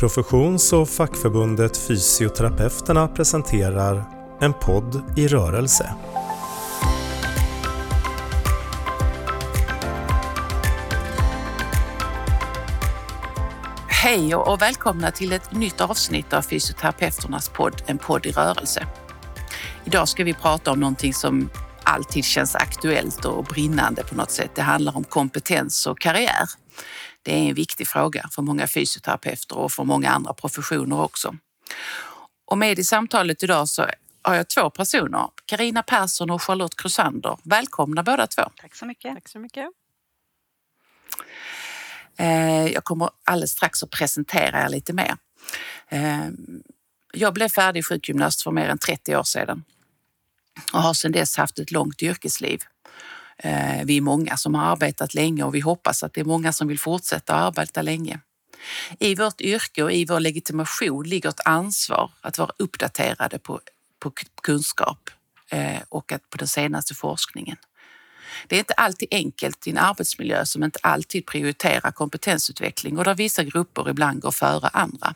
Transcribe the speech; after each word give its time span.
Professions 0.00 0.72
och 0.72 0.88
fackförbundet 0.88 1.76
Fysioterapeuterna 1.76 3.08
presenterar 3.08 4.04
En 4.40 4.52
podd 4.52 5.02
i 5.16 5.28
rörelse. 5.28 5.94
Hej 13.88 14.34
och 14.34 14.62
välkomna 14.62 15.10
till 15.10 15.32
ett 15.32 15.52
nytt 15.52 15.80
avsnitt 15.80 16.32
av 16.32 16.42
Fysioterapeuternas 16.42 17.48
podd 17.48 17.82
En 17.86 17.98
podd 17.98 18.26
i 18.26 18.32
rörelse. 18.32 18.86
Idag 19.84 20.08
ska 20.08 20.24
vi 20.24 20.34
prata 20.34 20.72
om 20.72 20.80
någonting 20.80 21.14
som 21.14 21.50
alltid 21.82 22.24
känns 22.24 22.54
aktuellt 22.54 23.24
och 23.24 23.44
brinnande 23.44 24.04
på 24.04 24.14
något 24.14 24.30
sätt. 24.30 24.50
Det 24.54 24.62
handlar 24.62 24.96
om 24.96 25.04
kompetens 25.04 25.86
och 25.86 25.98
karriär. 25.98 26.46
Det 27.22 27.32
är 27.32 27.48
en 27.48 27.54
viktig 27.54 27.88
fråga 27.88 28.28
för 28.32 28.42
många 28.42 28.66
fysioterapeuter 28.66 29.58
och 29.58 29.72
för 29.72 29.84
många 29.84 30.10
andra 30.10 30.34
professioner 30.34 31.00
också. 31.00 31.36
Och 32.44 32.58
med 32.58 32.78
i 32.78 32.84
samtalet 32.84 33.42
idag 33.42 33.68
så 33.68 33.86
har 34.22 34.34
jag 34.34 34.48
två 34.48 34.70
personer, 34.70 35.28
Karina 35.44 35.82
Persson 35.82 36.30
och 36.30 36.42
Charlotte 36.42 36.76
Crusander. 36.76 37.36
Välkomna 37.42 38.02
båda 38.02 38.26
två. 38.26 38.42
Tack 38.56 38.74
så 38.76 38.86
mycket. 38.86 39.14
Tack 39.14 39.28
så 39.28 39.38
mycket. 39.38 39.68
Eh, 42.16 42.66
jag 42.66 42.84
kommer 42.84 43.10
alldeles 43.24 43.50
strax 43.50 43.82
att 43.82 43.90
presentera 43.90 44.64
er 44.64 44.68
lite 44.68 44.92
mer. 44.92 45.16
Eh, 45.88 46.28
jag 47.12 47.34
blev 47.34 47.48
färdig 47.48 47.86
sjukgymnast 47.86 48.42
för 48.42 48.50
mer 48.50 48.68
än 48.68 48.78
30 48.78 49.16
år 49.16 49.22
sedan 49.22 49.64
och 50.72 50.82
har 50.82 50.94
sedan 50.94 51.12
dess 51.12 51.36
haft 51.36 51.58
ett 51.58 51.70
långt 51.70 52.02
yrkesliv. 52.02 52.60
Eh, 53.42 53.84
vi 53.84 53.96
är 53.96 54.00
många 54.00 54.36
som 54.36 54.54
har 54.54 54.64
arbetat 54.64 55.14
länge 55.14 55.44
och 55.44 55.54
vi 55.54 55.60
hoppas 55.60 56.02
att 56.02 56.14
det 56.14 56.20
är 56.20 56.24
många 56.24 56.52
som 56.52 56.68
vill 56.68 56.78
fortsätta 56.78 57.34
arbeta 57.34 57.82
länge. 57.82 58.20
I 58.98 59.14
vårt 59.14 59.40
yrke 59.40 59.82
och 59.82 59.92
i 59.92 60.04
vår 60.04 60.20
legitimation 60.20 61.08
ligger 61.08 61.28
ett 61.28 61.46
ansvar 61.46 62.10
att 62.20 62.38
vara 62.38 62.50
uppdaterade 62.56 63.38
på, 63.38 63.60
på 63.98 64.12
kunskap 64.42 65.10
eh, 65.50 65.82
och 65.88 66.12
på 66.30 66.38
den 66.38 66.48
senaste 66.48 66.94
forskningen. 66.94 67.56
Det 68.46 68.56
är 68.56 68.58
inte 68.58 68.74
alltid 68.74 69.08
enkelt 69.10 69.66
i 69.66 69.70
en 69.70 69.78
arbetsmiljö 69.78 70.46
som 70.46 70.64
inte 70.64 70.78
alltid 70.82 71.26
prioriterar 71.26 71.90
kompetensutveckling 71.90 72.98
och 72.98 73.04
där 73.04 73.14
vissa 73.14 73.44
grupper 73.44 73.90
ibland 73.90 74.20
går 74.20 74.30
före 74.30 74.68
andra. 74.68 75.14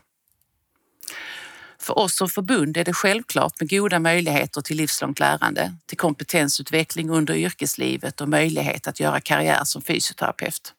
För 1.84 1.98
oss 1.98 2.16
som 2.16 2.28
förbund 2.28 2.77
är 2.77 2.84
det 2.84 2.92
självklart 2.92 3.60
med 3.60 3.70
goda 3.70 3.98
möjligheter 3.98 4.60
till 4.60 4.77
livslångt 4.77 5.20
lärande, 5.20 5.74
till 5.86 5.98
kompetensutveckling 5.98 7.10
under 7.10 7.34
yrkeslivet 7.34 8.20
och 8.20 8.28
möjlighet 8.28 8.86
att 8.86 9.00
göra 9.00 9.20
karriär 9.20 9.64
som 9.64 9.82
fysioterapeut. 9.82 10.74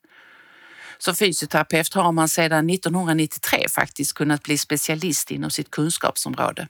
Som 0.97 1.15
fysioterapeut 1.15 1.93
har 1.93 2.11
man 2.11 2.29
sedan 2.29 2.69
1993 2.69 3.65
faktiskt 3.69 4.13
kunnat 4.13 4.43
bli 4.43 4.57
specialist 4.57 5.31
inom 5.31 5.51
sitt 5.51 5.71
kunskapsområde. 5.71 6.67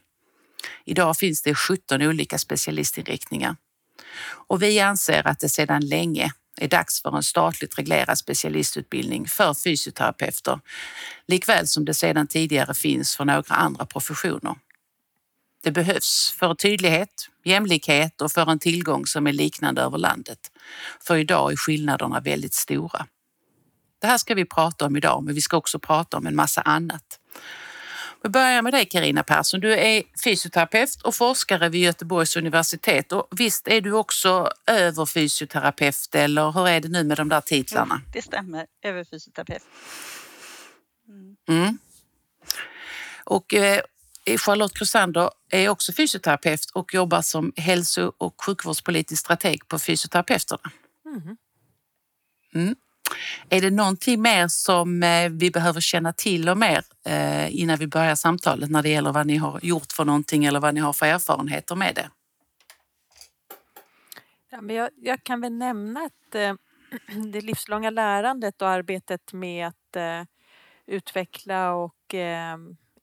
Idag 0.84 1.16
finns 1.16 1.42
det 1.42 1.54
17 1.54 2.02
olika 2.02 2.38
specialistinriktningar 2.38 3.56
och 4.48 4.62
vi 4.62 4.80
anser 4.80 5.26
att 5.26 5.40
det 5.40 5.48
sedan 5.48 5.86
länge 5.86 6.32
är 6.56 6.68
dags 6.68 7.02
för 7.02 7.16
en 7.16 7.22
statligt 7.22 7.78
reglerad 7.78 8.18
specialistutbildning 8.18 9.28
för 9.28 9.54
fysioterapeuter, 9.54 10.60
likväl 11.26 11.66
som 11.66 11.84
det 11.84 11.94
sedan 11.94 12.26
tidigare 12.26 12.74
finns 12.74 13.16
för 13.16 13.24
några 13.24 13.54
andra 13.54 13.86
professioner. 13.86 14.54
Det 15.62 15.70
behövs 15.70 16.34
för 16.38 16.54
tydlighet, 16.54 17.28
jämlikhet 17.44 18.20
och 18.20 18.32
för 18.32 18.50
en 18.50 18.58
tillgång 18.58 19.06
som 19.06 19.26
är 19.26 19.32
liknande 19.32 19.82
över 19.82 19.98
landet. 19.98 20.38
För 21.06 21.16
idag 21.16 21.52
är 21.52 21.56
skillnaderna 21.56 22.20
väldigt 22.20 22.54
stora. 22.54 23.06
Det 24.00 24.06
här 24.06 24.18
ska 24.18 24.34
vi 24.34 24.44
prata 24.44 24.86
om 24.86 24.96
idag, 24.96 25.24
men 25.24 25.34
vi 25.34 25.40
ska 25.40 25.56
också 25.56 25.78
prata 25.78 26.16
om 26.16 26.26
en 26.26 26.36
massa 26.36 26.60
annat. 26.60 27.20
Vi 28.22 28.28
börjar 28.28 28.62
med 28.62 28.72
dig 28.72 28.84
Karina 28.84 29.22
Persson. 29.22 29.60
Du 29.60 29.74
är 29.74 30.02
fysioterapeut 30.24 31.02
och 31.02 31.14
forskare 31.14 31.68
vid 31.68 31.82
Göteborgs 31.82 32.36
universitet 32.36 33.12
och 33.12 33.28
visst 33.30 33.68
är 33.68 33.80
du 33.80 33.92
också 33.92 34.50
överfysioterapeut 34.66 36.14
eller 36.14 36.52
hur 36.52 36.68
är 36.68 36.80
det 36.80 36.88
nu 36.88 37.04
med 37.04 37.16
de 37.16 37.28
där 37.28 37.40
titlarna? 37.40 38.00
Ja, 38.04 38.10
det 38.12 38.22
stämmer, 38.22 38.66
överfysioterapeut. 38.82 39.62
Mm. 41.08 41.36
Mm. 41.48 41.78
Och 43.24 43.54
eh, 43.54 43.80
Charlotte 44.38 44.78
Crusander 44.78 45.30
är 45.50 45.68
också 45.68 45.92
fysioterapeut 45.92 46.70
och 46.74 46.94
jobbar 46.94 47.22
som 47.22 47.52
hälso 47.56 48.12
och 48.18 48.44
sjukvårdspolitisk 48.44 49.20
strateg 49.20 49.68
på 49.68 49.78
Fysioterapeuterna. 49.78 50.70
Mm. 52.54 52.76
Är 53.48 53.60
det 53.60 53.70
någonting 53.70 54.22
mer 54.22 54.48
som 54.48 55.02
eh, 55.02 55.30
vi 55.30 55.50
behöver 55.50 55.80
känna 55.80 56.12
till 56.12 56.48
och 56.48 56.58
mer 56.58 56.82
eh, 57.06 57.60
innan 57.60 57.76
vi 57.76 57.86
börjar 57.86 58.14
samtalet 58.14 58.70
när 58.70 58.82
det 58.82 58.88
gäller 58.88 59.12
vad 59.12 59.26
ni 59.26 59.36
har 59.36 59.60
gjort 59.62 59.92
för 59.92 60.04
någonting 60.04 60.44
eller 60.44 60.60
vad 60.60 60.74
ni 60.74 60.80
har 60.80 60.92
för 60.92 61.06
erfarenheter 61.06 61.74
med 61.74 61.94
det? 61.94 62.10
Ja, 64.50 64.60
men 64.60 64.76
jag, 64.76 64.90
jag 64.96 65.22
kan 65.22 65.40
väl 65.40 65.52
nämna 65.52 66.00
att 66.00 66.34
eh, 66.34 66.54
det 67.32 67.40
livslånga 67.40 67.90
lärandet 67.90 68.62
och 68.62 68.68
arbetet 68.68 69.32
med 69.32 69.66
att 69.66 69.76
utveckla 70.86 71.72
och 71.72 72.14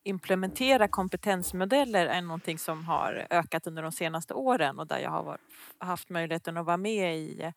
implementera 0.03 0.87
kompetensmodeller 0.87 2.05
är 2.07 2.21
någonting 2.21 2.57
som 2.57 2.85
har 2.85 3.27
ökat 3.29 3.67
under 3.67 3.83
de 3.83 3.91
senaste 3.91 4.33
åren 4.33 4.79
och 4.79 4.87
där 4.87 4.99
jag 4.99 5.09
har 5.09 5.37
haft 5.77 6.09
möjligheten 6.09 6.57
att 6.57 6.65
vara 6.65 6.77
med 6.77 7.17
i 7.17 7.53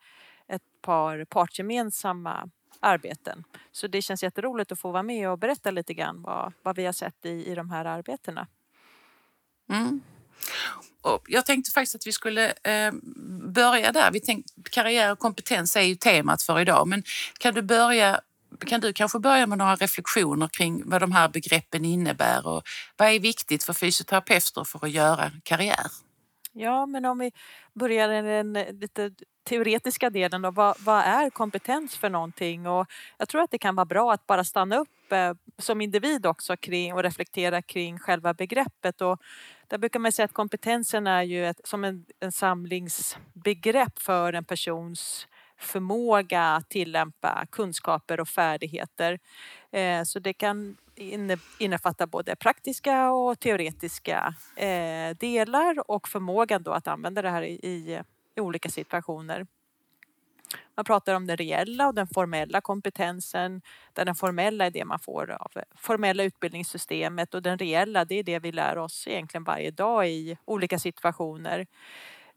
ett 0.47 0.81
par 0.81 1.25
partsgemensamma 1.25 2.49
arbeten. 2.79 3.43
Så 3.71 3.87
det 3.87 4.01
känns 4.01 4.23
jätteroligt 4.23 4.71
att 4.71 4.79
få 4.79 4.91
vara 4.91 5.03
med 5.03 5.29
och 5.29 5.39
berätta 5.39 5.71
lite 5.71 5.93
grann 5.93 6.21
vad, 6.21 6.53
vad 6.63 6.75
vi 6.75 6.85
har 6.85 6.93
sett 6.93 7.25
i, 7.25 7.51
i 7.51 7.55
de 7.55 7.69
här 7.69 7.85
arbetena. 7.85 8.47
Mm. 9.69 10.01
Och 11.01 11.25
jag 11.27 11.45
tänkte 11.45 11.71
faktiskt 11.71 11.95
att 11.95 12.07
vi 12.07 12.11
skulle 12.11 12.53
eh, 12.63 12.93
börja 13.53 13.91
där. 13.91 14.11
Vi 14.11 14.19
tänkte, 14.19 14.53
karriär 14.71 15.11
och 15.11 15.19
kompetens 15.19 15.75
är 15.75 15.81
ju 15.81 15.95
temat 15.95 16.41
för 16.41 16.59
idag, 16.59 16.87
men 16.87 17.03
kan 17.39 17.53
du 17.53 17.61
börja 17.61 18.21
kan 18.65 18.81
du 18.81 18.93
kanske 18.93 19.19
börja 19.19 19.47
med 19.47 19.57
några 19.57 19.75
reflektioner 19.75 20.47
kring 20.47 20.89
vad 20.89 21.01
de 21.01 21.11
här 21.11 21.29
begreppen 21.29 21.85
innebär 21.85 22.47
och 22.47 22.63
vad 22.97 23.09
är 23.09 23.19
viktigt 23.19 23.63
för 23.63 23.73
fysioterapeuter 23.73 24.63
för 24.63 24.85
att 24.85 24.91
göra 24.91 25.31
karriär? 25.43 25.87
Ja, 26.59 26.85
men 26.85 27.05
om 27.05 27.19
vi 27.19 27.31
börjar 27.73 28.09
i 28.09 28.21
den 28.21 28.55
eh, 28.55 28.73
lite 28.73 29.11
teoretiska 29.43 30.09
delen 30.09 30.41
då, 30.41 30.51
vad, 30.51 30.75
vad, 30.79 30.99
är 30.99 31.29
kompetens 31.29 31.97
för 31.97 32.09
någonting? 32.09 32.67
Och 32.67 32.87
jag 33.17 33.29
tror 33.29 33.41
att 33.41 33.51
det 33.51 33.57
kan 33.57 33.75
vara 33.75 33.85
bra 33.85 34.13
att 34.13 34.27
bara 34.27 34.43
stanna 34.43 34.77
upp 34.77 35.11
eh, 35.11 35.33
som 35.57 35.81
individ 35.81 36.25
också 36.25 36.57
kring, 36.57 36.93
och 36.93 37.03
reflektera 37.03 37.61
kring 37.61 37.99
själva 37.99 38.33
begreppet. 38.33 39.01
Och 39.01 39.21
där 39.67 39.77
brukar 39.77 39.99
man 39.99 40.11
säga 40.11 40.25
att 40.25 40.33
kompetensen 40.33 41.07
är 41.07 41.23
ju 41.23 41.45
ett, 41.45 41.61
som 41.63 41.83
en, 41.83 42.05
en 42.19 42.31
samlingsbegrepp 42.31 43.99
för 43.99 44.33
en 44.33 44.45
persons 44.45 45.27
förmåga 45.57 46.43
att 46.43 46.69
tillämpa 46.69 47.45
kunskaper 47.51 48.19
och 48.19 48.27
färdigheter. 48.29 49.19
Eh, 49.71 50.03
så 50.03 50.19
det 50.19 50.33
kan 50.33 50.77
innefattar 51.59 52.07
både 52.07 52.35
praktiska 52.35 53.11
och 53.11 53.39
teoretiska 53.39 54.35
eh, 54.55 55.17
delar 55.17 55.91
och 55.91 56.07
förmågan 56.07 56.63
då 56.63 56.71
att 56.71 56.87
använda 56.87 57.21
det 57.21 57.29
här 57.29 57.43
i, 57.43 58.01
i 58.35 58.41
olika 58.41 58.69
situationer. 58.69 59.47
Man 60.75 60.85
pratar 60.85 61.13
om 61.13 61.27
den 61.27 61.37
reella 61.37 61.87
och 61.87 61.95
den 61.95 62.07
formella 62.07 62.61
kompetensen. 62.61 63.61
Där 63.93 64.05
den 64.05 64.15
formella 64.15 64.65
är 64.65 64.71
det 64.71 64.85
man 64.85 64.99
får 64.99 65.31
av 65.31 65.51
formella 65.75 66.23
utbildningssystemet 66.23 67.33
och 67.33 67.41
den 67.41 67.57
reella 67.57 68.05
det 68.05 68.15
är 68.15 68.23
det 68.23 68.39
vi 68.39 68.51
lär 68.51 68.77
oss 68.77 69.07
egentligen 69.07 69.43
varje 69.43 69.71
dag 69.71 70.09
i 70.09 70.37
olika 70.45 70.79
situationer. 70.79 71.67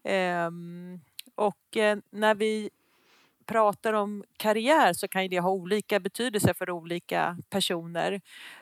Ehm, 0.03 0.99
och 1.35 1.77
eh, 1.77 1.97
när 2.09 2.35
vi 2.35 2.69
pratar 3.45 3.93
om 3.93 4.23
karriär 4.37 4.93
så 4.93 5.07
kan 5.07 5.29
det 5.29 5.39
ha 5.39 5.49
olika 5.49 5.99
betydelse 5.99 6.53
för 6.53 6.69
olika 6.69 7.37
personer. 7.49 8.21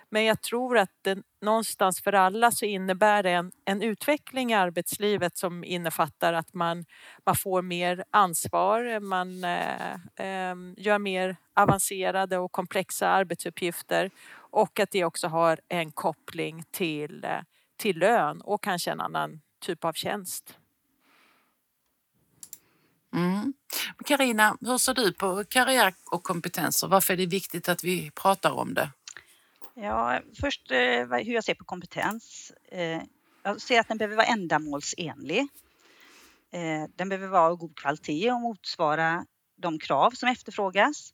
Men 0.09 0.23
jag 0.23 0.41
tror 0.41 0.77
att 0.77 0.91
det, 1.01 1.17
någonstans 1.41 2.01
för 2.01 2.13
alla 2.13 2.51
så 2.51 2.65
innebär 2.65 3.23
det 3.23 3.31
en, 3.31 3.51
en 3.65 3.81
utveckling 3.81 4.51
i 4.51 4.53
arbetslivet 4.53 5.37
som 5.37 5.63
innefattar 5.63 6.33
att 6.33 6.53
man, 6.53 6.85
man 7.25 7.35
får 7.35 7.61
mer 7.61 8.03
ansvar, 8.11 8.99
man 8.99 9.43
eh, 9.43 9.93
eh, 10.15 10.55
gör 10.77 10.99
mer 10.99 11.35
avancerade 11.53 12.37
och 12.37 12.51
komplexa 12.51 13.09
arbetsuppgifter 13.09 14.11
och 14.31 14.79
att 14.79 14.91
det 14.91 15.05
också 15.05 15.27
har 15.27 15.59
en 15.67 15.91
koppling 15.91 16.63
till, 16.71 17.23
eh, 17.23 17.39
till 17.77 17.99
lön 17.99 18.41
och 18.41 18.63
kanske 18.63 18.91
en 18.91 19.01
annan 19.01 19.41
typ 19.59 19.85
av 19.85 19.93
tjänst. 19.93 20.57
Mm. 23.13 23.53
Hur 24.61 24.77
ser 24.77 24.93
du 24.93 25.13
på 25.13 25.43
karriär 25.49 25.93
och 26.11 26.23
kompetenser? 26.23 26.87
Varför 26.87 27.13
är 27.13 27.17
det 27.17 27.25
viktigt 27.25 27.69
att 27.69 27.83
vi 27.83 28.11
pratar 28.11 28.51
om 28.51 28.73
det? 28.73 28.89
Ja, 29.73 30.21
först 30.41 30.71
eh, 30.71 30.77
hur 31.07 31.33
jag 31.33 31.43
ser 31.43 31.55
på 31.55 31.63
kompetens. 31.65 32.53
Eh, 32.71 33.01
jag 33.43 33.61
ser 33.61 33.79
att 33.79 33.87
den 33.87 33.97
behöver 33.97 34.15
vara 34.15 34.27
ändamålsenlig. 34.27 35.39
Eh, 36.51 36.89
den 36.95 37.09
behöver 37.09 37.27
vara 37.27 37.41
av 37.41 37.55
god 37.55 37.75
kvalitet 37.75 38.31
och 38.31 38.41
motsvara 38.41 39.25
de 39.57 39.79
krav 39.79 40.11
som 40.11 40.29
efterfrågas. 40.29 41.13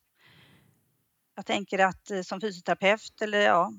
Jag 1.35 1.45
tänker 1.45 1.79
att 1.79 2.11
som 2.23 2.41
fysioterapeut 2.41 3.21
eller 3.21 3.39
ja, 3.39 3.73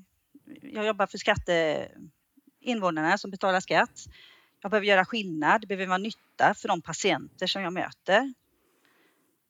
jag 0.61 0.85
jobbar 0.85 1.07
för 1.07 1.17
skatte, 1.17 1.87
invånarna 2.59 3.17
som 3.17 3.31
betalar 3.31 3.59
skatt. 3.59 4.05
Jag 4.61 4.71
behöver 4.71 4.87
göra 4.87 5.05
skillnad, 5.05 5.61
det 5.61 5.67
behöver 5.67 5.87
vara 5.87 5.97
nytta 5.97 6.53
för 6.53 6.67
de 6.67 6.81
patienter 6.81 7.47
som 7.47 7.61
jag 7.61 7.73
möter. 7.73 8.33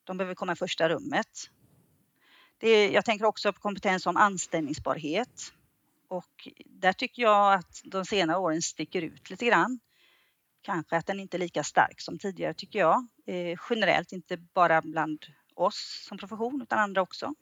De 0.04 0.16
behöver 0.16 0.34
komma 0.34 0.52
i 0.52 0.56
första 0.56 0.88
rummet. 0.88 1.50
Det, 2.58 2.90
jag 2.90 3.04
tänker 3.04 3.24
också 3.24 3.52
på 3.52 3.60
kompetens 3.60 4.06
om 4.06 4.16
anställningsbarhet. 4.16 5.52
Och 6.08 6.48
där 6.66 6.92
tycker 6.92 7.22
jag 7.22 7.54
att 7.54 7.80
de 7.84 8.04
senare 8.04 8.38
åren 8.38 8.62
sticker 8.62 9.02
ut 9.02 9.30
lite 9.30 9.46
grann. 9.46 9.80
Kanske 10.62 10.96
att 10.96 11.06
den 11.06 11.20
inte 11.20 11.36
är 11.36 11.38
lika 11.38 11.64
stark 11.64 12.00
som 12.00 12.18
tidigare 12.18 12.54
tycker 12.54 12.78
jag. 12.78 13.06
Eh, 13.26 13.58
generellt, 13.70 14.12
inte 14.12 14.36
bara 14.36 14.82
bland 14.82 15.26
oss 15.54 16.04
som 16.08 16.18
profession 16.18 16.62
utan 16.62 16.78
andra 16.78 17.02
också. 17.02 17.34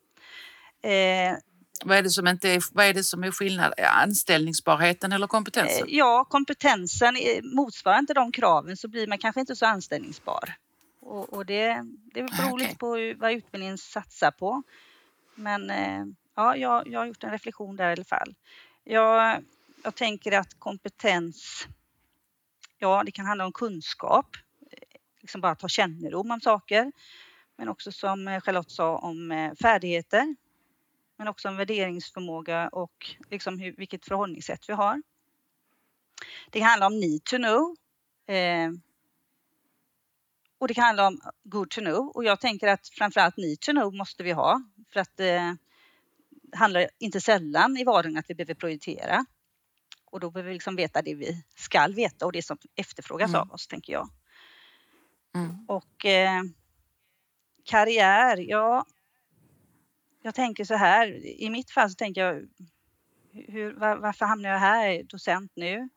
Eh, 0.82 1.36
vad 1.84 1.98
är, 1.98 2.02
det 2.02 2.10
som 2.10 2.26
inte 2.26 2.48
är, 2.48 2.62
vad 2.72 2.86
är 2.86 2.94
det 2.94 3.04
som 3.04 3.24
är 3.24 3.30
skillnad? 3.30 3.74
Anställningsbarheten 3.78 5.12
eller 5.12 5.26
kompetensen? 5.26 5.88
Eh, 5.88 5.94
ja, 5.94 6.24
kompetensen 6.24 7.14
motsvarar 7.42 7.98
inte 7.98 8.14
de 8.14 8.32
kraven 8.32 8.76
så 8.76 8.88
blir 8.88 9.06
man 9.06 9.18
kanske 9.18 9.40
inte 9.40 9.56
så 9.56 9.66
anställningsbar. 9.66 10.54
Och, 11.00 11.32
och 11.32 11.46
det, 11.46 11.84
det 12.14 12.22
beror 12.22 12.52
okay. 12.52 12.66
lite 12.66 12.78
på 12.78 13.14
vad 13.16 13.32
utbildningen 13.32 13.78
satsar 13.78 14.30
på. 14.30 14.62
Men 15.34 15.70
eh, 15.70 16.04
ja, 16.34 16.56
jag, 16.56 16.88
jag 16.88 17.00
har 17.00 17.06
gjort 17.06 17.24
en 17.24 17.30
reflektion 17.30 17.76
där 17.76 17.88
i 17.88 17.92
alla 17.92 18.04
fall. 18.04 18.34
Jag, 18.84 19.42
jag 19.84 19.94
tänker 19.94 20.32
att 20.32 20.58
kompetens, 20.58 21.66
ja 22.78 23.02
det 23.04 23.10
kan 23.10 23.26
handla 23.26 23.46
om 23.46 23.52
kunskap, 23.52 24.36
liksom 25.20 25.40
bara 25.40 25.54
ta 25.54 25.68
kännedom 25.68 26.30
om 26.30 26.40
saker. 26.40 26.92
Men 27.56 27.68
också 27.68 27.92
som 27.92 28.40
Charlotte 28.44 28.70
sa 28.70 28.96
om 28.96 29.54
färdigheter 29.62 30.36
men 31.16 31.28
också 31.28 31.48
en 31.48 31.56
värderingsförmåga 31.56 32.68
och 32.68 33.16
liksom 33.30 33.58
hur, 33.58 33.74
vilket 33.76 34.04
förhållningssätt 34.04 34.68
vi 34.68 34.72
har. 34.72 35.02
Det 36.50 36.58
kan 36.58 36.68
handla 36.68 36.86
om 36.86 37.00
need 37.00 37.24
to 37.24 37.36
know. 37.36 37.76
Eh, 38.36 38.70
och 40.58 40.68
det 40.68 40.74
kan 40.74 40.84
handla 40.84 41.06
om 41.06 41.20
good 41.42 41.70
to 41.70 41.80
know 41.80 42.08
och 42.14 42.24
jag 42.24 42.40
tänker 42.40 42.68
att 42.68 42.88
framförallt 42.88 43.36
need 43.36 43.60
to 43.60 43.72
know 43.72 43.94
måste 43.94 44.22
vi 44.22 44.32
ha 44.32 44.62
för 44.92 45.00
att 45.00 45.20
eh, 45.20 45.52
det 46.42 46.56
handlar 46.56 46.88
inte 46.98 47.20
sällan 47.20 47.76
i 47.76 47.84
vardagen 47.84 48.16
att 48.16 48.30
vi 48.30 48.34
behöver 48.34 48.54
prioritera. 48.54 49.26
Och 50.04 50.20
då 50.20 50.30
behöver 50.30 50.48
vi 50.48 50.54
liksom 50.54 50.76
veta 50.76 51.02
det 51.02 51.14
vi 51.14 51.44
skall 51.54 51.94
veta 51.94 52.26
och 52.26 52.32
det 52.32 52.42
som 52.42 52.58
efterfrågas 52.74 53.28
mm. 53.28 53.40
av 53.40 53.52
oss, 53.52 53.66
tänker 53.66 53.92
jag. 53.92 54.08
Mm. 55.34 55.64
Och 55.68 56.06
eh, 56.06 56.42
karriär, 57.64 58.36
ja, 58.36 58.84
jag 60.26 60.34
tänker 60.34 60.64
så 60.64 60.74
här, 60.74 61.26
i 61.40 61.50
mitt 61.50 61.70
fall 61.70 61.90
så 61.90 61.94
tänker 61.94 62.20
jag, 62.20 62.48
hur, 63.32 63.72
var, 63.72 63.96
varför 63.96 64.26
hamnar 64.26 64.50
jag 64.50 64.58
här, 64.58 65.02
docent 65.02 65.52
nu? 65.54 65.88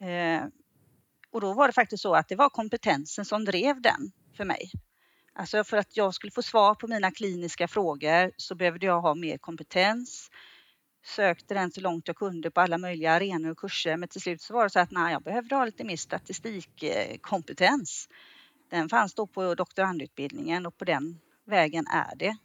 Eh, 0.00 0.44
och 1.30 1.40
då 1.40 1.52
var 1.52 1.66
det 1.66 1.72
faktiskt 1.72 2.02
så 2.02 2.14
att 2.14 2.28
det 2.28 2.36
var 2.36 2.48
kompetensen 2.48 3.24
som 3.24 3.44
drev 3.44 3.80
den 3.80 4.12
för 4.36 4.44
mig. 4.44 4.70
Alltså 5.32 5.64
för 5.64 5.76
att 5.76 5.96
jag 5.96 6.14
skulle 6.14 6.30
få 6.30 6.42
svar 6.42 6.74
på 6.74 6.86
mina 6.86 7.10
kliniska 7.10 7.68
frågor 7.68 8.32
så 8.36 8.54
behövde 8.54 8.86
jag 8.86 9.00
ha 9.00 9.14
mer 9.14 9.38
kompetens. 9.38 10.30
Sökte 11.06 11.54
den 11.54 11.72
så 11.72 11.80
långt 11.80 12.08
jag 12.08 12.16
kunde 12.16 12.50
på 12.50 12.60
alla 12.60 12.78
möjliga 12.78 13.12
arenor 13.12 13.50
och 13.50 13.58
kurser 13.58 13.96
men 13.96 14.08
till 14.08 14.20
slut 14.20 14.42
så 14.42 14.54
var 14.54 14.64
det 14.64 14.70
så 14.70 14.80
att 14.80 14.90
nej, 14.90 15.12
jag 15.12 15.22
behövde 15.22 15.54
ha 15.54 15.64
lite 15.64 15.84
mer 15.84 15.96
statistikkompetens. 15.96 18.08
Den 18.70 18.88
fanns 18.88 19.14
då 19.14 19.26
på 19.26 19.54
doktorandutbildningen 19.54 20.66
och 20.66 20.78
på 20.78 20.84
den 20.84 21.20
vägen 21.44 21.86
är 21.86 22.16
det. 22.16 22.36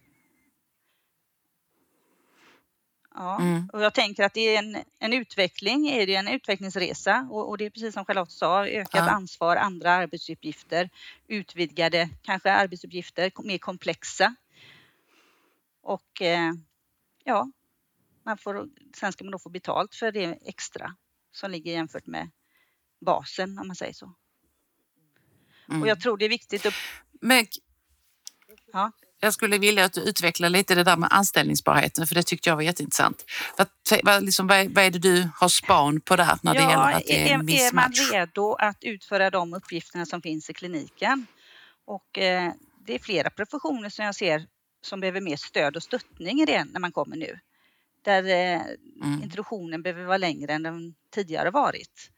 Ja, 3.18 3.40
mm. 3.40 3.70
och 3.72 3.82
jag 3.82 3.94
tänker 3.94 4.24
att 4.24 4.34
det 4.34 4.40
är 4.40 4.58
en, 4.58 4.84
en 4.98 5.12
utveckling, 5.12 5.88
är 5.88 6.06
det 6.06 6.14
en 6.14 6.28
utvecklingsresa 6.28 7.28
och, 7.30 7.48
och, 7.48 7.58
det 7.58 7.66
är 7.66 7.70
precis 7.70 7.94
som 7.94 8.04
Charlotte 8.04 8.30
sa, 8.30 8.66
ökat 8.66 9.06
ja. 9.06 9.10
ansvar, 9.10 9.56
andra 9.56 9.90
arbetsuppgifter, 9.90 10.90
utvidgade 11.26 12.08
kanske 12.22 12.52
arbetsuppgifter, 12.52 13.32
mer 13.44 13.58
komplexa. 13.58 14.34
Och 15.82 16.22
eh, 16.22 16.52
ja, 17.24 17.50
man 18.22 18.38
får, 18.38 18.68
sen 18.96 19.12
ska 19.12 19.24
man 19.24 19.32
då 19.32 19.38
få 19.38 19.48
betalt 19.48 19.94
för 19.94 20.12
det 20.12 20.38
extra 20.44 20.96
som 21.32 21.50
ligger 21.50 21.72
jämfört 21.72 22.06
med 22.06 22.30
basen 23.00 23.58
om 23.58 23.66
man 23.66 23.76
säger 23.76 23.92
så. 23.92 24.14
Mm. 25.68 25.82
Och 25.82 25.88
jag 25.88 26.00
tror 26.00 26.16
det 26.16 26.24
är 26.24 26.28
viktigt 26.28 26.66
att... 26.66 26.74
Men, 27.20 27.46
ja 28.72 28.92
jag 29.20 29.32
skulle 29.32 29.58
vilja 29.58 29.84
att 29.84 29.92
du 29.92 30.00
utvecklar 30.00 30.48
lite 30.48 30.74
det 30.74 30.84
där 30.84 30.96
med 30.96 31.08
anställningsbarheten 31.12 32.06
för 32.06 32.14
det 32.14 32.22
tyckte 32.22 32.48
jag 32.48 32.56
var 32.56 32.62
jätteintressant. 32.62 33.24
Vad, 33.56 33.68
vad, 34.02 34.24
liksom, 34.24 34.46
vad, 34.46 34.66
vad 34.66 34.84
är 34.84 34.90
det 34.90 34.98
du 34.98 35.28
har 35.34 35.48
span 35.48 36.00
på 36.00 36.16
där 36.16 36.38
när 36.42 36.54
det 36.54 36.60
ja, 36.60 36.70
gäller 36.70 36.92
att 36.92 37.06
det 37.06 37.30
är 37.30 37.34
en 37.34 37.46
mismatch? 37.46 38.00
Är 38.00 38.04
man 38.04 38.20
redo 38.20 38.52
att 38.52 38.84
utföra 38.84 39.30
de 39.30 39.54
uppgifterna 39.54 40.06
som 40.06 40.22
finns 40.22 40.50
i 40.50 40.54
kliniken? 40.54 41.26
Och 41.84 42.18
eh, 42.18 42.52
det 42.86 42.94
är 42.94 42.98
flera 42.98 43.30
professioner 43.30 43.88
som 43.88 44.04
jag 44.04 44.14
ser 44.14 44.46
som 44.82 45.00
behöver 45.00 45.20
mer 45.20 45.36
stöd 45.36 45.76
och 45.76 45.82
stöttning 45.82 46.40
i 46.40 46.44
det 46.44 46.64
när 46.64 46.80
man 46.80 46.92
kommer 46.92 47.16
nu. 47.16 47.38
Där 48.02 48.24
eh, 48.24 48.60
mm. 49.02 49.22
introduktionen 49.22 49.82
behöver 49.82 50.04
vara 50.04 50.18
längre 50.18 50.52
än 50.52 50.62
den 50.62 50.94
tidigare 51.14 51.50
varit. 51.50 52.10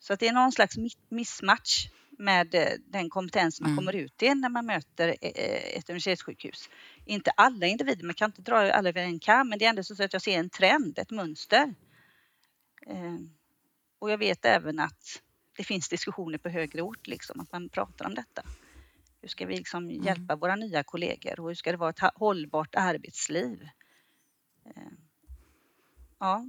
Så 0.00 0.12
att 0.12 0.20
det 0.20 0.28
är 0.28 0.32
någon 0.32 0.52
slags 0.52 0.76
mismatch 1.08 1.88
med 2.18 2.54
eh, 2.54 2.72
den 2.86 3.10
kompetens 3.10 3.60
man 3.60 3.70
mm. 3.70 3.76
kommer 3.76 3.96
ut 3.96 4.22
i 4.22 4.34
när 4.34 4.48
man 4.48 4.66
möter 4.66 5.08
eh, 5.08 5.30
eh, 5.30 5.78
ett 5.78 5.90
universitetssjukhus. 5.90 6.68
Inte 7.04 7.30
alla 7.30 7.66
individer, 7.66 8.04
man 8.04 8.14
kan 8.14 8.28
inte 8.28 8.42
dra 8.42 8.72
alla 8.72 8.88
över 8.88 9.02
en 9.02 9.18
kam, 9.18 9.48
men 9.48 9.58
det 9.58 9.64
är 9.64 9.68
ändå 9.68 9.82
så 9.82 10.02
att 10.02 10.12
jag 10.12 10.22
ser 10.22 10.38
en 10.38 10.50
trend, 10.50 10.98
ett 10.98 11.10
mönster. 11.10 11.74
Och 13.98 14.10
jag 14.10 14.18
vet 14.18 14.44
även 14.44 14.78
att 14.78 15.22
det 15.56 15.64
finns 15.64 15.88
diskussioner 15.88 16.38
på 16.38 16.48
högre 16.48 16.82
ort, 16.82 17.06
liksom, 17.06 17.40
att 17.40 17.52
man 17.52 17.68
pratar 17.68 18.06
om 18.06 18.14
detta. 18.14 18.42
Hur 19.20 19.28
ska 19.28 19.46
vi 19.46 19.56
liksom 19.56 19.84
mm. 19.84 20.02
hjälpa 20.02 20.36
våra 20.36 20.56
nya 20.56 20.82
kollegor 20.82 21.40
och 21.40 21.48
hur 21.48 21.54
ska 21.54 21.70
det 21.70 21.78
vara 21.78 21.90
ett 21.90 22.14
hållbart 22.14 22.74
arbetsliv? 22.74 23.68
Ja, 26.18 26.46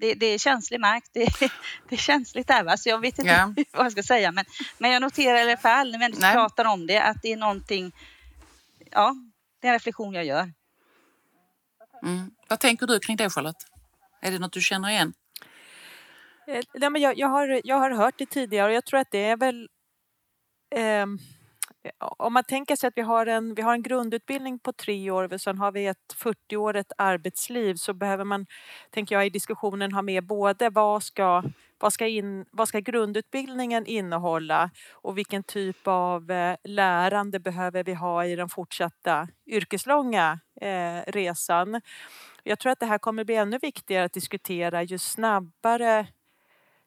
det, 0.00 0.14
det, 0.14 0.26
är 0.26 0.38
känslig 0.38 0.80
mark. 0.80 1.04
Det, 1.12 1.24
det 1.88 1.94
är 1.94 1.96
känsligt 1.96 2.48
där 2.48 2.64
va, 2.64 2.76
så 2.76 2.88
jag 2.88 3.00
vet 3.00 3.18
inte 3.18 3.30
ja. 3.30 3.54
vad 3.72 3.84
jag 3.84 3.92
ska 3.92 4.02
säga. 4.02 4.32
Men, 4.32 4.44
men 4.78 4.90
jag 4.90 5.02
noterar 5.02 5.38
i 5.38 5.40
alla 5.40 5.56
fall 5.56 5.90
när 5.90 5.98
vi 5.98 6.04
ändå 6.04 6.18
pratar 6.18 6.64
om 6.64 6.86
det 6.86 7.02
att 7.02 7.22
det 7.22 7.32
är 7.32 7.36
någonting, 7.36 7.92
ja, 8.90 9.14
det 9.60 9.66
är 9.66 9.72
en 9.72 9.78
reflektion 9.78 10.14
jag 10.14 10.24
gör. 10.24 10.52
Mm. 12.02 12.30
Vad 12.48 12.60
tänker 12.60 12.86
du 12.86 12.98
kring 12.98 13.16
det 13.16 13.30
Charlotte? 13.30 13.66
Är 14.22 14.30
det 14.30 14.38
något 14.38 14.52
du 14.52 14.60
känner 14.60 14.90
igen? 14.90 15.12
Eh, 16.46 16.62
nej, 16.74 16.90
men 16.90 17.02
jag, 17.02 17.18
jag, 17.18 17.28
har, 17.28 17.60
jag 17.64 17.76
har 17.76 17.90
hört 17.90 18.14
det 18.18 18.26
tidigare 18.26 18.68
och 18.68 18.74
jag 18.74 18.84
tror 18.84 19.00
att 19.00 19.10
det 19.10 19.24
är 19.24 19.36
väl 19.36 19.68
eh, 20.74 21.06
Eh, 21.82 21.90
om 22.00 22.32
man 22.32 22.44
tänker 22.44 22.76
sig 22.76 22.88
att 22.88 22.96
vi 22.96 23.02
har, 23.02 23.26
en, 23.26 23.54
vi 23.54 23.62
har 23.62 23.72
en 23.74 23.82
grundutbildning 23.82 24.58
på 24.58 24.72
tre 24.72 25.10
år 25.10 25.32
och 25.32 25.40
sen 25.40 25.58
har 25.58 25.72
vi 25.72 25.86
ett 25.86 26.14
40-årigt 26.16 26.92
arbetsliv 26.98 27.74
så 27.74 27.94
behöver 27.94 28.24
man, 28.24 28.46
tänker 28.90 29.14
jag 29.14 29.26
i 29.26 29.30
diskussionen, 29.30 29.92
ha 29.92 30.02
med 30.02 30.26
både 30.26 30.70
vad 30.70 31.02
ska, 31.02 31.42
vad 31.78 31.92
ska, 31.92 32.06
in, 32.06 32.44
vad 32.50 32.68
ska 32.68 32.80
grundutbildningen 32.80 33.86
innehålla 33.86 34.70
och 34.92 35.18
vilken 35.18 35.42
typ 35.42 35.86
av 35.86 36.30
eh, 36.30 36.56
lärande 36.64 37.40
behöver 37.40 37.84
vi 37.84 37.94
ha 37.94 38.24
i 38.24 38.36
den 38.36 38.48
fortsatta 38.48 39.28
yrkeslånga 39.46 40.40
eh, 40.60 41.12
resan. 41.12 41.80
Jag 42.42 42.58
tror 42.58 42.72
att 42.72 42.80
det 42.80 42.86
här 42.86 42.98
kommer 42.98 43.24
bli 43.24 43.34
ännu 43.34 43.58
viktigare 43.58 44.04
att 44.04 44.12
diskutera 44.12 44.82
ju 44.82 44.98
snabbare 44.98 46.06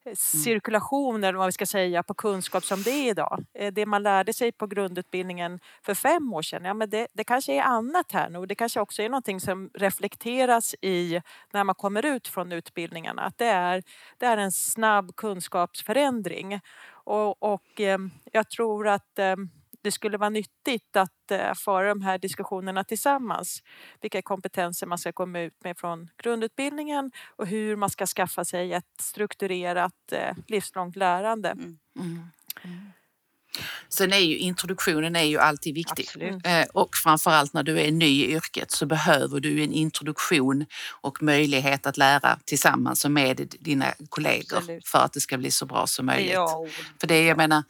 Mm. 0.05 0.15
cirkulation 0.15 1.23
eller 1.23 1.37
vad 1.37 1.45
vi 1.45 1.51
ska 1.51 1.65
säga 1.65 2.03
på 2.03 2.13
kunskap 2.13 2.65
som 2.65 2.83
det 2.83 2.91
är 2.91 3.09
idag. 3.09 3.45
Eh, 3.53 3.73
det 3.73 3.85
man 3.85 4.03
lärde 4.03 4.33
sig 4.33 4.51
på 4.51 4.67
grundutbildningen 4.67 5.59
för 5.81 5.93
fem 5.93 6.33
år 6.33 6.41
sedan, 6.41 6.65
ja 6.65 6.73
men 6.73 6.89
det, 6.89 7.07
det 7.13 7.23
kanske 7.23 7.53
är 7.53 7.61
annat 7.61 8.11
här 8.11 8.29
nu. 8.29 8.45
Det 8.45 8.55
kanske 8.55 8.79
också 8.79 9.01
är 9.01 9.09
någonting 9.09 9.39
som 9.39 9.69
reflekteras 9.73 10.75
i 10.81 11.21
när 11.53 11.63
man 11.63 11.75
kommer 11.75 12.05
ut 12.05 12.27
från 12.27 12.51
utbildningarna. 12.51 13.21
Att 13.21 13.37
det 13.37 13.45
är, 13.45 13.83
det 14.17 14.25
är 14.25 14.37
en 14.37 14.51
snabb 14.51 15.15
kunskapsförändring. 15.15 16.59
Och, 17.05 17.43
och 17.43 17.81
eh, 17.81 17.97
jag 18.31 18.49
tror 18.49 18.87
att 18.87 19.19
eh, 19.19 19.35
det 19.83 19.91
skulle 19.91 20.17
vara 20.17 20.29
nyttigt 20.29 20.95
att 20.95 21.31
eh, 21.31 21.53
föra 21.53 21.87
de 21.87 22.01
här 22.01 22.17
diskussionerna 22.17 22.83
tillsammans. 22.83 23.63
Vilka 24.01 24.21
kompetenser 24.21 24.87
man 24.87 24.97
ska 24.97 25.11
komma 25.11 25.39
ut 25.39 25.63
med 25.63 25.77
från 25.77 26.09
grundutbildningen 26.23 27.11
och 27.35 27.47
hur 27.47 27.75
man 27.75 27.89
ska 27.89 28.05
skaffa 28.05 28.45
sig 28.45 28.73
ett 28.73 29.01
strukturerat 29.01 30.11
eh, 30.11 30.35
livslångt 30.47 30.95
lärande. 30.95 31.49
Mm. 31.49 31.77
Mm. 31.99 32.29
Mm. 32.63 32.91
Sen 33.89 34.13
är 34.13 34.17
ju 34.17 34.37
introduktionen 34.37 35.15
är 35.15 35.23
ju 35.23 35.39
alltid 35.39 35.75
viktig 35.75 36.03
Absolut. 36.07 36.47
Eh, 36.47 36.63
och 36.73 36.95
framförallt 36.95 37.53
när 37.53 37.63
du 37.63 37.79
är 37.79 37.91
ny 37.91 38.23
i 38.23 38.31
yrket 38.31 38.71
så 38.71 38.85
behöver 38.85 39.39
du 39.39 39.63
en 39.63 39.71
introduktion 39.71 40.65
och 41.01 41.23
möjlighet 41.23 41.85
att 41.85 41.97
lära 41.97 42.39
tillsammans 42.45 43.05
och 43.05 43.11
med 43.11 43.55
dina 43.59 43.85
kollegor 44.09 44.57
Absolut. 44.57 44.87
för 44.87 44.99
att 44.99 45.13
det 45.13 45.21
ska 45.21 45.37
bli 45.37 45.51
så 45.51 45.65
bra 45.65 45.87
som 45.87 46.05
möjligt. 46.05 46.33
Ja. 46.33 46.65
För 46.99 47.07
det, 47.07 47.25
jag 47.25 47.37
menar, 47.37 47.63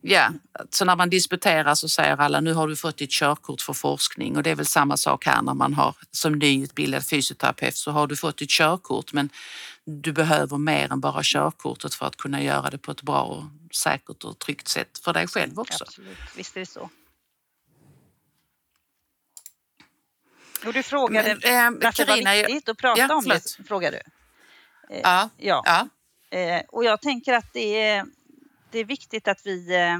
Ja, 0.00 0.32
så 0.70 0.84
när 0.84 0.96
man 0.96 1.10
disputerar 1.10 1.74
så 1.74 1.88
säger 1.88 2.16
alla 2.16 2.40
nu 2.40 2.52
har 2.52 2.68
du 2.68 2.76
fått 2.76 2.96
ditt 2.96 3.10
körkort 3.10 3.60
för 3.60 3.72
forskning 3.72 4.36
och 4.36 4.42
det 4.42 4.50
är 4.50 4.54
väl 4.54 4.66
samma 4.66 4.96
sak 4.96 5.26
här 5.26 5.42
när 5.42 5.54
man 5.54 5.74
har 5.74 5.94
som 6.10 6.32
nyutbildad 6.32 7.06
fysioterapeut 7.06 7.76
så 7.76 7.90
har 7.90 8.06
du 8.06 8.16
fått 8.16 8.36
ditt 8.36 8.50
körkort 8.50 9.12
men 9.12 9.30
du 9.84 10.12
behöver 10.12 10.58
mer 10.58 10.92
än 10.92 11.00
bara 11.00 11.20
körkortet 11.22 11.94
för 11.94 12.06
att 12.06 12.16
kunna 12.16 12.42
göra 12.42 12.70
det 12.70 12.78
på 12.78 12.90
ett 12.90 13.02
bra 13.02 13.22
och 13.22 13.44
säkert 13.74 14.24
och 14.24 14.38
tryggt 14.38 14.68
sätt 14.68 14.98
för 15.04 15.12
dig 15.12 15.26
själv 15.26 15.58
också. 15.58 15.84
Absolut, 15.84 16.18
visst 16.36 16.56
är 16.56 16.60
det 16.60 16.66
så. 16.66 16.90
Och 20.66 20.72
du 20.72 20.82
frågade 20.82 21.38
Men, 21.42 21.74
eh, 21.74 21.90
det 21.96 22.04
var 22.04 22.46
viktigt 22.46 22.68
att 22.68 22.78
prata 22.78 23.00
Ja, 23.00 23.14
om 23.14 23.24
det, 23.24 23.56
frågar 23.68 23.92
du. 23.92 23.98
Eh, 24.96 25.00
Ja, 25.02 25.30
ja. 25.36 25.62
ja. 25.66 25.88
Eh, 26.38 26.62
och 26.68 26.84
jag 26.84 27.00
tänker 27.00 27.32
att 27.32 27.52
det 27.52 27.80
är, 27.82 28.06
det 28.70 28.78
är 28.78 28.84
viktigt 28.84 29.28
att 29.28 29.46
vi 29.46 29.74
eh, 29.74 29.98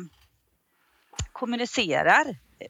kommunicerar. 1.32 2.28
Eh, 2.58 2.66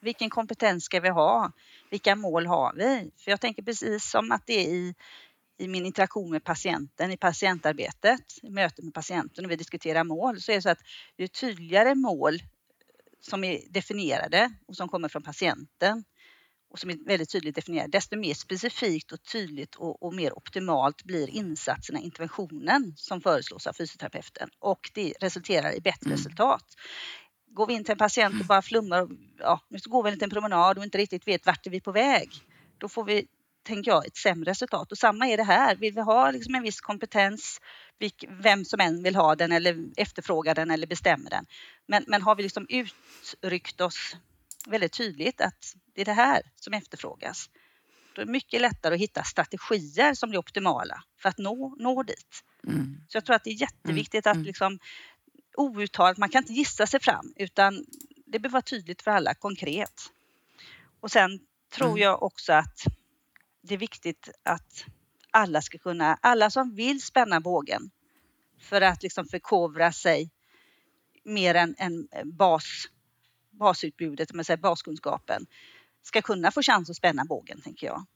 vilken 0.00 0.30
kompetens 0.30 0.84
ska 0.84 1.00
vi 1.00 1.08
ha? 1.08 1.52
Vilka 1.90 2.16
mål 2.16 2.46
har 2.46 2.72
vi? 2.76 3.10
För 3.16 3.30
jag 3.30 3.40
tänker 3.40 3.62
precis 3.62 4.10
som 4.10 4.32
att 4.32 4.46
det 4.46 4.66
är 4.66 4.68
i, 4.68 4.94
i 5.58 5.68
min 5.68 5.86
interaktion 5.86 6.30
med 6.30 6.44
patienten, 6.44 7.12
i 7.12 7.16
patientarbetet, 7.16 8.20
i 8.42 8.50
mötet 8.50 8.84
med 8.84 8.94
patienten 8.94 9.44
och 9.44 9.50
vi 9.50 9.56
diskuterar 9.56 10.04
mål, 10.04 10.40
så 10.40 10.52
är 10.52 10.56
det 10.56 10.62
så 10.62 10.70
att 10.70 10.82
ju 11.16 11.28
tydligare 11.28 11.94
mål 11.94 12.38
som 13.20 13.44
är 13.44 13.60
definierade 13.70 14.52
och 14.66 14.76
som 14.76 14.88
kommer 14.88 15.08
från 15.08 15.22
patienten 15.22 16.04
och 16.70 16.78
som 16.78 16.90
är 16.90 17.06
väldigt 17.06 17.30
tydligt 17.32 17.54
definierade, 17.54 17.90
desto 17.90 18.16
mer 18.16 18.34
specifikt 18.34 19.12
och 19.12 19.22
tydligt 19.22 19.74
och, 19.74 20.02
och 20.02 20.14
mer 20.14 20.38
optimalt 20.38 21.04
blir 21.04 21.28
insatserna, 21.28 22.00
interventionen 22.00 22.92
som 22.96 23.20
föreslås 23.20 23.66
av 23.66 23.72
fysioterapeuten 23.72 24.48
och 24.58 24.90
det 24.94 25.14
resulterar 25.20 25.72
i 25.74 25.80
bättre 25.80 26.06
Mm. 26.06 26.16
resultat. 26.16 26.64
Går 27.50 27.66
vi 27.66 27.74
in 27.74 27.84
till 27.84 27.92
en 27.92 27.98
patient 27.98 28.40
och 28.40 28.46
bara 28.46 28.62
flummar, 28.62 29.02
och, 29.02 29.10
ja, 29.38 29.60
nu 29.68 29.78
går 29.84 30.02
vi 30.02 30.08
en 30.08 30.14
liten 30.14 30.30
promenad 30.30 30.78
och 30.78 30.84
inte 30.84 30.98
riktigt 30.98 31.28
vet 31.28 31.46
vart 31.46 31.66
är 31.66 31.70
vi 31.70 31.80
på 31.80 31.92
väg, 31.92 32.30
då 32.78 32.88
får 32.88 33.04
vi, 33.04 33.26
tänker 33.66 33.90
jag, 33.90 34.06
ett 34.06 34.16
sämre 34.16 34.50
resultat. 34.50 34.92
Och 34.92 34.98
samma 34.98 35.26
är 35.26 35.36
det 35.36 35.42
här, 35.42 35.76
vill 35.76 35.94
vi 35.94 36.00
ha 36.00 36.30
liksom 36.30 36.54
en 36.54 36.62
viss 36.62 36.80
kompetens, 36.80 37.60
vem 38.28 38.64
som 38.64 38.80
än 38.80 39.02
vill 39.02 39.16
ha 39.16 39.34
den 39.36 39.52
eller 39.52 39.84
efterfrågar 39.96 40.54
den 40.54 40.70
eller 40.70 40.86
bestämmer 40.86 41.30
den. 41.30 41.46
Men, 41.88 42.04
men 42.06 42.22
har 42.22 42.36
vi 42.36 42.42
liksom 42.42 42.66
uttryckt 42.68 43.80
oss 43.80 44.16
väldigt 44.66 44.92
tydligt 44.92 45.40
att 45.40 45.74
det 45.98 46.02
är 46.02 46.04
det 46.04 46.12
här 46.12 46.42
som 46.56 46.74
efterfrågas, 46.74 47.50
då 48.14 48.22
är 48.22 48.26
det 48.26 48.32
mycket 48.32 48.60
lättare 48.60 48.94
att 48.94 49.00
hitta 49.00 49.24
strategier 49.24 50.14
som 50.14 50.30
blir 50.30 50.38
optimala 50.38 51.02
för 51.22 51.28
att 51.28 51.38
nå, 51.38 51.74
nå 51.78 52.02
dit. 52.02 52.44
Mm. 52.66 52.96
Så 53.08 53.16
jag 53.16 53.24
tror 53.24 53.36
att 53.36 53.44
det 53.44 53.50
är 53.50 53.60
jätteviktigt 53.60 54.26
att 54.26 54.34
mm. 54.34 54.46
liksom 54.46 54.78
outtalat, 55.56 56.18
man 56.18 56.28
kan 56.28 56.42
inte 56.42 56.52
gissa 56.52 56.86
sig 56.86 57.00
fram 57.00 57.32
utan 57.36 57.84
det 58.26 58.38
behöver 58.38 58.52
vara 58.52 58.62
tydligt 58.62 59.02
för 59.02 59.10
alla, 59.10 59.34
konkret. 59.34 60.12
Och 61.00 61.10
sen 61.10 61.40
tror 61.72 61.88
Mm. 61.88 62.02
jag 62.02 62.22
också 62.22 62.52
att 62.52 62.84
det 63.62 63.74
är 63.74 63.78
viktigt 63.78 64.28
att 64.42 64.84
alla 65.30 65.62
ska 65.62 65.78
kunna, 65.78 66.18
alla 66.22 66.50
som 66.50 66.74
vill 66.74 67.02
spänna 67.02 67.40
bågen 67.40 67.90
för 68.60 68.80
att 68.80 69.02
liksom 69.02 69.26
förkovra 69.26 69.92
sig 69.92 70.30
mer 71.24 71.54
än, 71.54 71.74
än 71.78 72.08
bas, 72.24 72.88
basutbudet, 73.50 74.32
man 74.32 74.44
säger 74.44 74.58
baskunskapen, 74.58 75.46
ska 76.08 76.22
kunna 76.22 76.50
få 76.50 76.62
chans 76.62 76.90
att 76.90 76.96
spänna 76.96 77.24
bågen, 77.24 77.60
tänker 77.60 77.86
jag. 77.86 78.06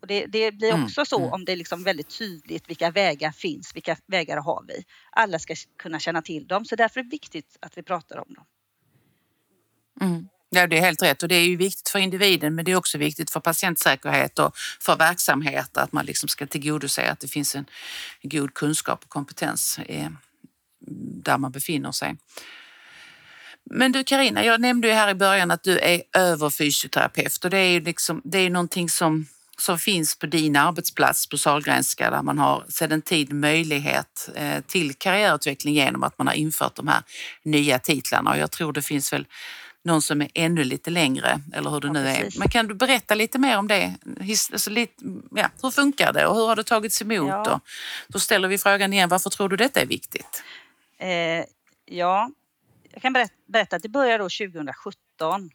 Och 0.00 0.06
det, 0.06 0.26
det 0.26 0.52
blir 0.52 0.70
Mm, 0.70 0.84
också 0.84 1.04
så 1.04 1.18
mm. 1.18 1.32
om 1.32 1.44
det 1.44 1.52
är 1.52 1.56
liksom 1.56 1.84
väldigt 1.84 2.18
tydligt 2.18 2.70
vilka 2.70 2.90
vägar 2.90 3.32
finns, 3.32 3.76
vilka 3.76 3.96
vägar 4.06 4.36
har 4.36 4.64
vi. 4.68 4.84
Alla 5.10 5.38
ska 5.38 5.54
kunna 5.78 5.98
känna 5.98 6.22
till 6.22 6.46
dem, 6.46 6.64
så 6.64 6.76
därför 6.76 7.00
är 7.00 7.04
det 7.04 7.10
viktigt 7.10 7.56
att 7.60 7.78
vi 7.78 7.82
pratar 7.82 8.18
om 8.18 8.34
dem. 8.34 8.44
Mm. 10.00 10.28
Ja, 10.50 10.66
det 10.66 10.78
är 10.78 10.80
helt 10.80 11.02
rätt 11.02 11.22
och 11.22 11.28
det 11.28 11.34
är 11.34 11.44
ju 11.44 11.56
viktigt 11.56 11.88
för 11.88 11.98
individen 11.98 12.54
men 12.54 12.64
det 12.64 12.72
är 12.72 12.76
också 12.76 12.98
viktigt 12.98 13.30
för 13.30 13.40
patientsäkerhet 13.40 14.38
och 14.38 14.56
för 14.80 14.96
verksamhet 14.96 15.76
att 15.76 15.92
man 15.92 16.06
liksom 16.06 16.28
ska 16.28 16.46
tillgodose 16.46 17.10
att 17.10 17.20
det 17.20 17.28
finns 17.28 17.54
en 17.54 17.66
god 18.22 18.54
kunskap 18.54 19.04
och 19.04 19.10
kompetens 19.10 19.78
eh, 19.78 20.08
där 21.24 21.38
man 21.38 21.52
befinner 21.52 21.92
sig. 21.92 22.16
Men 23.70 23.92
du 23.92 24.04
Karina, 24.04 24.44
jag 24.44 24.60
nämnde 24.60 24.88
ju 24.88 24.94
här 24.94 25.08
i 25.08 25.14
början 25.14 25.50
att 25.50 25.62
du 25.62 25.78
är 25.78 26.02
överfysioterapeut 26.16 27.44
och 27.44 27.50
det 27.50 27.58
är 27.58 27.70
ju 27.70 27.80
liksom, 27.80 28.20
det 28.24 28.38
är 28.38 28.50
någonting 28.50 28.88
som, 28.88 29.26
som 29.58 29.78
finns 29.78 30.18
på 30.18 30.26
din 30.26 30.56
arbetsplats 30.56 31.28
på 31.28 31.38
Sahlgrenska 31.38 32.10
där 32.10 32.22
man 32.22 32.38
har 32.38 32.64
sedan 32.68 33.02
tid 33.02 33.32
möjlighet 33.32 34.30
eh, 34.34 34.60
till 34.66 34.94
karriärutveckling 34.94 35.74
genom 35.74 36.02
att 36.02 36.18
man 36.18 36.26
har 36.26 36.34
infört 36.34 36.74
de 36.74 36.88
här 36.88 37.02
nya 37.42 37.78
titlarna 37.78 38.30
och 38.30 38.38
jag 38.38 38.50
tror 38.50 38.72
det 38.72 38.82
finns 38.82 39.12
väl 39.12 39.26
någon 39.84 40.02
som 40.02 40.22
är 40.22 40.28
ännu 40.34 40.64
lite 40.64 40.90
längre 40.90 41.40
eller 41.54 41.70
hur 41.70 41.80
det 41.80 41.86
Ja, 41.86 41.92
nu 41.92 42.08
är. 42.08 42.14
precis. 42.20 42.38
Men 42.38 42.48
kan 42.48 42.66
du 42.66 42.74
berätta 42.74 43.14
lite 43.14 43.38
mer 43.38 43.58
om 43.58 43.68
det? 43.68 43.94
His, 44.20 44.50
alltså 44.52 44.70
lite, 44.70 44.94
ja, 45.34 45.48
hur 45.62 45.70
funkar 45.70 46.12
det 46.12 46.26
och 46.26 46.36
hur 46.36 46.46
har 46.46 46.56
det 46.56 46.64
tagits 46.64 47.02
emot? 47.02 47.28
Ja. 47.28 47.54
Och 47.54 47.60
då 48.08 48.18
ställer 48.18 48.48
vi 48.48 48.58
frågan 48.58 48.92
igen, 48.92 49.08
varför 49.08 49.30
tror 49.30 49.48
du 49.48 49.56
detta 49.56 49.80
är 49.80 49.86
viktigt? 49.86 50.42
Eh, 50.98 51.44
ja, 51.96 52.30
jag 52.92 53.02
kan 53.02 53.12
berätta, 53.12 53.34
berätta 53.46 53.76
att 53.76 53.82
det 53.82 53.88
började 53.88 54.24
då 54.24 54.28
2017. 54.28 55.50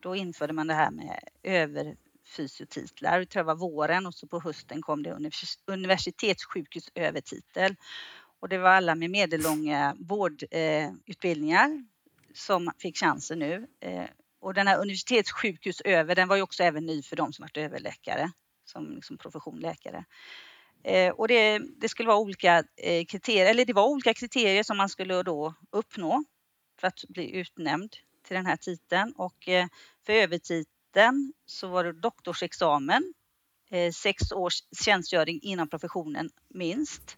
Då 0.00 0.16
införde 0.16 0.52
man 0.52 0.66
det 0.66 0.74
här 0.74 0.90
med 0.90 1.18
överfysiotitlar. 1.42 3.20
Det 3.20 3.26
tror 3.26 3.42
det 3.42 3.46
var 3.46 3.54
våren 3.54 4.06
och 4.06 4.14
så 4.14 4.26
på 4.26 4.40
hösten 4.40 4.82
kom 4.82 5.02
det 5.02 5.18
universitetssjukhus 5.66 6.90
övertitel. 6.94 7.76
Och 8.40 8.48
det 8.48 8.58
var 8.58 8.70
alla 8.70 8.94
med 8.94 9.10
medellånga 9.10 9.96
vårdutbildningar 9.98 11.68
eh, 11.68 11.80
som 12.34 12.70
fick 12.78 12.96
chansen 12.96 13.38
nu. 13.38 13.66
Eh, 13.80 14.04
och 14.40 14.54
den 14.54 14.66
här 14.66 14.78
universitetssjukhus 14.78 15.80
över, 15.80 16.14
den 16.14 16.28
var 16.28 16.36
ju 16.36 16.42
också 16.42 16.62
även 16.62 16.86
ny 16.86 17.02
för 17.02 17.16
de 17.16 17.32
som 17.32 17.42
varit 17.42 17.56
överläkare, 17.56 18.30
som 18.64 18.94
liksom 18.94 19.18
professionläkare. 19.18 20.04
Eh, 20.84 21.12
och 21.12 21.28
det, 21.28 21.58
det 21.58 21.88
skulle 21.88 22.06
vara 22.06 22.18
olika 22.18 22.64
eh, 22.76 23.04
kriterier, 23.04 23.50
eller 23.50 23.64
det 23.64 23.72
var 23.72 23.88
olika 23.88 24.14
kriterier 24.14 24.62
som 24.62 24.76
man 24.76 24.88
skulle 24.88 25.22
då 25.22 25.54
uppnå 25.70 26.24
för 26.80 26.88
att 26.88 27.04
bli 27.08 27.36
utnämnd 27.36 27.96
till 28.22 28.36
den 28.36 28.46
här 28.46 28.56
titeln. 28.56 29.12
Och 29.12 29.48
eh, 29.48 29.66
för 30.06 30.12
övertiteln 30.12 31.32
så 31.46 31.68
var 31.68 31.84
det 31.84 31.92
doktorsexamen, 31.92 33.14
eh, 33.70 33.92
sex 33.92 34.32
års 34.32 34.62
tjänstgöring 34.84 35.40
inom 35.42 35.68
professionen 35.68 36.30
minst, 36.48 37.16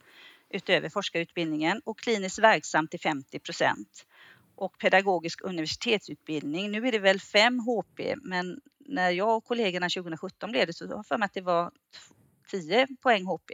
utöver 0.51 0.89
forskarutbildningen 0.89 1.81
och 1.85 1.99
kliniskt 1.99 2.39
verksam 2.39 2.89
till 2.89 3.01
50 3.01 3.39
procent. 3.39 4.07
Och 4.57 4.79
pedagogisk 4.79 5.45
universitetsutbildning, 5.45 6.71
nu 6.71 6.89
är 6.89 6.93
det 6.93 6.99
väl 6.99 7.21
5 7.21 7.59
HP, 7.59 8.17
men 8.23 8.61
när 8.79 9.11
jag 9.11 9.37
och 9.37 9.45
kollegorna 9.45 9.89
2017 9.89 10.51
blev 10.51 10.67
det 10.67 10.73
så 10.73 10.87
har 10.87 10.95
jag 10.95 11.07
för 11.07 11.19
mig 11.19 11.27
att 11.27 11.35
det 11.35 11.41
var 11.41 11.71
10 12.51 12.87
poäng 13.03 13.25
HP. 13.27 13.51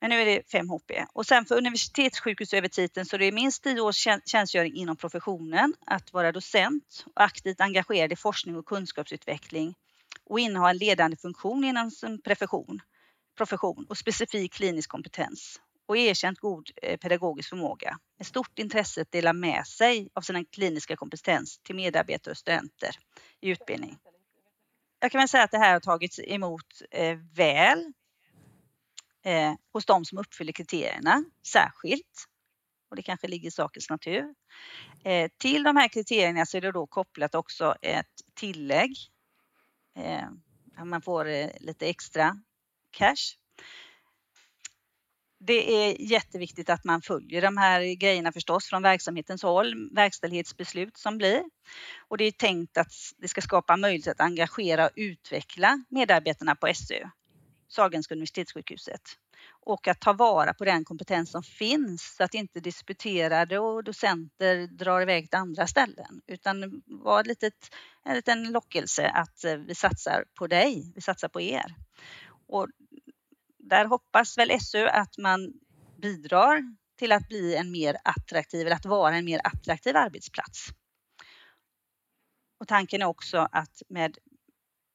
Men 0.00 0.10
nu 0.10 0.20
är 0.20 0.26
det 0.26 0.50
5 0.50 0.68
HP. 0.68 0.90
Och 1.12 1.26
sen 1.26 1.44
för 1.44 1.56
universitetssjukhus 1.56 2.54
över 2.54 2.68
titeln 2.68 3.06
så 3.06 3.16
det 3.16 3.24
är 3.24 3.32
minst 3.32 3.62
10 3.62 3.80
års 3.80 4.06
tjänstgöring 4.26 4.74
inom 4.74 4.96
professionen, 4.96 5.74
att 5.86 6.12
vara 6.12 6.32
docent 6.32 7.04
och 7.14 7.22
aktivt 7.22 7.60
engagerad 7.60 8.12
i 8.12 8.16
forskning 8.16 8.56
och 8.56 8.66
kunskapsutveckling 8.66 9.74
och 10.24 10.40
inneha 10.40 10.70
en 10.70 10.76
ledande 10.76 11.16
funktion 11.16 11.64
inom 11.64 11.90
sin 11.90 12.22
profession, 12.22 12.80
profession 13.36 13.86
och 13.88 13.98
specifik 13.98 14.52
klinisk 14.52 14.90
kompetens 14.90 15.60
och 15.88 15.96
erkänt 15.96 16.38
god 16.38 16.70
eh, 16.82 16.96
pedagogisk 16.96 17.48
förmåga. 17.48 17.98
Med 18.18 18.26
stort 18.26 18.58
intresse 18.58 19.02
att 19.02 19.12
dela 19.12 19.32
med 19.32 19.66
sig 19.66 20.08
av 20.14 20.20
sina 20.20 20.44
kliniska 20.44 20.96
kompetens 20.96 21.58
till 21.58 21.74
medarbetare 21.74 22.32
och 22.32 22.38
studenter 22.38 22.90
i 23.40 23.50
utbildning. 23.50 23.98
Jag 25.00 25.12
kan 25.12 25.18
väl 25.18 25.28
säga 25.28 25.44
att 25.44 25.50
det 25.50 25.58
här 25.58 25.72
har 25.72 25.80
tagits 25.80 26.18
emot 26.18 26.82
eh, 26.90 27.18
väl 27.34 27.92
eh, 29.24 29.54
hos 29.72 29.86
de 29.86 30.04
som 30.04 30.18
uppfyller 30.18 30.52
kriterierna 30.52 31.24
särskilt. 31.46 32.28
Och 32.90 32.96
det 32.96 33.02
kanske 33.02 33.28
ligger 33.28 33.48
i 33.48 33.50
sakens 33.50 33.90
natur. 33.90 34.34
Eh, 35.04 35.30
till 35.38 35.62
de 35.62 35.76
här 35.76 35.88
kriterierna 35.88 36.46
så 36.46 36.56
är 36.56 36.60
det 36.60 36.72
då 36.72 36.86
kopplat 36.86 37.34
också 37.34 37.74
ett 37.82 38.06
tillägg. 38.34 38.96
Eh, 39.96 40.84
man 40.84 41.02
får 41.02 41.28
eh, 41.28 41.48
lite 41.60 41.86
extra 41.86 42.40
cash. 42.90 43.36
Det 45.40 45.74
är 45.74 45.96
jätteviktigt 46.00 46.70
att 46.70 46.84
man 46.84 47.02
följer 47.02 47.42
de 47.42 47.56
här 47.56 47.94
grejerna 47.94 48.32
förstås 48.32 48.66
från 48.66 48.82
verksamhetens 48.82 49.42
håll, 49.42 49.90
verkställighetsbeslut 49.94 50.96
som 50.96 51.18
blir. 51.18 51.42
Och 52.08 52.18
det 52.18 52.24
är 52.24 52.32
tänkt 52.32 52.78
att 52.78 52.92
det 53.18 53.28
ska 53.28 53.40
skapa 53.40 53.76
möjlighet 53.76 54.08
att 54.08 54.20
engagera 54.20 54.86
och 54.86 54.92
utveckla 54.96 55.84
medarbetarna 55.88 56.54
på 56.54 56.74
SÖ, 56.74 57.10
Sahlgrenska 57.68 58.14
universitetssjukhuset. 58.14 59.02
Och 59.66 59.88
att 59.88 60.00
ta 60.00 60.12
vara 60.12 60.54
på 60.54 60.64
den 60.64 60.84
kompetens 60.84 61.30
som 61.30 61.42
finns 61.42 62.14
så 62.16 62.24
att 62.24 62.34
inte 62.34 62.60
disputerade 62.60 63.58
och 63.58 63.84
docenter 63.84 64.66
drar 64.66 65.00
iväg 65.00 65.30
till 65.30 65.38
andra 65.38 65.66
ställen. 65.66 66.20
Utan 66.26 66.82
var 66.86 67.20
ett 67.20 67.26
litet, 67.26 67.74
en 68.04 68.14
liten 68.14 68.52
lockelse 68.52 69.08
att 69.08 69.44
eh, 69.44 69.56
vi 69.56 69.74
satsar 69.74 70.24
på 70.34 70.46
dig, 70.46 70.92
vi 70.94 71.00
satsar 71.00 71.28
på 71.28 71.40
er. 71.40 71.74
Och 72.46 72.68
där 73.58 73.84
hoppas 73.84 74.38
väl 74.38 74.60
SU 74.60 74.86
att 74.86 75.18
man 75.18 75.52
bidrar 76.02 76.62
till 76.98 77.12
att 77.12 77.28
bli 77.28 77.56
en 77.56 77.70
mer 77.70 77.96
attraktiv, 78.04 78.66
eller 78.66 78.76
att 78.76 78.86
vara 78.86 79.16
en 79.16 79.24
mer 79.24 79.40
attraktiv 79.44 79.96
arbetsplats. 79.96 80.68
Och 82.60 82.68
tanken 82.68 83.02
är 83.02 83.06
också 83.06 83.48
att 83.52 83.82
med 83.88 84.18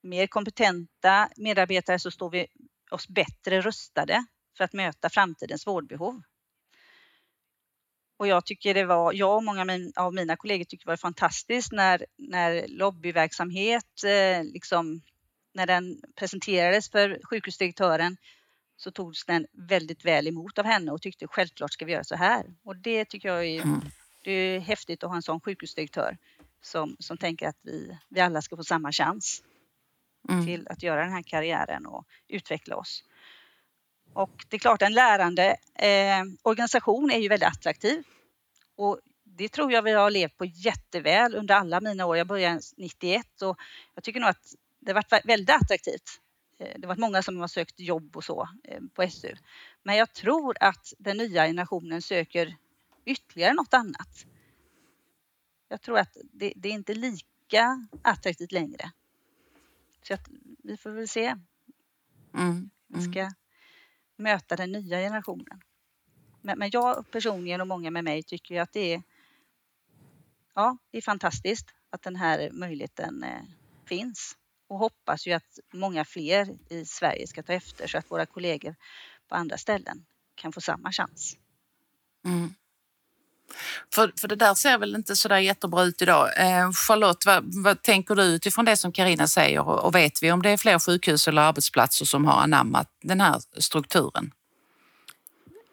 mer 0.03 0.27
kompetenta 0.27 1.29
medarbetare 1.35 1.99
så 1.99 2.11
står 2.11 2.29
vi 2.29 2.47
oss 2.91 3.07
bättre 3.07 3.61
rustade 3.61 4.25
för 4.57 4.63
att 4.63 4.73
möta 4.73 5.09
framtidens 5.09 5.67
vårdbehov. 5.67 6.21
Och 8.17 8.27
jag 8.27 8.45
tycker 8.45 8.73
det 8.73 8.85
var, 8.85 9.13
jag 9.13 9.35
och 9.35 9.43
många 9.43 9.91
av 9.95 10.13
mina 10.13 10.35
kollegor 10.35 10.65
tycker 10.65 10.85
det 10.85 10.91
var 10.91 10.97
fantastiskt 10.97 11.71
när, 11.71 12.05
när 12.17 12.67
lobbyverksamhet, 12.67 14.03
eh, 14.05 14.43
liksom, 14.43 15.01
när 15.53 15.67
den 15.67 16.01
presenterades 16.15 16.89
för 16.89 17.19
sjukhusdirektören 17.23 18.17
så 18.77 18.91
togs 18.91 19.25
den 19.25 19.47
väldigt 19.51 20.05
väl 20.05 20.27
emot 20.27 20.59
av 20.59 20.65
henne 20.65 20.91
och 20.91 21.01
tyckte 21.01 21.27
självklart 21.27 21.73
ska 21.73 21.85
vi 21.85 21.91
göra 21.91 22.03
så 22.03 22.15
här. 22.15 22.45
Och 22.63 22.75
det 22.75 23.05
tycker 23.05 23.29
jag 23.29 23.45
är, 23.45 23.61
mm. 23.61 23.81
det 24.23 24.31
är 24.31 24.59
häftigt 24.59 25.03
att 25.03 25.09
ha 25.09 25.15
en 25.15 25.21
sån 25.21 25.39
sjukhusdirektör 25.39 26.17
som, 26.61 26.95
som 26.99 27.17
tänker 27.17 27.47
att 27.47 27.59
vi, 27.61 27.97
vi 28.09 28.19
alla 28.19 28.41
ska 28.41 28.55
få 28.55 28.63
samma 28.63 28.91
chans 28.91 29.43
mm. 30.29 30.45
till 30.45 30.67
att 30.69 30.83
göra 30.83 31.01
den 31.03 31.13
här 31.13 31.21
karriären 31.21 31.85
och 31.85 32.05
utveckla 32.27 32.75
oss. 32.75 33.03
Och 34.13 34.45
det 34.49 34.55
är 34.55 34.59
klart, 34.59 34.81
en 34.81 34.93
lärande 34.93 35.57
eh, 35.75 36.23
organisation 36.41 37.11
är 37.11 37.19
ju 37.19 37.29
väldigt 37.29 37.47
attraktiv. 37.47 38.03
Och 38.75 38.99
det 39.23 39.49
tror 39.49 39.71
jag 39.71 39.81
vi 39.81 39.91
har 39.91 40.11
levt 40.11 40.37
på 40.37 40.45
jätteväl 40.45 41.35
under 41.35 41.55
alla 41.55 41.81
mina 41.81 42.05
år. 42.05 42.17
Jag 42.17 42.27
började 42.27 42.61
91 42.77 43.41
och 43.41 43.57
jag 43.95 44.03
tycker 44.03 44.19
nog 44.19 44.29
att 44.29 44.55
det 44.79 44.91
har 44.91 44.95
varit 44.95 45.25
väldigt 45.25 45.55
attraktivt. 45.55 46.21
Eh, 46.59 46.67
det 46.75 46.81
har 46.81 46.87
varit 46.87 46.99
många 46.99 47.21
som 47.23 47.39
har 47.39 47.47
sökt 47.47 47.79
jobb 47.79 48.17
och 48.17 48.23
så 48.23 48.49
eh, 48.63 48.81
på 48.93 49.09
SU. 49.09 49.35
Men 49.83 49.95
jag 49.95 50.13
tror 50.13 50.57
att 50.59 50.93
den 50.97 51.17
nya 51.17 51.45
generationen 51.45 52.01
söker 52.01 52.55
ytterligare 53.05 53.53
något 53.53 53.73
annat. 53.73 54.25
Jag 55.69 55.81
tror 55.81 55.99
att 55.99 56.17
det, 56.33 56.53
det 56.55 56.69
är 56.69 56.73
inte 56.73 56.93
lika 56.93 57.87
attraktivt 58.01 58.51
längre. 58.51 58.91
Så 60.07 60.13
att 60.13 60.29
vi 60.63 60.77
får 60.77 60.89
väl 60.89 61.07
se. 61.07 61.35
Mm. 62.33 62.69
Vi 62.87 63.01
ska 63.01 63.19
mm. 63.19 63.33
möta 64.17 64.55
den 64.55 64.71
nya 64.71 64.97
generationen. 64.97 65.61
Men, 66.41 66.59
men 66.59 66.69
jag 66.73 67.11
personligen 67.11 67.61
och 67.61 67.67
många 67.67 67.91
med 67.91 68.03
mig 68.03 68.23
tycker 68.23 68.61
att 68.61 68.73
det 68.73 68.93
är, 68.93 69.03
ja, 70.53 70.77
det 70.91 70.97
är 70.97 71.01
fantastiskt 71.01 71.67
att 71.89 72.01
den 72.01 72.15
här 72.15 72.49
möjligheten 72.51 73.23
eh, 73.23 73.41
finns 73.85 74.37
och 74.67 74.79
hoppas 74.79 75.27
ju 75.27 75.31
att 75.31 75.59
många 75.73 76.05
fler 76.05 76.57
i 76.69 76.85
Sverige 76.85 77.27
ska 77.27 77.43
ta 77.43 77.53
efter 77.53 77.87
så 77.87 77.97
att 77.97 78.11
våra 78.11 78.25
kollegor 78.25 78.75
på 79.27 79.35
andra 79.35 79.57
ställen 79.57 80.05
kan 80.35 80.53
få 80.53 80.61
samma 80.61 80.91
chans. 80.91 81.37
Mm. 82.25 82.53
För, 83.95 84.13
för 84.21 84.27
det 84.27 84.35
där 84.35 84.53
ser 84.53 84.77
väl 84.77 84.95
inte 84.95 85.15
så 85.15 85.27
där 85.27 85.37
jättebra 85.37 85.83
ut 85.83 86.01
idag. 86.01 86.29
Eh, 86.37 86.71
Charlotte, 86.71 87.25
vad, 87.25 87.63
vad, 87.63 87.81
tänker 87.81 88.15
du 88.15 88.23
utifrån 88.23 88.65
det 88.65 88.77
som 88.77 88.91
Karina 88.91 89.27
säger 89.27 89.67
och, 89.67 89.85
och 89.85 89.95
vet 89.95 90.23
vi 90.23 90.31
om 90.31 90.41
det 90.41 90.49
är 90.49 90.57
fler 90.57 90.79
sjukhus 90.79 91.27
eller 91.27 91.41
arbetsplatser 91.41 92.05
som 92.05 92.25
har 92.25 92.41
anammat 92.41 92.87
den 93.01 93.21
här 93.21 93.41
strukturen? 93.57 94.31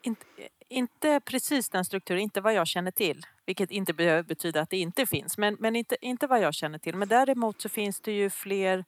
Inte, 0.03 0.25
inte 0.69 1.19
precis 1.25 1.69
den 1.69 1.85
strukturen, 1.85 2.21
inte 2.21 2.41
vad 2.41 2.53
jag 2.53 2.67
känner 2.67 2.91
till. 2.91 3.25
Vilket 3.45 3.71
inte 3.71 3.93
behöver 3.93 4.23
betyda 4.23 4.61
att 4.61 4.69
det 4.69 4.77
inte 4.77 5.05
finns, 5.05 5.37
men, 5.37 5.57
men 5.59 5.75
inte, 5.75 5.95
inte 6.01 6.27
vad 6.27 6.41
jag 6.41 6.53
känner 6.53 6.77
till. 6.77 6.95
Men 6.95 7.07
däremot 7.07 7.61
så 7.61 7.69
finns 7.69 8.01
det 8.01 8.11
ju 8.11 8.29
fler 8.29 8.85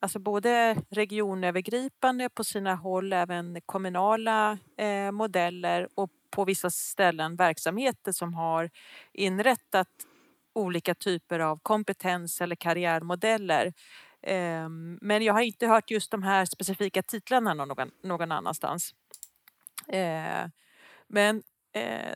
Alltså 0.00 0.18
både 0.18 0.76
regionövergripande 0.90 2.28
på 2.28 2.44
sina 2.44 2.74
håll, 2.74 3.12
även 3.12 3.60
kommunala 3.66 4.58
eh, 4.76 5.10
modeller 5.10 5.88
och 5.94 6.10
på 6.30 6.44
vissa 6.44 6.70
ställen 6.70 7.36
verksamheter 7.36 8.12
som 8.12 8.34
har 8.34 8.70
inrättat 9.12 9.88
olika 10.52 10.94
typer 10.94 11.40
av 11.40 11.58
kompetens 11.62 12.40
eller 12.40 12.56
karriärmodeller. 12.56 13.72
Ehm, 14.22 14.98
men 15.02 15.22
jag 15.24 15.34
har 15.34 15.40
inte 15.40 15.66
hört 15.66 15.90
just 15.90 16.10
de 16.10 16.22
här 16.22 16.44
specifika 16.44 17.02
titlarna 17.02 17.54
någon, 17.54 17.90
någon 18.02 18.32
annanstans. 18.32 18.94
Eh, 19.88 20.46
men 21.08 21.42
eh, 21.72 22.14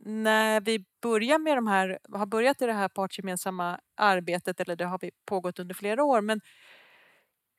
när 0.00 0.60
vi 0.60 0.84
börjar 1.02 1.38
med 1.38 1.56
de 1.56 1.66
här, 1.66 1.98
har 2.12 2.26
börjat 2.26 2.62
i 2.62 2.66
det 2.66 2.72
här 2.72 2.88
partsgemensamma 2.88 3.80
arbetet, 3.96 4.60
eller 4.60 4.76
det 4.76 4.84
har 4.84 4.98
vi 5.02 5.10
pågått 5.24 5.58
under 5.58 5.74
flera 5.74 6.04
år, 6.04 6.20
men 6.20 6.40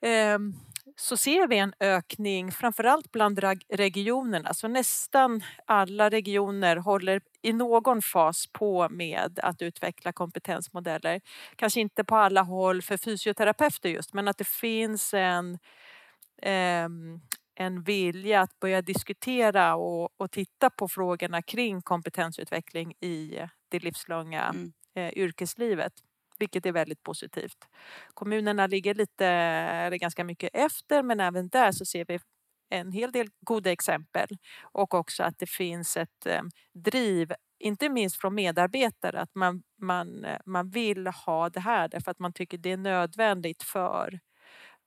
ehm, 0.02 0.54
så 0.95 1.17
ser 1.17 1.48
vi 1.48 1.58
en 1.58 1.74
ökning 1.80 2.52
framförallt 2.52 3.12
bland 3.12 3.39
regionerna. 3.69 4.54
Så 4.54 4.67
nästan 4.67 5.43
alla 5.65 6.10
regioner 6.10 6.78
håller 6.78 7.21
i 7.41 7.54
någon 7.54 8.02
fas 8.02 8.48
på 8.48 8.89
med 8.89 9.39
att 9.43 9.62
utveckla 9.62 10.13
kompetensmodeller. 10.13 11.21
Kanske 11.56 11.82
inte 11.82 12.04
på 12.04 12.15
alla 12.15 12.41
håll 12.41 12.82
för 12.82 12.98
fysioterapeuter 12.98 13.89
just, 13.89 14.13
men 14.13 14.28
att 14.28 14.38
det 14.38 14.48
finns 14.48 15.13
en, 15.13 15.60
eh, 16.41 16.89
en 17.56 17.84
vilja 17.84 18.41
att 18.41 18.60
börja 18.60 18.82
diskutera 18.82 19.76
och, 19.76 20.10
och, 20.17 20.32
titta 20.32 20.69
på 20.69 20.88
frågorna 20.88 21.41
kring 21.41 21.82
kompetensutveckling 21.82 22.93
i 23.00 23.39
det 23.69 23.80
livslånga 23.80 24.43
mm. 24.43 24.74
eh, 24.95 25.17
yrkeslivet 25.17 25.93
vilket 26.39 26.65
är 26.65 26.71
väldigt 26.71 27.04
positivt. 27.04 27.58
Kommunerna 28.13 28.67
ligger 28.67 28.93
lite, 28.95 29.26
eller 29.26 29.98
ganska 29.98 30.24
mycket 30.24 30.50
efter 30.54 31.04
men 31.04 31.19
även 31.19 31.50
där 31.50 31.71
så 31.71 31.86
ser 31.86 32.06
vi 32.06 32.19
en 32.69 32.91
hel 32.91 33.12
del 33.12 33.28
goda 33.41 33.71
exempel 33.71 34.28
och 34.63 34.93
också 34.93 35.24
att 35.24 35.39
det 35.39 35.50
finns 35.50 35.98
ett 35.98 36.26
ehm, 36.26 36.50
driv, 36.74 37.34
inte 37.60 37.89
minst 37.89 38.21
från 38.21 38.36
medarbetare, 38.36 39.19
att 39.21 39.36
man, 39.36 39.63
man, 39.82 40.26
eh, 40.26 40.39
man 40.45 40.69
vill 40.69 41.08
ha 41.08 41.50
det 41.50 41.60
här 41.60 41.88
därför 41.88 42.12
att 42.12 42.19
man 42.19 42.34
tycker 42.34 42.58
det 42.58 42.71
är 42.71 42.78
nödvändigt 42.78 43.63
för 43.63 44.19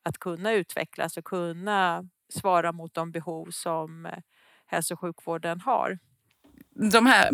att 0.03 0.19
kunna 0.19 0.53
utvecklas 0.53 1.17
och 1.17 1.25
kunna 1.25 2.09
svara 2.35 2.73
mot 2.73 2.95
de 2.95 3.13
behov 3.13 3.49
som 3.51 4.07
eh, 4.07 4.19
hälso 4.67 4.95
och 4.95 5.01
sjukvården 5.01 5.61
har 5.61 5.99
de 6.79 7.07
här 7.07 7.31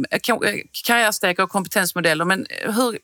karriärsteg 0.84 1.40
och 1.40 1.50
kompetensmodeller, 1.50 2.24
men 2.24 2.46
hur... 2.62 2.98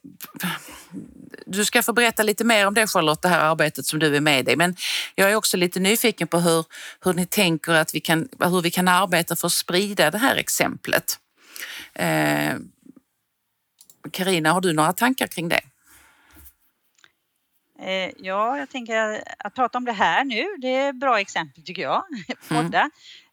Du 1.46 1.64
ska 1.64 1.82
få 1.82 1.92
berätta 1.92 2.22
lite 2.22 2.44
mer 2.44 2.66
om 2.66 2.74
det 2.74 2.86
Charlotte, 2.86 3.22
det 3.22 3.28
här 3.28 3.40
arbetet 3.40 3.86
som 3.86 3.98
du 3.98 4.16
är 4.16 4.20
med 4.20 4.48
i. 4.48 4.56
Men 4.56 4.76
jag 5.14 5.30
är 5.30 5.34
också 5.34 5.56
lite 5.56 5.80
nyfiken 5.80 6.28
på 6.28 6.38
hur, 6.38 6.64
hur 7.04 7.12
ni 7.12 7.26
tänker 7.26 7.72
att 7.72 7.94
vi 7.94 8.00
kan, 8.00 8.28
hur 8.38 8.62
vi 8.62 8.70
kan 8.70 8.88
arbeta 8.88 9.36
för 9.36 9.46
att 9.46 9.52
sprida 9.52 10.10
det 10.10 10.18
här 10.18 10.36
exemplet. 10.36 11.18
Karina, 14.10 14.48
eh, 14.48 14.54
har 14.54 14.60
du 14.60 14.72
några 14.72 14.92
tankar 14.92 15.26
kring 15.26 15.48
det? 15.48 15.60
Eh, 17.82 18.10
ja, 18.16 18.58
jag 18.58 18.70
tänker 18.70 19.22
att 19.38 19.54
prata 19.54 19.78
om 19.78 19.84
det 19.84 19.92
här 19.92 20.24
nu, 20.24 20.46
det 20.58 20.76
är 20.76 20.90
ett 20.90 21.00
bra 21.00 21.20
exempel 21.20 21.64
tycker 21.64 21.82
jag. 21.82 22.04
Podda. 22.48 22.90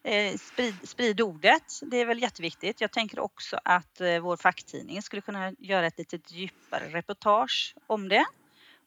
Eh, 0.08 0.36
sprid, 0.36 0.74
sprid 0.82 1.20
ordet, 1.20 1.80
det 1.82 1.96
är 1.96 2.06
väl 2.06 2.22
jätteviktigt. 2.22 2.80
Jag 2.80 2.92
tänker 2.92 3.18
också 3.18 3.60
att 3.64 4.00
eh, 4.00 4.18
vår 4.18 4.36
facktidning 4.36 5.02
skulle 5.02 5.22
kunna 5.22 5.52
göra 5.58 5.86
ett 5.86 5.98
lite 5.98 6.18
djupare 6.28 6.88
reportage 6.88 7.74
om 7.86 8.08
det. 8.08 8.24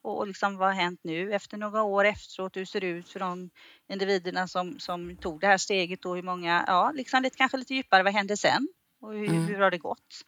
Och 0.01 0.27
liksom 0.27 0.57
vad 0.57 0.67
har 0.67 0.75
hänt 0.75 0.99
nu 1.03 1.34
efter 1.34 1.57
några 1.57 1.84
år 1.84 2.05
efteråt? 2.05 2.57
Hur 2.57 2.65
ser 2.65 2.81
det 2.81 2.88
ut 2.88 3.10
för 3.10 3.19
de 3.19 3.49
individerna 3.89 4.47
som, 4.47 4.79
som 4.79 5.17
tog 5.17 5.39
det 5.39 5.47
här 5.47 5.57
steget 5.57 6.05
och 6.05 6.15
hur 6.15 6.23
många, 6.23 6.63
ja, 6.67 6.91
liksom 6.95 7.23
lite, 7.23 7.38
kanske 7.38 7.57
lite 7.57 7.73
djupare, 7.73 8.03
vad 8.03 8.13
hände 8.13 8.38
sen? 8.38 8.67
Och 9.01 9.13
hur, 9.13 9.29
mm. 9.29 9.45
hur 9.45 9.60
har 9.60 9.71
det 9.71 9.77
gått? 9.77 10.25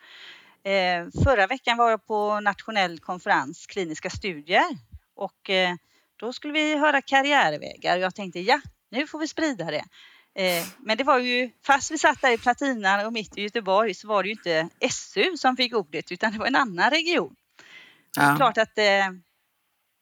Eh, 0.63 1.23
förra 1.23 1.47
veckan 1.47 1.77
var 1.77 1.89
jag 1.89 2.05
på 2.05 2.39
nationell 2.39 2.99
konferens 2.99 3.67
kliniska 3.67 4.09
studier 4.09 4.77
och 5.15 5.49
eh, 5.49 5.75
då 6.15 6.33
skulle 6.33 6.53
vi 6.53 6.77
höra 6.77 7.01
karriärvägar. 7.01 7.97
Jag 7.97 8.15
tänkte 8.15 8.39
ja, 8.39 8.61
nu 8.89 9.07
får 9.07 9.19
vi 9.19 9.27
sprida 9.27 9.71
det. 9.71 9.83
Eh, 10.35 10.65
men 10.79 10.97
det 10.97 11.03
var 11.03 11.19
ju, 11.19 11.51
fast 11.65 11.91
vi 11.91 11.97
satt 11.97 12.21
där 12.21 12.31
i 12.31 12.37
Platinan 12.37 13.05
och 13.05 13.13
mitt 13.13 13.37
i 13.37 13.41
Göteborg 13.41 13.93
så 13.93 14.07
var 14.07 14.23
det 14.23 14.29
ju 14.29 14.33
inte 14.33 14.69
SU 14.91 15.37
som 15.37 15.57
fick 15.57 15.75
ordet 15.75 16.11
utan 16.11 16.31
det 16.31 16.39
var 16.39 16.47
en 16.47 16.55
annan 16.55 16.89
region. 16.89 17.35
Ja. 18.15 18.21
Det 18.21 18.31
är 18.31 18.35
klart 18.35 18.57
att 18.57 18.77
eh, 18.77 19.17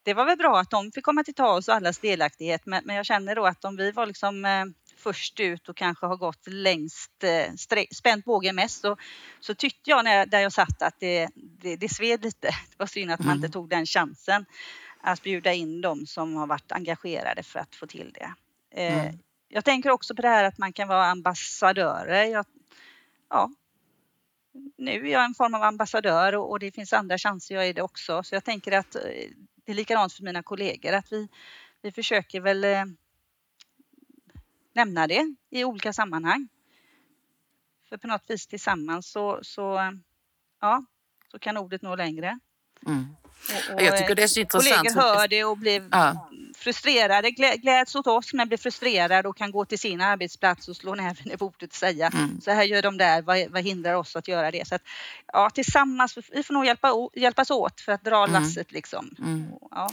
det 0.03 0.13
var 0.13 0.25
väl 0.25 0.37
bra 0.37 0.59
att 0.59 0.69
de 0.69 0.91
fick 0.91 1.03
komma 1.03 1.23
till 1.23 1.33
tals 1.33 1.67
och 1.67 1.75
allas 1.75 1.99
delaktighet 1.99 2.65
men, 2.65 2.83
men 2.85 2.95
jag 2.95 3.05
känner 3.05 3.35
då 3.35 3.45
att 3.45 3.65
om 3.65 3.75
vi 3.75 3.91
var 3.91 4.05
liksom 4.05 4.45
eh, 4.45 4.65
först 4.97 5.39
ut 5.39 5.69
och 5.69 5.77
kanske 5.77 6.05
har 6.05 6.17
gått 6.17 6.47
längst, 6.47 7.23
spänt 7.91 8.25
bågen 8.25 8.55
mest 8.55 8.81
så, 8.81 8.97
så 9.39 9.55
tyckte 9.55 9.89
jag 9.89 10.03
när 10.03 10.15
jag, 10.15 10.29
där 10.29 10.39
jag 10.39 10.53
satt 10.53 10.81
att 10.81 10.99
det, 10.99 11.29
det, 11.35 11.75
det 11.75 11.89
sved 11.89 12.23
lite. 12.23 12.47
Det 12.47 12.79
var 12.79 12.87
synd 12.87 13.11
att 13.11 13.19
man 13.19 13.35
inte 13.35 13.45
mm. 13.45 13.51
tog 13.51 13.69
den 13.69 13.85
chansen 13.85 14.45
att 15.01 15.23
bjuda 15.23 15.53
in 15.53 15.81
dem 15.81 16.05
som 16.05 16.35
har 16.35 16.47
varit 16.47 16.71
engagerade 16.71 17.43
för 17.43 17.59
att 17.59 17.75
få 17.75 17.87
till 17.87 18.13
det. 18.13 18.33
Mm 18.81 19.17
jag 19.51 19.65
tänker 19.65 19.89
också 19.89 20.15
på 20.15 20.21
det 20.21 20.27
här 20.27 20.43
att 20.43 20.57
man 20.57 20.73
kan 20.73 20.87
vara 20.87 21.05
ambassadörer. 21.05 22.23
Jag, 22.23 22.45
ja, 23.29 23.51
nu 24.77 24.91
är 24.91 25.11
jag 25.11 25.25
en 25.25 25.33
form 25.33 25.53
av 25.53 25.63
ambassadör 25.63 26.35
och, 26.35 26.51
och, 26.51 26.59
det 26.59 26.71
finns 26.71 26.93
andra 26.93 27.17
chanser 27.17 27.55
jag 27.55 27.67
är 27.67 27.73
det 27.73 27.81
också. 27.81 28.23
Så 28.23 28.35
jag 28.35 28.43
tänker 28.43 28.71
att 28.71 28.95
eh, 28.95 29.01
det 29.65 29.71
är 29.71 29.73
likadant 29.73 30.13
för 30.13 30.23
mina 30.23 30.43
kollegor 30.43 30.93
att 30.93 31.11
vi, 31.11 31.27
vi 31.81 31.91
försöker 31.91 32.41
väl 32.41 32.63
eh, 32.63 32.85
nämna 34.73 35.07
det 35.07 35.35
i 35.49 35.63
olika 35.63 35.93
sammanhang. 35.93 36.47
För 37.89 37.97
på 37.97 38.07
något 38.07 38.29
vis 38.29 38.47
tillsammans 38.47 39.11
så, 39.11 39.39
så, 39.41 39.79
eh, 39.79 39.91
ja, 40.61 40.85
så 41.31 41.39
kan 41.39 41.57
ordet 41.57 41.81
nå 41.81 41.95
längre. 41.95 42.39
Mm. 42.87 43.15
Och, 43.49 43.75
och, 43.75 43.81
Jag 43.81 43.97
tycker 43.97 44.15
det 44.15 44.23
är 44.23 44.27
så 44.27 44.39
intressant. 44.39 44.77
Kollegor 44.93 45.01
hör 45.01 45.27
det 45.27 45.43
och 45.43 45.57
blir 45.57 45.83
Ja. 45.91 46.29
frustrerade, 46.57 47.29
glä- 47.29 47.57
gläds 47.57 47.95
åt 47.95 48.07
oss 48.07 48.33
men 48.33 48.47
blir 48.47 48.57
frustrerade 48.57 49.29
och 49.29 49.37
kan 49.37 49.51
gå 49.51 49.65
till 49.65 49.79
sin 49.79 50.01
arbetsplats 50.01 50.67
och 50.67 50.75
slå 50.75 50.95
näven 50.95 51.31
i 51.31 51.37
bordet 51.37 51.69
och 51.69 51.75
säga 51.75 52.07
Mm. 52.13 52.41
så 52.41 52.51
här 52.51 52.63
gör 52.63 52.81
de 52.81 52.97
där, 52.97 53.21
vad, 53.21 53.51
vad 53.51 53.63
hindrar 53.63 53.93
oss 53.93 54.15
att 54.15 54.27
göra 54.27 54.51
det? 54.51 54.67
Så 54.67 54.75
att, 54.75 54.81
ja, 55.33 55.49
tillsammans, 55.49 56.17
vi 56.31 56.43
får 56.43 56.53
nog 56.53 56.65
hjälpa, 56.65 56.91
hjälpas 57.15 57.51
åt 57.51 57.81
för 57.81 57.91
att 57.91 58.03
dra 58.05 58.23
Mm. 58.27 58.43
lasset 58.43 58.71
liksom. 58.71 59.09
Mm. 59.19 59.45
Ja. 59.71 59.89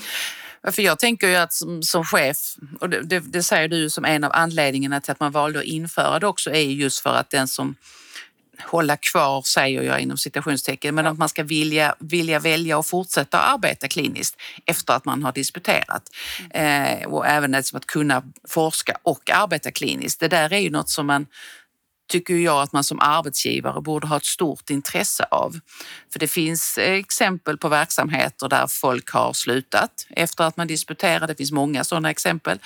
För 0.72 0.82
jag 0.82 0.98
tänker 0.98 1.28
ju 1.28 1.36
att 1.36 1.52
som, 1.52 1.82
som 1.82 2.04
chef, 2.04 2.36
och 2.80 2.90
det, 2.90 3.00
det, 3.02 3.20
det 3.20 3.42
säger 3.42 3.68
du 3.68 3.90
som 3.90 4.04
en 4.04 4.24
av 4.24 4.30
anledningarna 4.34 5.00
till 5.00 5.12
att 5.12 5.20
man 5.20 5.32
valde 5.32 5.58
att 5.58 5.64
införa 5.64 6.18
det 6.18 6.26
också, 6.26 6.50
är 6.50 6.60
ju 6.60 6.82
just 6.82 7.00
för 7.00 7.14
att 7.14 7.30
den 7.30 7.48
som 7.48 7.74
hålla 8.66 8.96
kvar, 8.96 9.42
säger 9.42 9.82
jag 9.82 10.00
inom 10.00 10.18
citationstecken, 10.18 10.94
men 10.94 11.06
att 11.06 11.18
man 11.18 11.28
ska 11.28 11.42
vilja, 11.42 11.94
vilja 11.98 12.38
välja 12.38 12.78
och 12.78 12.86
fortsätta 12.86 13.38
arbeta 13.38 13.88
kliniskt 13.88 14.36
efter 14.66 14.94
att 14.94 15.04
man 15.04 15.22
har 15.22 15.32
disputerat. 15.32 16.02
Eh, 16.50 17.08
och 17.08 17.26
även 17.26 17.50
liksom 17.50 17.76
att 17.76 17.86
kunna 17.86 18.22
forska 18.48 18.98
och 19.02 19.30
arbeta 19.30 19.70
kliniskt. 19.70 20.20
Det 20.20 20.28
där 20.28 20.52
är 20.52 20.58
ju 20.58 20.70
något 20.70 20.88
som 20.88 21.06
man 21.06 21.26
tycker 22.08 22.34
jag 22.34 22.62
att 22.62 22.72
man 22.72 22.84
som 22.84 23.00
arbetsgivare 23.00 23.80
borde 23.80 24.06
ha 24.06 24.16
ett 24.16 24.24
stort 24.24 24.70
intresse 24.70 25.24
av. 25.30 25.60
För 26.12 26.18
det 26.18 26.28
finns 26.28 26.78
exempel 26.78 27.58
på 27.58 27.68
verksamheter 27.68 28.48
där 28.48 28.66
folk 28.66 29.10
har 29.10 29.32
slutat 29.32 30.06
efter 30.10 30.44
att 30.44 30.56
man 30.56 30.66
disputerar. 30.66 31.26
Det 31.26 31.34
finns 31.34 31.52
många 31.52 31.84
sådana 31.84 32.10
exempel. 32.10 32.58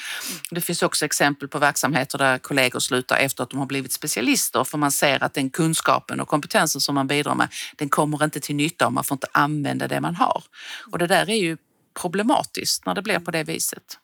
Det 0.50 0.60
finns 0.60 0.82
också 0.82 1.04
exempel 1.04 1.48
på 1.48 1.58
verksamheter 1.58 2.18
där 2.18 2.38
kollegor 2.38 2.80
slutar 2.80 3.16
efter 3.16 3.42
att 3.42 3.50
de 3.50 3.58
har 3.58 3.66
blivit 3.66 3.92
specialister 3.92 4.64
för 4.64 4.78
man 4.78 4.92
ser 4.92 5.22
att 5.22 5.34
den 5.34 5.50
kunskapen 5.50 6.20
och 6.20 6.28
kompetensen 6.28 6.80
som 6.80 6.94
man 6.94 7.06
bidrar 7.06 7.34
med, 7.34 7.48
den 7.76 7.88
kommer 7.88 8.24
inte 8.24 8.40
till 8.40 8.56
nytta 8.56 8.86
om 8.86 8.94
man 8.94 9.04
får 9.04 9.14
inte 9.14 9.28
använda 9.32 9.88
det 9.88 10.00
man 10.00 10.14
har. 10.14 10.42
Och 10.92 10.98
det 10.98 11.06
där 11.06 11.30
är 11.30 11.36
ju 11.36 11.56
problematiskt 12.00 12.86
när 12.86 12.94
det 12.94 13.02
blir 13.02 13.18
på 13.18 13.30
det 13.30 13.44
viset. 13.44 13.98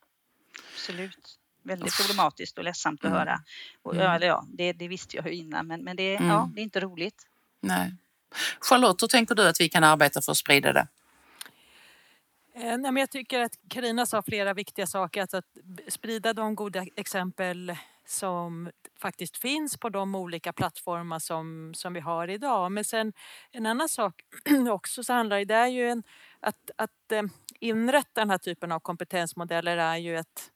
Absolut. 0.74 1.27
Väldigt 1.68 1.96
problematiskt 1.96 2.58
och 2.58 2.64
ledsamt 2.64 3.00
att 3.00 3.06
Mm. 3.10 3.18
höra. 3.18 3.40
Och, 3.82 3.92
Mm. 3.94 4.04
ja, 4.04 4.14
eller 4.14 4.26
ja, 4.26 4.44
det, 4.48 4.72
det 4.72 4.88
visste 4.88 5.16
jag 5.16 5.26
ju 5.26 5.34
innan 5.34 5.66
men, 5.66 5.84
men 5.84 5.96
det, 5.96 6.16
Mm. 6.16 6.28
ja, 6.28 6.50
det 6.54 6.60
är 6.60 6.62
inte 6.62 6.80
roligt. 6.80 7.26
Nej. 7.60 7.94
Charlotte, 8.60 9.02
hur 9.02 9.08
tänker 9.08 9.34
du 9.34 9.48
att 9.48 9.60
vi 9.60 9.68
kan 9.68 9.84
arbeta 9.84 10.22
för 10.22 10.32
att 10.32 10.38
sprida 10.38 10.72
det? 10.72 10.88
Eh, 12.54 12.62
Nej, 12.64 12.78
men 12.92 12.96
jag 12.96 13.10
tycker 13.10 13.40
att 13.40 13.52
Karina 13.68 14.06
sa 14.06 14.22
flera 14.22 14.54
viktiga 14.54 14.86
saker. 14.86 15.20
Alltså 15.20 15.36
att 15.36 15.44
sprida 15.88 16.32
de 16.32 16.54
goda 16.54 16.84
exempel 16.96 17.76
som 18.06 18.70
faktiskt 19.00 19.36
finns 19.36 19.76
på 19.76 19.88
de 19.88 20.14
olika 20.14 20.52
plattformar 20.52 21.18
som, 21.18 21.72
som 21.74 21.92
vi 21.94 22.00
har 22.00 22.28
idag. 22.28 22.72
Men 22.72 22.84
sen 22.84 23.12
en 23.50 23.66
annan 23.66 23.88
sak 23.88 24.14
också 24.70 25.04
så 25.04 25.12
handlar 25.12 25.44
det 25.44 25.54
är 25.54 25.66
ju 25.66 25.88
en, 25.90 26.02
att, 26.40 26.70
att 26.76 27.12
eh, 27.12 27.22
inrätta 27.60 28.20
den 28.20 28.30
här 28.30 28.38
typen 28.38 28.72
av 28.72 28.80
kompetensmodeller 28.80 29.76
är 29.76 29.96
ju 29.96 30.18
ett, 30.18 30.50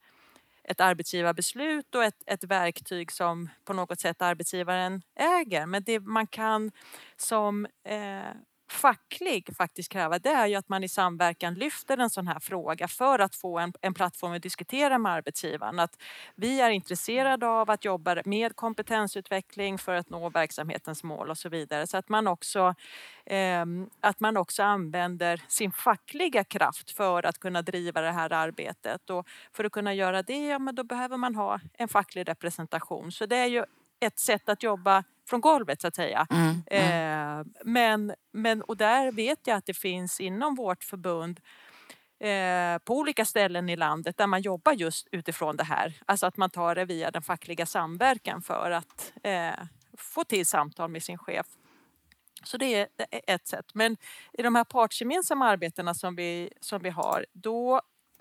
ett 0.72 0.80
arbetsgivarbeslut 0.80 1.94
och 1.94 2.04
ett, 2.04 2.22
ett 2.26 2.44
verktyg 2.44 3.12
som 3.12 3.48
på 3.64 3.72
något 3.72 4.00
sätt 4.00 4.22
arbetsgivaren 4.22 5.02
äger. 5.16 5.66
Men 5.66 5.82
det 5.82 6.00
man 6.00 6.26
kan 6.26 6.70
som 7.16 7.66
eh, 7.88 8.32
facklig 8.72 9.56
faktiskt 9.56 9.92
kräva 9.92 10.18
det 10.18 10.30
är 10.30 10.46
ju 10.46 10.54
att 10.54 10.68
man 10.68 10.84
i 10.84 10.88
samverkan 10.88 11.54
lyfter 11.54 11.98
en 11.98 12.10
sån 12.10 12.26
här 12.26 12.40
fråga 12.40 12.88
för 12.88 13.18
att 13.18 13.34
få 13.36 13.58
en, 13.58 13.72
en 13.80 13.94
plattform 13.94 14.32
att 14.32 14.42
diskutera 14.42 14.98
med 14.98 15.12
arbetsgivaren. 15.12 15.80
Att 15.80 16.02
vi 16.34 16.60
är 16.60 16.70
intresserade 16.70 17.46
av 17.46 17.70
att 17.70 17.84
jobba 17.84 18.22
med 18.24 18.56
kompetensutveckling 18.56 19.78
för 19.78 19.94
att 19.94 20.10
nå 20.10 20.30
verksamhetens 20.30 21.02
mål 21.02 21.30
och 21.30 21.38
så 21.38 21.48
vidare. 21.48 21.86
Så 21.86 21.96
att 21.96 22.08
man 22.08 22.26
också, 22.26 22.74
eh, 23.26 23.64
att 24.00 24.20
man 24.20 24.36
också 24.36 24.62
använder 24.62 25.42
sin 25.48 25.72
fackliga 25.72 26.44
kraft 26.44 26.90
för 26.90 27.26
att 27.26 27.38
kunna 27.38 27.62
driva 27.62 28.00
det 28.00 28.12
här 28.12 28.32
arbetet. 28.32 29.10
Och 29.10 29.26
för 29.52 29.64
att 29.64 29.72
kunna 29.72 29.94
göra 29.94 30.22
det, 30.22 30.46
ja, 30.46 30.58
men 30.58 30.74
då 30.74 30.84
behöver 30.84 31.16
man 31.16 31.34
ha 31.34 31.60
en 31.74 31.88
facklig 31.88 32.28
representation. 32.28 33.12
Så 33.12 33.26
det 33.26 33.36
är 33.36 33.46
ju 33.46 33.64
ett 34.00 34.18
sätt 34.18 34.48
att 34.48 34.62
jobba 34.62 35.04
från 35.28 35.40
golvet 35.40 35.80
så 35.80 35.88
att 35.88 35.96
säga. 35.96 36.26
Mm, 36.30 36.62
mm, 36.66 37.12
Eh, 37.40 37.46
men, 37.64 38.14
men, 38.32 38.62
och 38.62 38.76
där 38.76 39.12
vet 39.12 39.46
jag 39.46 39.56
att 39.56 39.66
det 39.66 39.74
finns 39.74 40.20
inom 40.20 40.54
vårt 40.54 40.84
förbund 40.84 41.40
eh, 42.20 42.78
på 42.78 42.96
olika 42.96 43.24
ställen 43.24 43.68
i 43.68 43.76
landet 43.76 44.16
där 44.16 44.26
man 44.26 44.42
jobbar 44.42 44.72
just 44.72 45.08
utifrån 45.12 45.56
det 45.56 45.64
här. 45.64 45.94
Alltså 46.06 46.26
att 46.26 46.36
man 46.36 46.50
tar 46.50 46.74
det 46.74 46.84
via 46.84 47.10
den 47.10 47.22
fackliga 47.22 47.66
samverkan 47.66 48.42
för 48.42 48.70
att 48.70 49.12
eh, 49.22 49.66
få 49.96 50.24
till 50.24 50.46
samtal 50.46 50.90
med 50.90 51.02
sin 51.02 51.18
chef. 51.18 51.46
Så 52.44 52.56
det 52.56 52.74
är 52.74 52.88
ett 53.26 53.46
sätt. 53.46 53.66
Men 53.74 53.96
i 54.32 54.42
de 54.42 54.54
här 54.54 54.64
partsgemensamma 54.64 55.48
arbetena 55.48 55.94
som 55.94 56.16
vi, 56.16 56.52
som 56.60 56.82
vi 56.82 56.90
har, 56.90 57.26
då 57.32 57.80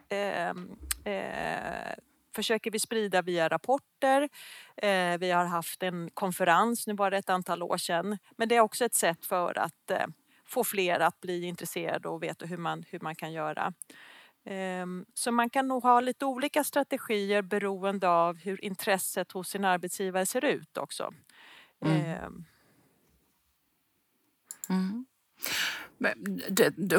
ehm, 0.10 0.70
eh, 1.06 1.94
försöker 2.36 2.72
vi 2.72 2.80
sprida 2.80 3.22
via 3.22 3.48
rapporter. 3.50 4.30
Eh, 4.78 5.18
vi 5.18 5.32
har 5.32 5.46
haft 5.46 5.84
en 5.84 6.10
konferens, 6.14 6.88
nu 6.88 6.94
var 6.94 7.12
det 7.12 7.18
ett 7.18 7.30
antal 7.30 7.64
år 7.64 7.78
sedan. 7.78 8.18
Men 8.38 8.50
det 8.50 8.56
är 8.56 8.62
också 8.62 8.86
ett 8.86 8.96
sätt 8.96 9.26
för 9.26 9.58
att 9.58 9.92
eh, 9.92 10.06
få 10.46 10.64
fler 10.64 11.00
att 11.00 11.22
bli 11.22 11.46
intresserade 11.46 12.10
och 12.10 12.24
veta 12.24 12.46
hur 12.46 12.58
man, 12.58 12.84
hur 12.90 13.00
man 13.00 13.16
kan 13.16 13.34
göra. 13.34 13.74
Ehm, 14.46 15.06
Så 15.14 15.32
man 15.32 15.50
kan 15.50 15.68
nog 15.68 15.84
ha 15.84 16.00
lite 16.00 16.26
olika 16.26 16.64
strategier 16.64 17.42
beroende 17.42 18.10
av 18.10 18.38
hur 18.38 18.66
intresset 18.66 19.32
hos 19.32 19.50
sin 19.50 19.66
arbetsgivare 19.66 20.26
ser 20.26 20.46
ut 20.46 20.78
också. 20.78 21.14
Mm. 21.86 22.02
Ehm, 22.02 22.46
mm. 24.70 25.06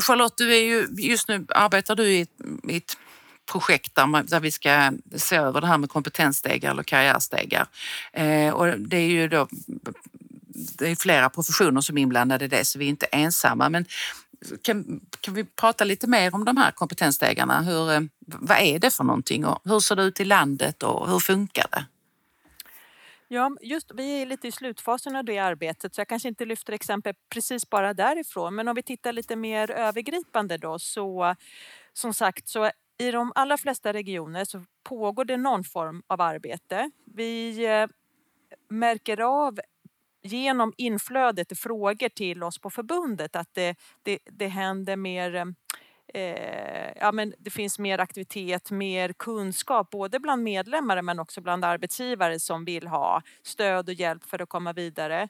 Charlotte, 0.01 0.37
du 0.37 0.55
är 0.55 0.64
ju, 0.64 0.87
just 0.99 1.29
nu 1.29 1.47
arbetar 1.49 1.95
du 1.95 2.12
i 2.12 2.21
ett, 2.21 2.31
i 2.68 2.77
ett 2.77 2.97
projekt 3.53 3.95
där, 3.95 4.07
man, 4.07 4.27
där 4.27 4.41
vi 4.41 4.51
ska 4.51 4.93
se 5.17 5.37
över 5.37 5.61
det 5.61 5.67
här 5.67 5.79
med 5.79 5.91
kompetensstegar 5.91 6.71
eller 6.71 6.83
karriärstegar. 6.83 7.67
Eh, 8.12 8.51
och 8.51 8.79
det 8.79 8.97
är 8.97 9.09
ju 9.09 9.29
då 9.29 9.49
det 10.55 10.88
är 10.88 10.97
flera 10.97 11.31
professioner 11.31 11.81
som 11.81 11.99
är 11.99 12.03
inblandade 12.03 12.45
i 12.45 12.49
det 12.49 12.65
så 12.65 12.79
vi 12.79 12.85
är 12.85 12.88
inte 12.88 13.07
ensamma. 13.07 13.69
Men 13.69 13.85
kan, 14.62 15.01
kan 15.21 15.35
vi 15.35 15.45
prata 15.45 15.85
lite 15.85 16.07
mer 16.07 16.35
om 16.35 16.45
de 16.45 16.57
här 16.57 16.71
kompetensstegarna? 16.71 17.62
Hur, 17.62 17.93
eh, 17.93 18.01
vad 18.27 18.59
är 18.59 18.79
det 18.79 18.91
för 18.91 19.05
någonting 19.05 19.47
och 19.47 19.61
hur 19.65 19.81
ser 19.81 19.97
det 19.97 20.03
ut 20.03 20.21
i 20.21 20.25
landet 20.25 20.83
och 20.83 21.11
hur 21.11 21.19
funkar 21.19 21.67
det? 21.71 21.85
Ja, 23.29 23.57
just 23.61 23.91
vi 23.95 24.23
är 24.23 24.27
lite 24.27 24.49
i 24.49 24.53
slutfasen 24.53 25.17
av 25.17 25.25
det 25.25 25.38
arbetet 25.38 25.95
så 25.95 26.01
jag 26.01 26.09
kanske 26.09 26.29
inte 26.29 26.45
lyfter 26.45 26.73
exempel 26.73 27.15
precis 27.29 27.71
bara 27.71 27.95
därifrån. 27.95 28.55
Men 28.55 28.69
om 28.69 28.75
vi 28.75 28.83
tittar 28.83 29.12
lite 29.12 29.37
mer 29.37 29.71
övergripande 29.71 30.59
då 30.59 30.79
så 30.79 31.35
som 31.93 32.15
sagt 32.15 32.49
så 32.49 32.71
i 33.03 33.11
de 33.11 33.33
allra 33.35 33.57
flesta 33.57 33.93
regioner 33.93 34.45
så 34.45 34.65
pågår 34.83 35.25
det 35.25 35.37
någon 35.37 35.65
form 35.65 36.03
av 36.07 36.21
arbete. 36.21 36.91
Vi 37.05 37.65
eh, 37.67 37.87
märker 38.69 39.21
av 39.21 39.61
genom 40.23 40.73
inflödet 40.77 41.59
frågor 41.59 42.09
till 42.09 42.43
oss 42.43 42.59
på 42.59 42.71
förbundet 42.71 43.37
att 43.37 43.55
det, 43.55 43.77
det, 44.03 44.19
det 44.25 44.49
händer 44.49 44.97
mer 44.97 45.55
eh, 46.15 46.93
ja, 47.01 47.12
men 47.12 47.35
det 47.38 47.51
finns 47.51 47.79
mer 47.79 47.99
aktivitet, 47.99 48.71
mer 48.71 49.12
kunskap 49.12 49.91
både 49.91 50.21
bland 50.21 50.43
medlemmar 50.43 51.03
men 51.03 51.19
också 51.19 51.41
bland 51.41 51.65
arbetsgivare 51.65 52.41
som 52.41 52.65
vill 52.65 52.87
ha 52.87 53.23
stöd 53.43 53.88
och 53.88 53.95
hjälp 53.95 54.25
för 54.25 54.43
att 54.43 54.49
komma 54.49 54.73
vidare. 54.73 55.29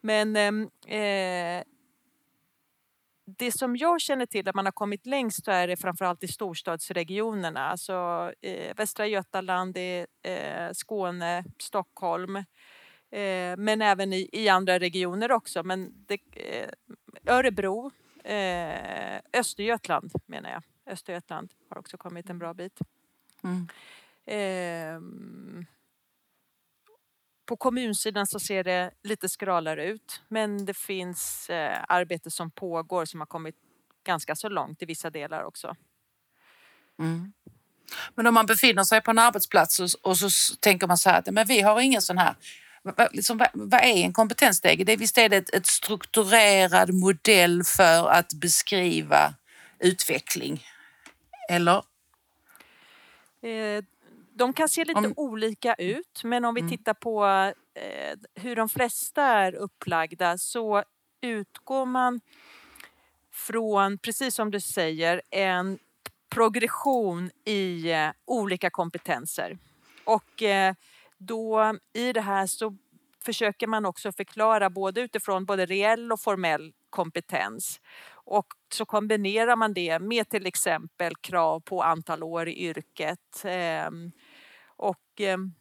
Men 0.00 0.36
ehm, 0.36 0.70
eh, 0.86 1.64
det 3.26 3.52
som 3.52 3.76
jag 3.76 4.00
känner 4.00 4.26
till 4.26 4.48
att 4.48 4.54
man 4.54 4.64
har 4.64 4.72
kommit 4.72 5.06
längst 5.06 5.44
så 5.44 5.50
är 5.50 5.68
det 5.68 5.76
framförallt 5.76 6.24
i 6.24 6.28
storstadsregionerna. 6.28 7.60
Alltså 7.60 8.32
eh, 8.40 8.76
Västra 8.76 9.06
Götaland, 9.06 9.76
eh, 9.76 10.72
Skåne, 10.72 11.44
Stockholm. 11.58 12.36
Eh, 13.10 13.56
men 13.56 13.82
även 13.82 14.12
i, 14.12 14.28
i 14.32 14.48
andra 14.48 14.78
regioner 14.78 15.32
också. 15.32 15.62
Men 15.62 16.04
det, 16.06 16.20
eh, 16.32 16.68
Örebro, 17.26 17.90
eh, 18.24 19.20
Östergötland 19.32 20.12
menar 20.26 20.50
jag. 20.50 20.62
Östergötland 20.92 21.52
har 21.68 21.78
också 21.78 21.96
kommit 21.96 22.30
en 22.30 22.38
bra 22.38 22.54
bit. 22.54 22.78
Mm. 23.44 23.68
På 27.46 27.56
kommunsidan 27.56 28.26
så 28.26 28.40
ser 28.40 28.64
det 28.64 28.90
lite 29.02 29.28
skralare 29.28 29.86
ut 29.86 30.22
men 30.28 30.64
det 30.64 30.74
finns 30.74 31.50
eh, 31.50 31.84
arbete 31.88 32.30
som 32.30 32.50
pågår 32.50 33.04
som 33.04 33.20
har 33.20 33.26
kommit 33.26 33.54
ganska 34.04 34.36
så 34.36 34.48
långt 34.48 34.82
i 34.82 34.86
vissa 34.86 35.10
delar 35.10 35.44
också. 35.44 35.76
Mm. 36.98 37.32
Men 38.14 38.26
om 38.26 38.34
man 38.34 38.46
befinner 38.46 38.84
sig 38.84 39.00
på 39.00 39.10
en 39.10 39.18
arbetsplats 39.18 39.80
och, 39.80 39.88
och 40.02 40.18
så 40.18 40.56
tänker 40.60 40.86
man 40.86 40.98
så 40.98 41.10
här 41.10 41.18
att 41.18 41.34
men 41.34 41.46
vi 41.46 41.60
har 41.60 41.80
ingen 41.80 42.02
sån 42.02 42.18
här 42.18 42.34
Liksom, 43.12 43.46
vad, 43.52 43.80
är 43.80 44.04
en 44.04 44.12
kompetensstege? 44.12 44.84
Det 44.84 44.92
är, 44.92 44.96
visst 44.96 45.18
är 45.18 45.28
det 45.28 45.36
ett, 45.36 45.54
ett 45.54 45.66
strukturerad 45.66 46.94
modell 46.94 47.64
för 47.64 48.08
att 48.08 48.32
beskriva 48.32 49.34
utveckling? 49.78 50.64
Eller? 51.50 51.82
De 54.38 54.52
kan 54.52 54.68
se 54.68 54.84
lite 54.84 54.98
Om- 54.98 55.14
olika 55.16 55.74
ut 55.74 56.20
men 56.24 56.44
om 56.44 56.54
vi 56.54 56.60
Mm. 56.60 56.70
tittar 56.70 56.94
på 56.94 57.24
eh, 57.74 58.18
hur 58.34 58.56
de 58.56 58.68
flesta 58.68 59.22
är 59.22 59.54
upplagda 59.54 60.38
så 60.38 60.82
utgår 61.20 61.86
man 61.86 62.20
från, 63.32 63.98
precis 63.98 64.34
som 64.34 64.50
du 64.50 64.60
säger, 64.60 65.22
en 65.30 65.78
progression 66.28 67.30
i 67.44 67.92
eh, 67.92 68.10
olika 68.24 68.70
kompetenser. 68.70 69.58
Och 70.04 70.42
eh, 70.42 70.74
då 71.18 71.74
i 71.92 72.12
det 72.12 72.20
här 72.20 72.46
så 72.46 72.76
försöker 73.24 73.66
man 73.66 73.86
också 73.86 74.12
förklara 74.12 74.70
både 74.70 75.00
utifrån 75.00 75.44
både 75.44 75.66
reell 75.66 76.12
och 76.12 76.20
formell 76.20 76.72
kompetens. 76.90 77.80
Och 78.08 78.46
så 78.72 78.84
kombinerar 78.86 79.56
man 79.56 79.72
det 79.74 79.98
med 79.98 80.28
till 80.28 80.46
exempel 80.46 81.16
krav 81.16 81.60
på 81.60 81.82
antal 81.82 82.22
år 82.22 82.48
i 82.48 82.62
yrket. 82.68 83.44
Och 84.76 85.20
ehm, 85.20 85.52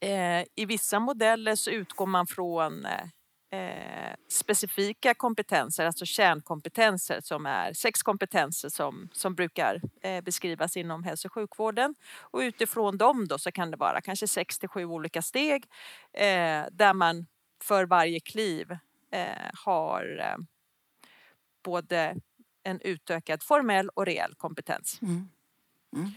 eh, 0.00 0.44
i 0.54 0.64
vissa 0.66 1.00
modeller 1.00 1.54
så 1.54 1.70
utgår 1.70 2.06
man 2.06 2.26
från 2.26 2.86
eh, 2.86 3.02
eh 3.50 4.14
specifika 4.28 5.14
kompetenser, 5.14 5.86
alltså 5.86 6.06
kärnkompetenser 6.06 7.20
som 7.20 7.46
är 7.46 7.72
sex 7.72 8.02
kompetenser 8.02 8.68
som, 8.68 9.08
som 9.12 9.34
brukar 9.34 9.80
eh, 10.02 10.20
beskrivas 10.20 10.76
inom 10.76 11.04
hälso 11.04 11.28
och 11.28 11.32
sjukvården. 11.32 11.94
Och 12.20 12.38
utifrån 12.38 12.98
dem 12.98 13.28
då 13.28 13.38
så 13.38 13.52
kan 13.52 13.70
det 13.70 13.76
vara 13.76 14.00
kanske 14.00 14.28
sex 14.28 14.58
till 14.58 14.68
sju 14.68 14.84
olika 14.84 15.22
steg 15.22 15.64
eh, 16.12 16.64
där 16.72 16.94
man 16.94 17.26
för 17.62 17.86
varje 17.86 18.20
kliv 18.20 18.72
eh, 19.10 19.50
har 19.64 20.18
eh, 20.20 20.36
både 21.64 22.16
en 22.62 22.80
utökad 22.80 23.42
formell 23.42 23.88
och 23.88 24.06
reell 24.06 24.34
kompetens. 24.34 24.98
Mm. 25.02 25.28
Mm. 25.96 26.12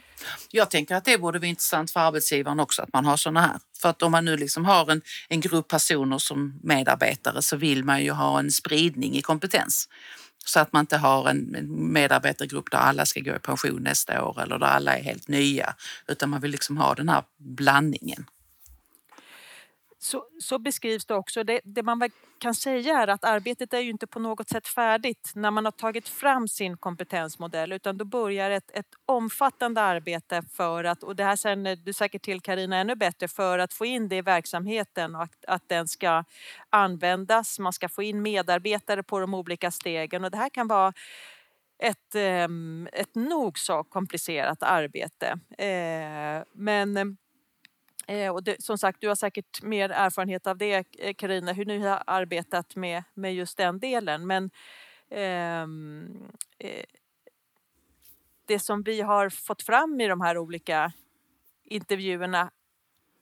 Jag 0.52 0.70
tänker 0.70 0.96
att 0.96 1.06
det 1.06 1.18
borde 1.18 1.40
vara 1.40 1.48
intressant 1.48 1.92
för 1.92 2.00
arbetsgivaren 2.00 2.60
också 2.60 2.82
att 2.82 2.94
man 2.94 3.06
har 3.06 3.18
sådana 3.18 3.42
här. 3.42 3.60
För 3.82 3.90
att 3.90 4.02
om 4.02 4.12
man 4.12 4.26
nu 4.26 4.38
liksom 4.38 4.66
har 4.66 4.92
en, 4.92 5.02
en 5.28 5.42
grupp 5.42 5.68
personer 5.68 6.18
som 6.18 6.60
medarbetare 6.64 7.42
så 7.42 7.58
vill 7.58 7.84
man 7.84 8.04
ju 8.04 8.12
ha 8.12 8.40
en 8.40 8.52
spridning 8.52 9.16
i 9.16 9.22
kompetens. 9.22 9.90
Så 10.46 10.60
att 10.60 10.74
man 10.74 10.80
inte 10.80 10.98
har 10.98 11.30
en, 11.30 11.56
en 11.56 11.94
medarbetargrupp 11.94 12.72
där 12.72 12.78
alla 12.78 13.06
ska 13.06 13.20
gå 13.20 13.36
i 13.36 13.40
pension 13.40 13.84
nästa 13.84 14.24
år 14.24 14.42
eller 14.42 14.60
där 14.60 14.68
alla 14.68 14.98
är 14.98 15.04
helt 15.04 15.28
nya. 15.28 15.76
Utan 16.08 16.30
man 16.30 16.42
vill 16.42 16.52
liksom 16.52 16.78
ha 16.78 16.94
den 16.96 17.10
här 17.10 17.24
blandningen. 17.38 18.26
Så, 20.02 20.26
så, 20.40 20.60
beskrivs 20.60 21.06
det 21.06 21.16
också. 21.16 21.44
Det, 21.44 21.62
det, 21.64 21.84
man 21.84 22.10
kan 22.38 22.56
säga 22.56 23.00
är 23.00 23.08
att 23.08 23.24
arbetet 23.24 23.74
är 23.74 23.80
ju 23.80 23.90
inte 23.90 24.08
på 24.08 24.20
något 24.20 24.50
sätt 24.50 24.68
färdigt 24.68 25.32
när 25.36 25.52
man 25.52 25.66
har 25.66 25.72
tagit 25.72 26.10
fram 26.10 26.48
sin 26.48 26.78
kompetensmodell 26.78 27.72
utan 27.72 27.98
då 27.98 28.06
börjar 28.06 28.52
ett, 28.52 28.72
ett 28.74 28.88
omfattande 29.06 29.82
arbete 29.82 30.44
för 30.52 30.84
att, 30.84 31.04
och 31.04 31.16
det 31.16 31.24
här 31.24 31.36
känner 31.36 31.76
du 31.76 31.94
säkert 31.94 32.22
till 32.22 32.42
Karina 32.42 32.78
ännu 32.78 32.96
bättre, 32.96 33.28
för 33.28 33.60
att 33.60 33.74
få 33.74 33.86
in 33.86 34.10
det 34.10 34.16
i 34.16 34.22
verksamheten 34.22 35.16
och 35.16 35.24
att, 35.24 35.46
att 35.48 35.70
den 35.70 35.88
ska 35.88 36.24
användas. 36.70 37.60
Man 37.60 37.74
ska 37.74 37.90
få 37.90 38.04
in 38.04 38.22
medarbetare 38.22 39.04
på 39.04 39.20
de 39.20 39.34
olika 39.34 39.72
stegen 39.72 40.24
och 40.24 40.32
det 40.32 40.38
här 40.38 40.50
kan 40.50 40.68
vara 40.68 40.94
ett, 41.84 42.16
ehm, 42.16 42.88
ett 42.94 43.16
nog 43.16 43.60
så 43.60 43.84
komplicerat 43.84 44.64
arbete. 44.64 45.40
Eh, 45.58 46.44
men 46.54 47.18
Eh, 48.10 48.32
och 48.32 48.44
det, 48.44 48.64
som 48.64 48.78
sagt, 48.78 49.02
du 49.02 49.08
har 49.08 49.16
säkert 49.16 49.62
mer 49.62 49.90
erfarenhet 49.90 50.48
av 50.48 50.58
det, 50.58 50.86
eh, 51.00 51.14
Karina, 51.14 51.54
hur 51.54 51.66
ni 51.66 51.80
har 51.80 52.04
arbetat 52.08 52.76
med, 52.76 53.04
med 53.14 53.36
just 53.36 53.58
den 53.58 53.80
delen. 53.80 54.28
Men 54.28 54.52
ehm, 55.10 56.30
eh, 56.60 56.86
det 58.46 58.60
som 58.60 58.84
vi 58.84 59.02
har 59.02 59.30
fått 59.30 59.62
fram 59.62 60.02
i 60.02 60.08
de 60.08 60.22
här 60.22 60.38
olika 60.38 60.92
intervjuerna 61.64 62.52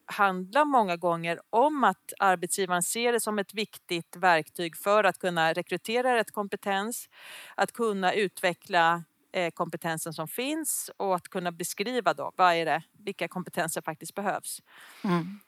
handlar 0.06 0.66
många 0.66 0.98
gånger 0.98 1.40
om 1.50 1.84
att 1.84 2.14
arbetsgivaren 2.20 2.84
ser 2.84 3.14
det 3.14 3.20
som 3.20 3.40
ett 3.40 3.54
viktigt 3.54 4.16
verktyg 4.16 4.78
för 4.78 5.04
att 5.04 5.20
kunna 5.20 5.54
rekrytera 5.54 6.16
rätt 6.16 6.32
kompetens, 6.32 7.10
att 7.56 7.72
kunna 7.72 8.14
utveckla 8.14 9.04
kompetensen 9.54 10.14
som 10.14 10.28
finns 10.28 10.92
och 10.98 11.16
att 11.16 11.28
kunna 11.28 11.52
beskriva 11.52 12.14
då 12.14 12.32
vad 12.36 12.54
är 12.54 12.66
det, 12.66 12.84
vilka 12.92 13.28
kompetenser 13.28 13.82
faktiskt 13.82 14.16
behövs. 14.16 14.62
Mm. 15.04 15.40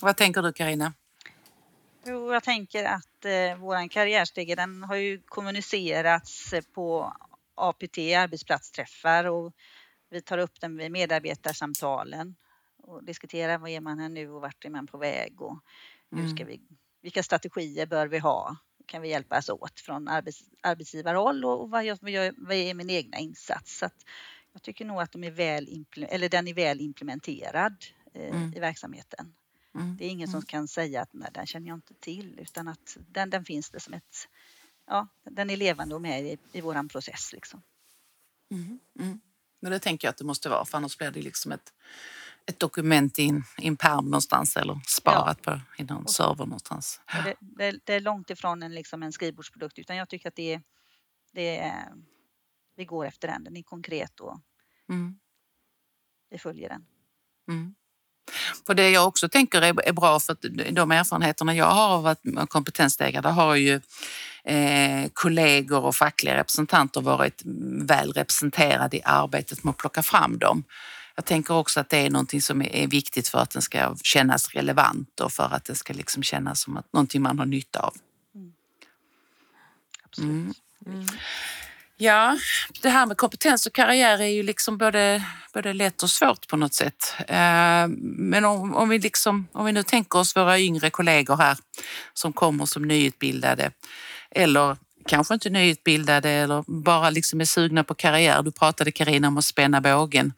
Vad 0.00 0.16
tänker 0.16 0.42
du 0.42 0.52
Karina? 0.52 0.92
Jo, 2.04 2.32
jag 2.32 2.42
tänker 2.42 2.84
att 2.84 3.24
eh, 3.24 3.58
vår 3.58 3.88
karriärstege 3.88 4.54
den 4.54 4.82
har 4.82 4.96
ju 4.96 5.22
kommunicerats 5.26 6.54
på 6.74 7.16
APT, 7.54 7.98
arbetsplatsträffar 7.98 9.24
och 9.24 9.52
vi 10.10 10.20
tar 10.22 10.38
upp 10.38 10.60
den 10.60 10.76
vid 10.76 10.90
medarbetarsamtalen 10.90 12.34
och 12.82 13.04
diskuterar 13.04 13.58
vad 13.58 13.70
är 13.70 13.80
man 13.80 13.98
här 13.98 14.08
nu 14.08 14.30
och 14.30 14.40
vart 14.40 14.64
är 14.64 14.70
man 14.70 14.86
på 14.86 14.98
väg 14.98 15.42
och 15.42 15.60
hur 16.10 16.28
ska 16.28 16.42
mm. 16.42 16.46
vi, 16.46 16.60
vilka 17.02 17.22
strategier 17.22 17.86
bör 17.86 18.06
vi 18.06 18.18
ha 18.18 18.56
kan 18.86 19.02
vi 19.02 19.08
hjälpas 19.08 19.48
åt 19.48 19.80
från 19.80 20.08
arbets, 20.08 20.44
arbetsgivarhåll 20.60 21.44
och 21.44 21.70
vad, 21.70 21.84
jag, 21.84 21.98
vad, 22.00 22.10
jag, 22.10 22.34
vad 22.36 22.56
är 22.56 22.74
min 22.74 22.90
egna 22.90 23.18
insats? 23.18 23.78
Så 23.78 23.88
jag 24.52 24.62
tycker 24.62 24.84
nog 24.84 25.00
att 25.00 25.12
de 25.12 25.24
är 25.24 25.30
väl, 25.30 25.84
eller 25.96 26.28
den 26.28 26.48
är 26.48 26.54
väl 26.54 26.80
implementerad 26.80 27.84
eh, 28.14 28.36
mm. 28.36 28.54
i 28.54 28.60
verksamheten. 28.60 29.34
Mm. 29.74 29.96
Det 29.96 30.04
är 30.04 30.08
ingen 30.08 30.28
som 30.28 30.38
mm. 30.38 30.46
kan 30.46 30.68
säga 30.68 31.02
att 31.02 31.12
nej, 31.12 31.30
den 31.32 31.46
känner 31.46 31.68
jag 31.68 31.76
inte 31.76 31.94
till 31.94 32.38
utan 32.40 32.68
att 32.68 32.96
den, 33.08 33.30
den 33.30 33.44
finns 33.44 33.70
det 33.70 33.80
som 33.80 33.94
ett, 33.94 34.28
ja, 34.86 35.08
den 35.22 35.50
är 35.50 35.56
levande 35.56 35.94
och 35.94 36.02
med 36.02 36.26
i, 36.26 36.38
i 36.52 36.60
våran 36.60 36.88
process 36.88 37.32
liksom. 37.32 37.62
Mm. 38.50 38.78
mm. 38.98 39.20
Men 39.60 39.72
det 39.72 39.78
tänker 39.78 40.08
jag 40.08 40.10
att 40.10 40.18
det 40.18 40.24
måste 40.24 40.48
vara 40.48 40.64
för 40.64 40.78
annars 40.78 40.98
blir 40.98 41.10
det 41.10 41.22
liksom 41.22 41.52
ett 41.52 41.72
ett 42.50 42.58
dokument 42.58 43.18
i 43.18 43.28
en, 43.28 43.44
i 43.58 43.68
en 43.68 43.76
pärm 43.76 44.04
någonstans 44.04 44.56
eller 44.56 44.80
sparat 44.86 45.38
ja. 45.44 45.52
på 45.52 45.82
i 45.82 45.84
någon 45.84 46.08
server 46.08 46.44
någonstans. 46.44 47.00
Det, 47.24 47.34
det, 47.40 47.80
det, 47.84 47.94
är 47.94 48.00
långt 48.00 48.30
ifrån 48.30 48.62
en, 48.62 48.74
liksom 48.74 49.02
en 49.02 49.12
skrivbordsprodukt 49.12 49.78
utan 49.78 49.96
jag 49.96 50.08
tycker 50.08 50.28
att 50.28 50.36
det 50.36 50.52
är, 50.52 50.62
det 51.32 51.58
är, 51.58 51.88
vi 52.76 52.84
går 52.84 53.06
efter 53.06 53.28
den. 53.28 53.44
Den 53.44 53.56
är 53.56 53.62
konkret 53.62 54.20
och 54.20 54.40
mm. 54.88 55.18
vi 56.30 56.38
följer 56.38 56.68
den. 56.68 56.86
Mm. 57.48 57.74
För 58.66 58.74
det 58.74 58.90
jag 58.90 59.08
också 59.08 59.28
tänker 59.28 59.62
är, 59.62 59.92
bra 59.92 60.20
för 60.20 60.36
de 60.72 60.90
erfarenheterna 60.90 61.54
jag 61.54 61.66
har 61.66 61.88
av 61.88 62.06
att 62.06 62.20
kompetensstegar, 62.48 63.22
där 63.22 63.30
har 63.30 63.54
ju 63.54 63.80
eh, 64.44 65.10
kollegor 65.12 65.84
och 65.84 65.96
fackliga 65.96 66.36
representanter 66.36 67.00
varit 67.00 67.42
väl 67.82 68.12
representerade 68.12 68.96
i 68.96 69.02
arbetet 69.04 69.64
med 69.64 69.70
att 69.70 69.76
plocka 69.76 70.02
fram 70.02 70.38
dem. 70.38 70.64
Jag 71.20 71.26
tänker 71.26 71.54
också 71.54 71.80
att 71.80 71.88
det 71.88 71.96
är 71.96 72.10
någonting 72.10 72.42
som 72.42 72.62
är 72.62 72.86
viktigt 72.86 73.28
för 73.28 73.38
att 73.38 73.50
den 73.50 73.62
ska 73.62 73.96
kännas 74.02 74.54
relevant 74.54 75.20
och 75.20 75.32
för 75.32 75.54
att 75.54 75.64
det 75.64 75.74
ska 75.74 75.92
liksom 75.92 76.22
kännas 76.22 76.60
som 76.60 76.76
att 76.76 76.92
någonting 76.92 77.22
man 77.22 77.38
har 77.38 77.46
nytta 77.46 77.80
av. 77.80 77.94
Mm. 78.34 78.52
Absolut. 80.04 80.30
Mm. 80.30 80.54
Mm. 80.86 81.06
Ja, 81.96 82.38
det 82.82 82.88
här 82.88 83.06
med 83.06 83.16
kompetens 83.16 83.66
och 83.66 83.72
karriär 83.72 84.20
är 84.20 84.26
ju 84.26 84.42
liksom 84.42 84.78
både, 84.78 85.24
både 85.54 85.72
lätt 85.72 86.02
och 86.02 86.10
svårt 86.10 86.48
på 86.48 86.56
något 86.56 86.74
sätt. 86.74 87.14
Eh, 87.18 87.86
men 88.02 88.44
om, 88.44 88.74
om, 88.74 88.88
vi 88.88 88.98
liksom, 88.98 89.48
om 89.52 89.66
vi 89.66 89.72
nu 89.72 89.82
tänker 89.82 90.18
oss 90.18 90.36
våra 90.36 90.58
yngre 90.58 90.90
kollegor 90.90 91.36
här 91.36 91.58
som 92.14 92.32
kommer 92.32 92.66
som 92.66 92.82
nyutbildade 92.82 93.70
eller 94.30 94.76
kanske 95.06 95.34
inte 95.34 95.50
nyutbildade 95.50 96.30
eller 96.30 96.64
bara 96.66 97.10
liksom 97.10 97.40
är 97.40 97.44
sugna 97.44 97.84
på 97.84 97.94
karriär. 97.94 98.42
Du 98.42 98.52
pratade 98.52 98.92
Karina 98.92 99.28
om 99.28 99.38
att 99.38 99.44
spänna 99.44 99.80
bågen. 99.80 100.32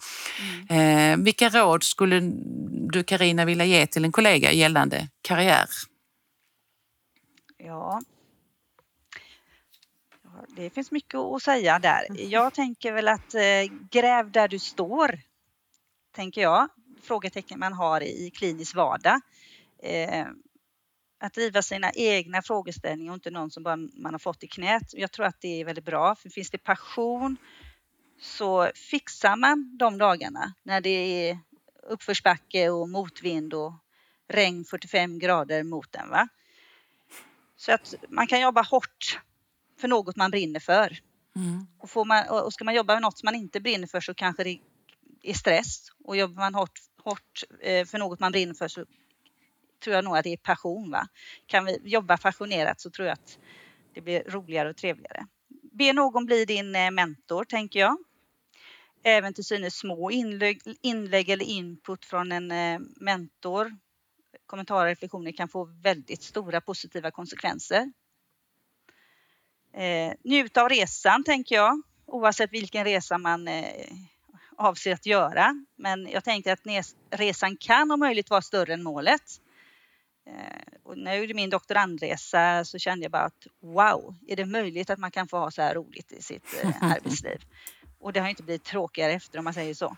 Mm. 0.69 1.21
Eh, 1.21 1.25
vilka 1.25 1.49
råd 1.49 1.83
skulle 1.85 2.21
du 2.91 3.03
Karina 3.03 3.45
vilja 3.45 3.65
ge 3.65 3.87
till 3.87 4.05
en 4.05 4.13
kollega 4.13 4.53
gällande 4.53 5.09
karriär? 5.23 5.67
Ja, 7.59 8.01
det 10.49 10.71
finns 10.71 10.91
mycket 10.91 11.15
att 11.15 11.43
säga 11.43 11.79
där. 11.79 12.07
Mm. 12.11 12.31
Jag 12.31 12.55
tänker 12.55 12.93
väl 12.93 13.09
att 13.09 13.35
eh, 13.35 13.41
gräv 13.91 14.31
där 14.31 14.49
du 14.49 14.59
står, 14.59 15.21
tänker 16.15 16.41
jag. 16.41 16.69
Frågetecken 17.03 17.59
man 17.59 17.73
har 17.73 18.01
i 18.01 18.31
klinisk 18.35 18.77
vardag. 18.77 19.21
Eh, 19.83 20.27
att 21.23 21.35
driva 21.35 21.63
sina 21.63 21.93
egna 21.93 22.43
frågeställningar 22.43 23.13
och 23.13 23.17
inte 23.17 23.31
någon 23.31 23.51
som 23.51 23.63
bara 23.63 23.77
man 23.77 24.15
har 24.15 24.19
fått 24.19 24.45
i 24.45 24.47
knät. 24.47 24.95
Jag 24.95 25.13
tror 25.13 25.27
att 25.27 25.41
det 25.41 25.61
är 25.61 25.65
väldigt 25.65 25.85
bra, 25.85 26.15
för 26.15 26.29
finns 26.29 26.51
det 26.51 26.59
passion 26.59 27.37
så 28.21 28.71
fixar 28.75 29.37
man 29.37 29.77
de 29.79 29.99
dagarna 29.99 30.55
när 30.63 30.81
det 30.81 30.91
är 31.29 31.39
uppförsbacke 31.83 32.71
och 32.71 32.89
motvind 32.89 33.55
och 33.55 33.73
regn 34.29 34.65
45 34.65 35.19
grader 35.19 35.63
mot 35.63 35.95
en. 35.95 36.11
Va? 36.11 36.29
Så 37.57 37.73
att 37.73 37.95
man 38.09 38.27
kan 38.27 38.41
jobba 38.41 38.63
hårt 38.63 39.21
för 39.81 39.89
något 39.89 40.17
man 40.17 40.31
brinner 40.31 40.61
för. 40.61 40.99
Mm. 41.37 41.67
Och, 41.79 41.91
får 41.91 42.05
man, 42.05 42.29
och 42.29 42.53
ska 42.53 42.65
man 42.65 42.75
jobba 42.75 42.93
med 42.95 43.03
något 43.03 43.19
som 43.19 43.27
man 43.27 43.35
inte 43.35 43.61
brinner 43.61 43.87
för 43.87 44.01
så 44.01 44.15
kanske 44.15 44.45
det 44.45 44.59
är 45.23 45.35
stress. 45.35 45.89
Och 46.05 46.17
jobbar 46.17 46.43
man 46.43 46.55
hårt, 46.55 46.81
hårt 47.05 47.45
eh, 47.61 47.87
för 47.87 47.99
något 47.99 48.21
man 48.21 48.33
brinner 48.33 48.55
för 48.55 48.69
så 48.69 48.85
tror 49.83 49.95
jag 49.95 50.05
nog 50.05 50.17
att 50.17 50.25
det 50.25 50.33
är 50.33 50.37
passion. 50.37 50.91
Va? 50.91 51.09
Kan 51.47 51.65
vi 51.65 51.79
jobba 51.85 52.17
passionerat 52.17 52.81
så 52.81 52.91
tror 52.91 53.09
jag 53.09 53.13
att 53.13 53.39
det 53.95 54.01
blir 54.01 54.23
roligare 54.23 54.71
och 54.71 54.77
trevligare. 54.77 55.27
Be 55.73 55.93
någon 55.93 56.27
bli 56.27 56.45
din 56.45 56.77
eh, 56.77 56.91
mentor, 56.91 57.45
tänker 57.45 57.81
jag. 57.81 57.97
Även 59.05 59.35
till 59.35 59.45
synes 59.45 59.75
små 59.75 60.11
inlägg, 60.11 60.61
inlägg 60.83 61.29
eller 61.29 61.45
input 61.45 62.05
från 62.05 62.33
en 62.33 62.51
eh, 62.51 62.81
mentor 63.01 63.73
kommentarer 64.47 64.83
och 64.83 64.89
reflektioner 64.89 65.33
kan 65.33 65.49
få 65.49 65.65
väldigt 65.65 66.23
stora 66.23 66.61
positiva 66.61 67.11
konsekvenser. 67.11 67.93
Eh, 69.75 70.13
njut 70.25 70.57
av 70.57 70.69
resan 70.69 71.25
tänker 71.25 71.55
jag, 71.55 71.83
oavsett 72.07 72.53
vilken 72.53 72.85
resa 72.85 73.19
man 73.19 73.49
eh, 73.49 73.93
avser 74.57 74.93
att 74.93 75.07
göra. 75.07 75.65
Men 75.77 76.09
jag 76.09 76.25
tänker 76.25 76.53
att 76.53 76.95
resan 77.11 77.57
kan 77.57 77.91
om 77.91 78.01
möjligt 78.01 78.31
vara 78.31 78.43
större 78.43 78.75
än 78.75 78.83
målet. 78.83 79.23
Eh, 80.27 80.79
och 80.83 80.99
när 80.99 81.13
jag 81.13 81.21
gjorde 81.21 81.35
min 81.35 81.51
doktorandresa 81.51 82.65
så 82.65 82.79
kände 82.79 83.05
jag 83.05 83.13
bara 83.13 83.23
att 83.23 83.47
wow, 83.61 84.15
är 84.29 84.37
det 84.37 84.47
möjligt 84.47 84.91
att 84.91 84.99
man 84.99 85.11
kan 85.11 85.29
få 85.29 85.39
ha 85.39 85.51
så 85.51 85.63
här 85.63 85.75
roligt 85.75 86.13
i 86.13 86.23
sitt 86.23 86.63
eh, 86.63 86.83
arbetsliv? 86.93 87.45
Och 87.99 88.13
det 88.13 88.21
har 88.21 88.29
inte 88.29 88.43
blivit 88.43 88.65
tråkigare 88.65 89.13
efter 89.13 89.39
om 89.39 89.45
man 89.45 89.55
säger 89.55 89.75
så. 89.75 89.97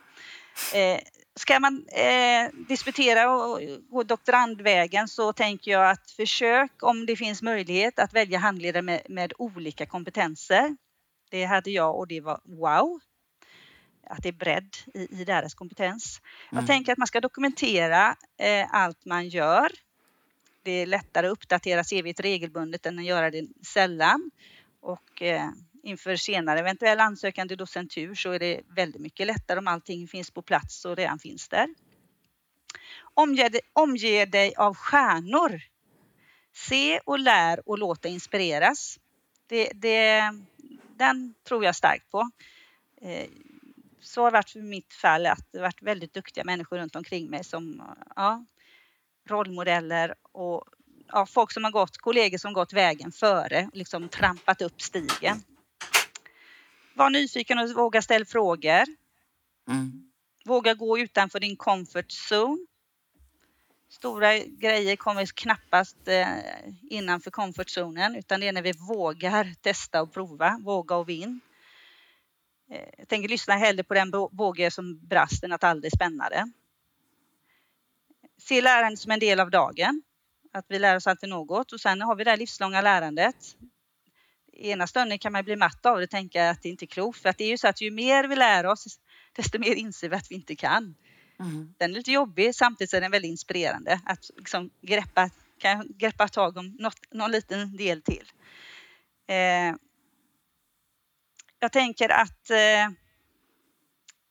Eh, 0.75 1.01
ska 1.37 1.61
man 1.61 1.87
eh, 1.89 2.51
disputera 2.69 3.35
och 3.35 3.61
gå 3.91 4.03
doktorandvägen 4.03 5.09
så 5.09 5.33
tänker 5.33 5.71
jag 5.71 5.91
att 5.91 6.11
försök 6.11 6.83
om 6.83 7.07
det 7.07 7.17
finns 7.17 7.43
möjlighet 7.43 7.99
att 7.99 8.15
välja 8.15 8.39
handledare 8.39 8.83
med, 8.83 9.03
med 9.09 9.33
olika 9.39 9.87
kompetenser. 9.87 10.77
Det 11.31 11.45
hade 11.45 11.71
jag 11.71 11.99
och 11.99 12.09
det 12.09 12.21
var 12.21 12.41
wow 12.45 13.01
att 14.07 14.23
det 14.23 14.29
är 14.29 14.33
bredd 14.33 14.77
i, 14.95 15.21
i 15.21 15.25
deras 15.25 15.55
kompetens. 15.55 16.21
Mm. 16.53 16.63
Jag 16.63 16.67
tänker 16.67 16.93
att 16.93 16.99
man 16.99 17.07
ska 17.07 17.21
dokumentera 17.21 18.17
eh, 18.39 18.67
allt 18.71 19.05
man 19.05 19.29
gör. 19.29 19.69
Det 20.65 20.71
är 20.71 20.87
lättare 20.87 21.27
att 21.27 21.33
uppdatera 21.33 21.85
CVt 21.85 22.21
regelbundet 22.21 22.87
än 22.87 22.99
att 22.99 23.05
göra 23.05 23.31
det 23.31 23.47
sällan. 23.67 24.31
Och 24.81 25.23
eh, 25.23 25.51
inför 25.83 26.17
senare 26.17 26.59
eventuell 26.59 27.01
ansökan 27.01 27.49
till 27.49 27.57
docentur 27.57 28.15
så 28.15 28.31
är 28.31 28.39
det 28.39 28.61
väldigt 28.77 29.01
mycket 29.01 29.27
lättare 29.27 29.59
om 29.59 29.69
allting 29.69 30.09
finns 30.09 30.31
på 30.31 30.43
plats 30.43 30.85
och 30.85 30.97
redan 30.97 31.19
finns 31.19 31.49
där. 31.49 31.69
Omge, 33.15 33.51
omge 33.73 34.25
dig 34.25 34.55
av 34.57 34.75
stjärnor. 34.75 35.61
Se 36.53 36.99
och 36.99 37.19
lär 37.19 37.69
och 37.69 37.79
låt 37.79 38.03
dig 38.03 38.13
inspireras. 38.13 38.99
Det, 39.47 39.71
det, 39.75 40.23
den 40.97 41.35
tror 41.49 41.65
jag 41.65 41.77
starkt 41.77 42.11
på. 42.11 42.31
Eh, 43.01 43.29
så 44.01 44.23
har 44.23 44.31
det 44.31 44.35
varit 44.35 44.51
för 44.51 44.61
mitt 44.61 44.95
fall 44.95 45.27
att 45.27 45.53
det 45.53 45.61
varit 45.61 45.83
väldigt 45.83 46.15
duktiga 46.15 46.45
människor 46.45 46.79
runt 46.79 46.97
omkring 46.97 47.31
mig 47.31 47.45
som 47.45 47.83
ja, 48.17 48.45
rollmodeller 49.29 50.15
och 50.33 50.65
ja, 51.13 51.27
folk 51.27 51.53
som 51.53 51.65
har 51.65 51.71
gått, 51.71 51.99
kollegor 51.99 52.39
som 52.39 52.53
gått 52.53 52.73
vägen 52.73 53.13
före, 53.13 53.71
liksom 53.73 54.09
trampat 54.09 54.63
upp 54.63 54.83
stigen. 54.83 55.43
Var 56.95 57.11
nyfiken 57.11 57.59
och 57.59 57.71
våga 57.71 58.03
ställa 58.03 58.25
frågor. 58.25 58.85
Mm. 59.69 60.11
Våga 60.45 60.75
gå 60.75 60.99
utanför 60.99 61.41
din 61.41 61.57
comfort 61.57 62.13
zone. 62.31 62.67
Stora 63.89 64.39
grejer 64.39 64.97
kommer 64.97 65.27
knappast 65.27 66.09
eh, 66.09 66.27
innanför 66.83 67.31
comfort 67.31 67.71
zonen 67.71 68.17
utan 68.17 68.41
det 68.41 68.49
är 68.49 68.53
när 68.53 68.63
vi 68.63 68.73
vågar 68.73 69.55
testa 69.61 70.03
och 70.03 70.13
prova, 70.13 70.59
våga 70.63 70.97
och 70.97 71.09
vinn. 71.09 71.41
Eh, 72.71 72.89
jag 72.99 73.09
tänker 73.09 73.29
lyssna 73.29 73.55
hellre 73.55 73.85
på 73.85 73.95
den 73.95 74.11
båge 74.11 74.71
som 74.71 75.07
brast 75.07 75.45
än 75.45 75.53
att 75.53 75.65
aldrig 75.65 75.93
spänna 75.93 76.29
det. 76.29 76.53
Se 78.39 78.61
lärandet 78.61 79.01
som 79.01 79.11
en 79.11 79.21
del 79.21 79.41
av 79.41 79.51
dagen. 79.51 80.03
Att 80.53 80.65
vi 80.69 80.79
lär 80.79 80.97
oss 80.97 81.07
alltid 81.07 81.29
något 81.29 81.73
och 81.73 81.81
sen 81.81 82.03
har 82.03 82.17
vi 82.17 82.25
det 82.25 82.31
här 82.31 82.37
livslånga 82.37 82.81
lärandet. 82.81 83.37
Ena 84.53 84.87
stunden 84.87 85.19
kan 85.19 85.33
man 85.33 85.45
bli 85.45 85.57
matt 85.57 85.87
av 85.87 85.97
det 85.97 86.05
och 86.05 86.11
tänka 86.11 86.51
att 86.51 86.63
det 86.63 86.69
inte 86.69 86.85
är 86.85 86.87
klokt. 86.87 87.23
För 87.23 87.29
att 87.29 87.39
det 87.39 87.45
är 87.45 87.49
ju 87.49 87.59
så 87.59 87.69
att 87.69 87.81
ju 87.81 87.91
mer 87.91 88.25
vi 88.25 88.37
lär 88.37 88.67
oss 88.67 88.99
desto 89.33 89.59
mer 89.59 89.75
inser 89.75 90.09
vi 90.09 90.17
att 90.17 90.31
vi 90.31 90.35
inte 90.35 90.57
kan. 90.57 90.95
Mm. 91.41 91.75
Den 91.79 91.91
är 91.91 91.95
lite 91.95 92.13
jobbig 92.13 92.55
samtidigt 92.55 92.95
är 92.95 93.01
den 93.01 93.11
väldigt 93.11 93.29
inspirerande 93.29 94.01
att 94.05 94.31
liksom 94.37 94.71
greppa, 94.81 95.31
kan 95.59 95.87
greppa 95.89 96.29
tag 96.29 96.57
om 96.57 96.77
något, 96.79 97.13
någon 97.13 97.31
liten 97.31 97.77
del 97.77 98.03
till. 98.03 98.31
Eh, 99.27 99.77
jag 101.59 101.73
tänker 101.73 102.09
att 102.09 102.51
eh, 102.51 102.91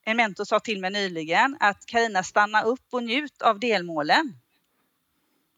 en 0.06 0.18
mentor 0.18 0.46
sa 0.46 0.60
till 0.60 0.80
mig 0.80 0.92
nyligen 0.92 1.58
att 1.60 1.86
Karina 1.86 2.24
stanna 2.24 2.62
upp 2.62 2.88
och 2.90 3.04
njut 3.04 3.42
av 3.42 3.60
delmålen. 3.60 4.38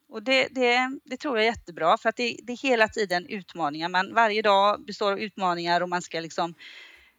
Och 0.08 0.22
det, 0.22 0.48
det, 0.50 0.98
det, 1.04 1.16
tror 1.16 1.38
jag 1.38 1.46
är 1.46 1.50
jättebra 1.50 1.98
för 1.98 2.08
att 2.08 2.16
det, 2.16 2.36
det, 2.42 2.52
är 2.52 2.56
hela 2.56 2.88
tiden 2.88 3.26
utmaningar. 3.26 3.88
Man, 3.88 4.14
varje 4.14 4.42
dag 4.42 4.84
består 4.84 5.12
av 5.12 5.18
utmaningar 5.18 5.80
och 5.80 5.88
man 5.88 6.02
ska 6.02 6.20
liksom 6.20 6.54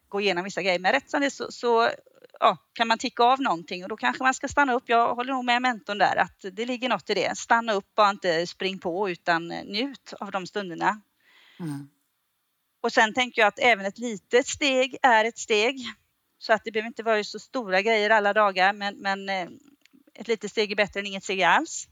gå 0.09 0.21
igenom 0.21 0.43
vissa 0.43 0.61
grejer. 0.61 0.79
Men 0.79 0.91
rätt 0.91 1.09
som 1.09 1.21
det 1.21 1.31
så, 1.31 1.51
så 1.51 1.89
ja, 2.39 2.57
kan 2.73 2.87
man 2.87 2.97
ticka 2.97 3.23
av 3.23 3.41
någonting 3.41 3.83
och 3.83 3.89
då 3.89 3.97
kanske 3.97 4.23
man 4.23 4.33
ska 4.33 4.47
stanna 4.47 4.73
upp. 4.73 4.83
Jag 4.85 5.15
håller 5.15 5.33
nog 5.33 5.45
med 5.45 5.61
mentorn 5.61 5.97
där 5.97 6.15
att 6.15 6.45
det 6.51 6.65
ligger 6.65 6.89
något 6.89 7.09
i 7.09 7.13
det. 7.13 7.37
Stanna 7.37 7.73
upp, 7.73 7.95
bara 7.95 8.09
inte 8.09 8.47
spring 8.47 8.79
på 8.79 9.09
utan 9.09 9.47
njut 9.47 10.13
av 10.19 10.31
de 10.31 10.47
stunderna. 10.47 11.01
Mm. 11.59 11.89
Och 12.81 12.93
sen 12.93 13.13
tänker 13.13 13.41
jag 13.41 13.47
att 13.47 13.59
även 13.59 13.85
ett 13.85 13.97
litet 13.97 14.47
steg 14.47 14.97
är 15.01 15.25
ett 15.25 15.37
steg. 15.37 15.85
Så 16.37 16.53
att 16.53 16.63
det 16.63 16.71
behöver 16.71 16.87
inte 16.87 17.03
vara 17.03 17.23
så 17.23 17.39
stora 17.39 17.81
grejer 17.81 18.09
alla 18.09 18.33
dagar 18.33 18.73
men, 18.73 18.97
men 18.97 19.29
eh, 19.29 19.47
ett 20.13 20.27
litet 20.27 20.51
steg 20.51 20.71
är 20.71 20.75
bättre 20.75 20.99
än 20.99 21.05
inget 21.05 21.23
steg 21.23 21.43
alls. 21.43 21.87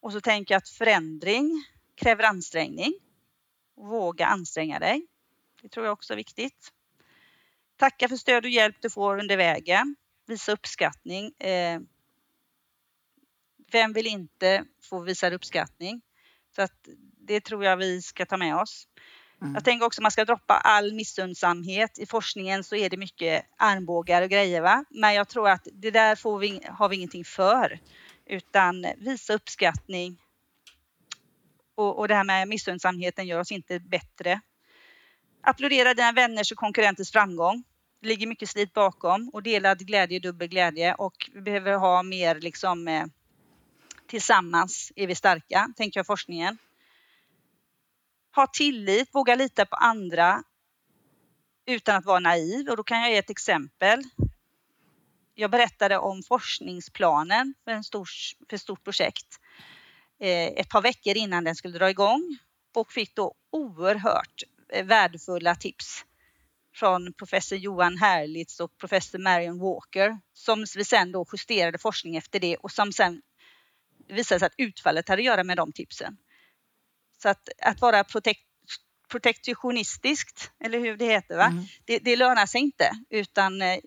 Och 0.00 0.12
så 0.12 0.20
tänker 0.20 0.54
jag 0.54 0.58
att 0.58 0.68
förändring 0.68 1.64
kräver 1.94 2.24
ansträngning. 2.24 2.94
Våga 3.76 4.26
anstränga 4.26 4.78
dig. 4.78 5.06
Det 5.62 5.68
tror 5.68 5.86
jag 5.86 5.92
också 5.92 6.12
är 6.12 6.16
viktigt. 6.16 6.72
Tacka 7.76 8.08
för 8.08 8.16
stöd 8.16 8.44
och 8.44 8.50
hjälp 8.50 8.76
du 8.80 8.90
får 8.90 9.20
under 9.20 9.36
vägen. 9.36 9.96
Visa 10.26 10.52
uppskattning. 10.52 11.32
Eh, 11.38 11.80
vem 13.72 13.92
vill 13.92 14.06
inte 14.06 14.64
få 14.82 15.00
visa 15.00 15.30
uppskattning? 15.30 16.02
Så 16.54 16.62
att 16.62 16.88
det 17.20 17.40
tror 17.40 17.64
jag 17.64 17.76
vi 17.76 18.02
ska 18.02 18.26
ta 18.26 18.36
med 18.36 18.56
oss. 18.56 18.88
Mm. 19.42 19.54
Jag 19.54 19.64
tänker 19.64 19.86
också 19.86 20.00
att 20.00 20.02
man 20.02 20.10
ska 20.10 20.24
droppa 20.24 20.54
all 20.54 20.92
missundsamhet. 20.92 21.98
I 21.98 22.06
forskningen 22.06 22.64
så 22.64 22.76
är 22.76 22.90
det 22.90 22.96
mycket 22.96 23.44
armbågar 23.56 24.22
och 24.22 24.28
grejer 24.28 24.60
va. 24.60 24.84
Men 24.90 25.14
jag 25.14 25.28
tror 25.28 25.48
att 25.48 25.68
det 25.72 25.90
där 25.90 26.16
får 26.16 26.38
vi, 26.38 26.60
har 26.68 26.88
vi 26.88 26.96
ingenting 26.96 27.24
för. 27.24 27.80
Utan 28.26 28.86
visa 28.96 29.34
uppskattning. 29.34 30.18
Och, 31.74 31.98
och 31.98 32.08
det 32.08 32.14
här 32.14 32.24
med 32.24 32.48
missundsamheten 32.48 33.26
gör 33.26 33.40
oss 33.40 33.52
inte 33.52 33.80
bättre. 33.80 34.40
Applådera 35.40 35.94
dina 35.94 36.12
vänners 36.12 36.52
och 36.52 36.58
konkurrenters 36.58 37.12
framgång. 37.12 37.64
Det 38.00 38.08
ligger 38.08 38.26
mycket 38.26 38.48
slit 38.48 38.72
bakom 38.72 39.28
och 39.32 39.42
delad 39.42 39.78
glädje 39.78 40.18
är 40.18 40.20
dubbel 40.20 40.48
glädje 40.48 40.94
och 40.94 41.30
vi 41.34 41.40
behöver 41.40 41.76
ha 41.76 42.02
mer 42.02 42.34
liksom 42.34 42.88
eh, 42.88 43.04
tillsammans 44.06 44.92
är 44.96 45.06
vi 45.06 45.14
starka, 45.14 45.68
tänker 45.76 46.00
jag 46.00 46.06
forskningen 46.06 46.58
ha 48.34 48.46
tillit, 48.46 49.14
våga 49.14 49.34
lita 49.34 49.66
på 49.66 49.76
andra 49.76 50.42
utan 51.66 51.96
att 51.96 52.04
vara 52.04 52.20
naiv. 52.20 52.68
Och 52.68 52.76
då 52.76 52.84
kan 52.84 53.00
jag 53.00 53.10
ge 53.10 53.16
ett 53.16 53.30
exempel. 53.30 54.02
Jag 55.34 55.50
berättade 55.50 55.98
om 55.98 56.22
forskningsplanen 56.22 57.54
för, 57.64 57.70
en 57.70 57.84
stor, 57.84 58.08
för 58.48 58.56
ett 58.56 58.62
stort 58.62 58.84
projekt 58.84 59.26
eh, 60.20 60.46
ett 60.46 60.68
par 60.68 60.82
veckor 60.82 61.16
innan 61.16 61.44
den 61.44 61.54
skulle 61.54 61.78
dra 61.78 61.90
igång 61.90 62.38
och 62.74 62.92
fick 62.92 63.14
då 63.14 63.34
oerhört 63.52 64.42
eh, 64.72 64.86
värdefulla 64.86 65.54
tips 65.54 66.04
från 66.74 67.12
professor 67.12 67.58
Johan 67.58 67.98
Herlitz 67.98 68.60
och 68.60 68.78
professor 68.78 69.18
Marion 69.18 69.58
Walker 69.58 70.18
som 70.32 70.64
vi 70.76 70.84
sen 70.84 71.12
då 71.12 71.26
justerade 71.32 71.78
forskning 71.78 72.16
efter 72.16 72.40
det 72.40 72.56
och 72.56 72.72
som 72.72 72.92
sen 72.92 73.22
visade 74.08 74.38
sig 74.38 74.46
att 74.46 74.54
utfallet 74.56 75.08
hade 75.08 75.20
att 75.20 75.26
göra 75.26 75.44
med 75.44 75.56
de 75.56 75.72
tipsen. 75.72 76.16
Så 77.22 77.28
att, 77.28 77.48
att 77.62 77.80
vara 77.80 78.04
protect, 78.04 78.40
protektionistiskt, 79.08 80.50
eller 80.60 80.78
hur 80.78 80.96
det 80.96 81.06
heter, 81.06 81.36
va? 81.36 81.46
Mm. 81.46 81.64
Det, 81.84 81.98
det 81.98 82.16
lönar 82.16 82.46
sig 82.46 82.60
inte 82.60 82.90
utan 83.10 83.62
eh, 83.62 83.78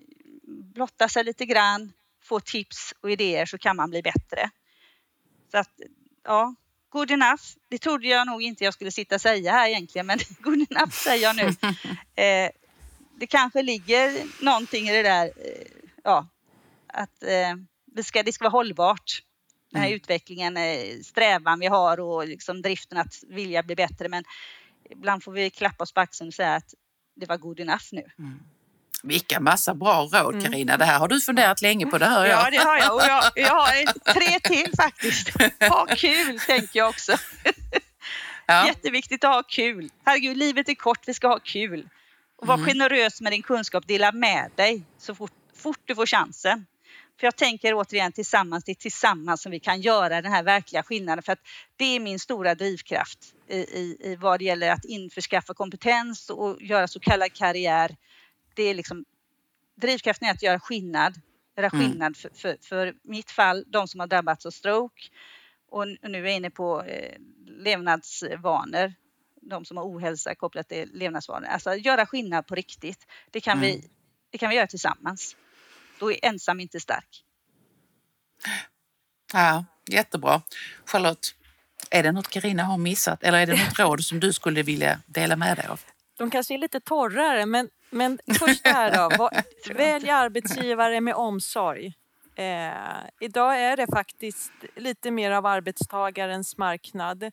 blotta 0.74 1.08
sig 1.08 1.24
lite 1.24 1.46
grann, 1.46 1.92
få 2.22 2.40
tips 2.40 2.94
och 3.00 3.10
idéer 3.10 3.46
så 3.46 3.58
kan 3.58 3.76
man 3.76 3.90
bli 3.90 4.02
bättre. 4.02 4.50
Så 5.50 5.58
att, 5.58 5.70
ja, 6.24 6.54
good 6.88 7.10
enough. 7.10 7.42
Det 7.68 7.78
trodde 7.78 8.08
jag 8.08 8.26
nog 8.26 8.42
inte 8.42 8.64
jag 8.64 8.74
skulle 8.74 8.90
sitta 8.90 9.14
och 9.14 9.20
säga 9.20 9.52
här 9.52 9.68
egentligen, 9.68 10.06
men 10.06 10.18
good 10.40 10.66
enough 10.70 10.92
säger 10.92 11.22
jag 11.22 11.36
nu. 11.36 11.54
Eh, 12.14 12.50
det 13.16 13.26
kanske 13.26 13.62
ligger 13.62 14.22
någonting 14.44 14.88
i 14.88 14.92
det 14.92 15.02
där, 15.02 15.26
eh, 15.26 15.66
ja, 16.04 16.28
att 16.86 17.22
eh, 17.22 17.56
det, 17.86 18.04
ska, 18.04 18.22
det 18.22 18.32
ska 18.32 18.44
vara 18.44 18.50
hållbart 18.50 19.22
den 19.72 19.80
här 19.80 19.88
mm. 19.88 19.96
utvecklingen, 19.96 20.56
eh, 20.56 21.00
strävan 21.04 21.60
vi 21.60 21.66
har 21.66 22.00
och 22.00 22.26
liksom 22.26 22.62
driften 22.62 22.98
att 22.98 23.14
vilja 23.28 23.62
bli 23.62 23.76
bättre. 23.76 24.08
Men 24.08 24.24
ibland 24.90 25.24
får 25.24 25.32
vi 25.32 25.50
klappa 25.50 25.84
oss 25.84 25.92
på 25.92 26.00
axeln 26.00 26.28
och 26.28 26.34
säga 26.34 26.54
att 26.54 26.74
det 27.16 27.26
var 27.26 27.36
good 27.36 27.60
enough 27.60 27.84
nu. 27.92 28.04
Mm. 28.18 28.40
Vilka 29.02 29.40
massa 29.40 29.74
bra 29.74 30.08
råd 30.12 30.42
Karina. 30.44 30.72
Mm. 30.72 30.78
Det 30.78 30.84
här 30.84 30.98
har 30.98 31.08
du 31.08 31.20
funderat 31.20 31.62
länge 31.62 31.86
på, 31.86 31.98
det 31.98 32.06
hör 32.06 32.26
jag. 32.26 32.46
Ja, 32.46 32.50
det 32.50 32.56
har 32.56 32.76
jag. 32.76 32.94
Och 32.94 33.02
jag, 33.02 33.24
jag 33.34 33.54
har 33.54 34.12
tre 34.12 34.40
till 34.40 34.72
faktiskt. 34.76 35.30
Ha 35.60 35.86
kul, 35.86 36.38
tänker 36.38 36.78
jag 36.78 36.88
också. 36.88 37.16
Ja. 38.46 38.66
Jätteviktigt 38.66 39.24
att 39.24 39.34
ha 39.34 39.42
kul. 39.42 39.90
Herregud, 40.04 40.36
livet 40.36 40.68
är 40.68 40.74
kort, 40.74 41.08
vi 41.08 41.14
ska 41.14 41.28
ha 41.28 41.38
kul. 41.38 41.88
Och 42.36 42.46
var 42.46 42.54
mm. 42.54 42.66
generös 42.66 43.20
med 43.20 43.32
din 43.32 43.42
kunskap, 43.42 43.86
dela 43.86 44.12
med 44.12 44.50
dig 44.56 44.82
så 44.98 45.14
fort, 45.14 45.32
fort 45.56 45.80
du 45.84 45.94
får 45.94 46.06
chansen. 46.06 46.66
För 47.22 47.26
jag 47.26 47.36
tänker 47.36 47.74
återigen 47.74 48.12
tillsammans, 48.12 48.64
det 48.64 48.72
är 48.72 48.74
tillsammans 48.74 49.42
som 49.42 49.52
vi 49.52 49.60
kan 49.60 49.80
göra 49.80 50.22
den 50.22 50.32
här 50.32 50.42
verkliga 50.42 50.82
skillnaden. 50.82 51.22
För 51.22 51.32
att 51.32 51.38
det 51.76 51.84
är 51.84 52.00
min 52.00 52.18
stora 52.18 52.54
drivkraft 52.54 53.34
i, 53.48 53.56
i, 53.56 53.96
i 54.00 54.16
vad 54.16 54.38
det 54.40 54.44
gäller 54.44 54.70
att 54.70 54.84
införskaffa 54.84 55.54
kompetens 55.54 56.30
och 56.30 56.62
göra 56.62 56.88
så 56.88 57.00
kallad 57.00 57.32
karriär. 57.32 57.96
Det 58.54 58.62
är 58.62 58.74
liksom, 58.74 59.04
drivkraften 59.74 60.28
är 60.28 60.32
att 60.32 60.42
göra 60.42 60.60
skillnad. 60.60 61.20
Göra 61.56 61.68
mm. 61.68 61.80
skillnad 61.80 62.16
för, 62.16 62.30
för, 62.34 62.56
för 62.60 62.94
mitt 63.02 63.30
fall, 63.30 63.64
de 63.66 63.88
som 63.88 64.00
har 64.00 64.06
drabbats 64.06 64.46
av 64.46 64.50
stroke. 64.50 65.02
Och 65.68 65.88
nu 65.88 66.18
är 66.18 66.22
jag 66.22 66.36
inne 66.36 66.50
på 66.50 66.82
eh, 66.82 67.16
levnadsvanor 67.46 68.94
de 69.42 69.64
som 69.64 69.76
har 69.76 69.84
ohälsa 69.84 70.34
kopplat 70.34 70.68
till 70.68 70.90
levnadsvanor. 70.92 71.46
Alltså 71.46 71.74
göra 71.74 72.06
skillnad 72.06 72.46
på 72.46 72.54
riktigt. 72.54 73.06
Det 73.30 73.40
kan, 73.40 73.58
mm. 73.58 73.70
vi, 73.70 73.88
det 74.30 74.38
kan 74.38 74.50
vi 74.50 74.56
göra 74.56 74.66
tillsammans. 74.66 75.36
Då 76.02 76.12
är 76.12 76.18
ensam 76.22 76.60
inte 76.60 76.80
stark. 76.80 77.24
Ja, 79.32 79.64
jättebra. 79.90 80.42
Charlotte, 80.84 81.34
är 81.90 82.02
det 82.02 82.12
något 82.12 82.28
Karina 82.28 82.62
har 82.62 82.78
missat 82.78 83.22
eller 83.22 83.38
är 83.38 83.46
det 83.46 83.64
något 83.64 83.78
råd 83.78 84.04
som 84.04 84.20
du 84.20 84.32
skulle 84.32 84.62
vilja 84.62 84.98
dela 85.06 85.36
med 85.36 85.56
dig 85.56 85.66
av? 85.66 85.80
De 86.18 86.30
kanske 86.30 86.54
är 86.54 86.58
lite 86.58 86.80
torrare, 86.80 87.46
men, 87.46 87.68
men 87.90 88.18
först 88.38 88.66
här 88.66 89.18
då. 89.18 89.30
Välj 89.74 90.10
arbetsgivare 90.10 91.00
med 91.00 91.14
omsorg. 91.14 91.94
Eh, 92.34 92.72
idag 93.20 93.60
är 93.60 93.76
det 93.76 93.86
faktiskt 93.86 94.52
lite 94.76 95.10
mer 95.10 95.30
av 95.30 95.46
arbetstagarens 95.46 96.56
marknad. 96.56 97.30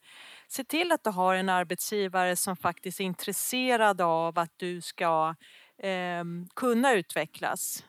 Se 0.48 0.64
till 0.64 0.92
att 0.92 1.04
du 1.04 1.10
har 1.10 1.36
en 1.36 1.50
arbetsgivare 1.50 2.36
som 2.36 2.58
faktiskt 2.58 3.00
är 3.00 3.04
intresserad 3.04 4.02
av 4.02 4.40
att 4.40 4.54
du 4.58 4.82
ska 4.82 5.36
eh, 5.78 6.24
kunna 6.56 6.94
utvecklas. 6.94 7.84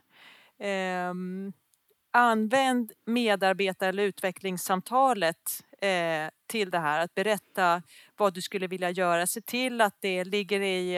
Eh, 0.61 1.15
använd 2.13 2.93
medarbetar 3.07 3.89
eller 3.89 4.03
utvecklingssamtalet 4.03 5.65
eh, 5.81 6.31
till 6.47 6.71
det 6.71 6.79
här, 6.79 7.05
att 7.05 7.15
berätta 7.15 7.83
vad 8.17 8.35
du 8.35 8.43
skulle 8.43 8.67
vilja 8.67 8.91
göra. 8.91 9.27
Se 9.27 9.41
till 9.41 9.81
att 9.81 9.97
det 10.01 10.25
ligger 10.25 10.61
i 10.61 10.97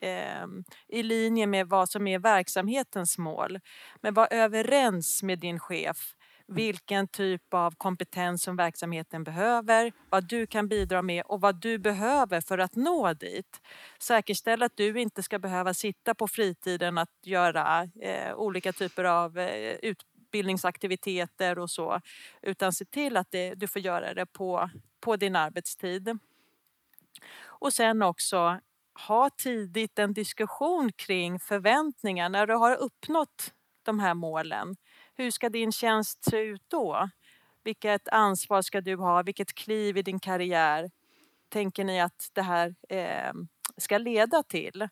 eh, 0.00 0.46
i 0.88 1.02
linje 1.02 1.46
med 1.46 1.68
vad 1.68 1.88
som 1.88 2.06
är 2.06 2.18
verksamhetens 2.18 3.18
mål. 3.18 3.60
Men 4.00 4.14
var 4.14 4.28
överens 4.30 5.22
med 5.22 5.38
din 5.38 5.60
chef 5.60 6.14
vilken 6.46 7.08
typ 7.08 7.54
av 7.54 7.74
kompetens 7.76 8.42
som 8.42 8.56
verksamheten 8.56 9.24
behöver, 9.24 9.92
vad 10.10 10.28
du 10.28 10.46
kan 10.46 10.68
bidra 10.68 11.02
med 11.02 11.22
och 11.26 11.40
vad 11.40 11.60
du 11.60 11.78
behöver 11.78 12.40
för 12.40 12.58
att 12.58 12.76
nå 12.76 13.12
dit. 13.12 13.60
Säkerställ 13.98 14.62
att 14.62 14.76
du 14.76 15.00
inte 15.00 15.22
ska 15.22 15.38
behöva 15.38 15.74
sitta 15.74 16.14
på 16.14 16.28
fritiden 16.28 16.98
att 16.98 17.10
göra 17.22 17.88
eh, 18.00 18.34
olika 18.34 18.72
typer 18.72 19.04
av 19.04 19.38
eh, 19.38 19.74
utbildningsaktiviteter 19.82 21.58
och 21.58 21.70
så, 21.70 22.00
utan 22.42 22.72
se 22.72 22.84
till 22.84 23.16
att 23.16 23.30
det, 23.30 23.54
du 23.54 23.66
får 23.66 23.82
göra 23.82 24.14
det 24.14 24.26
på, 24.26 24.70
på 25.00 25.16
din 25.16 25.36
arbetstid. 25.36 26.18
Och 27.42 27.72
sen 27.72 28.02
också 28.02 28.60
ha 29.08 29.30
tidigt 29.30 29.98
en 29.98 30.12
diskussion 30.12 30.92
kring 30.92 31.40
förväntningar 31.40 32.28
när 32.28 32.46
du 32.46 32.54
har 32.54 32.76
uppnått 32.76 33.52
de 33.82 34.00
här 34.00 34.14
målen. 34.14 34.76
Hur 35.16 35.30
ska 35.30 35.48
din 35.48 35.72
tjänst 35.72 36.24
se 36.24 36.38
ut 36.38 36.62
då? 36.68 37.10
Vilket 37.64 38.08
ansvar 38.08 38.62
ska 38.62 38.80
du 38.80 38.96
ha? 38.96 39.22
Vilket 39.22 39.54
kliv 39.54 39.96
i 39.96 40.02
din 40.02 40.20
karriär 40.20 40.90
tänker 41.48 41.84
ni 41.84 42.00
att 42.00 42.30
det 42.32 42.42
här 42.42 42.74
eh, 42.88 43.32
ska 43.76 43.98
leda 43.98 44.42
till? 44.42 44.88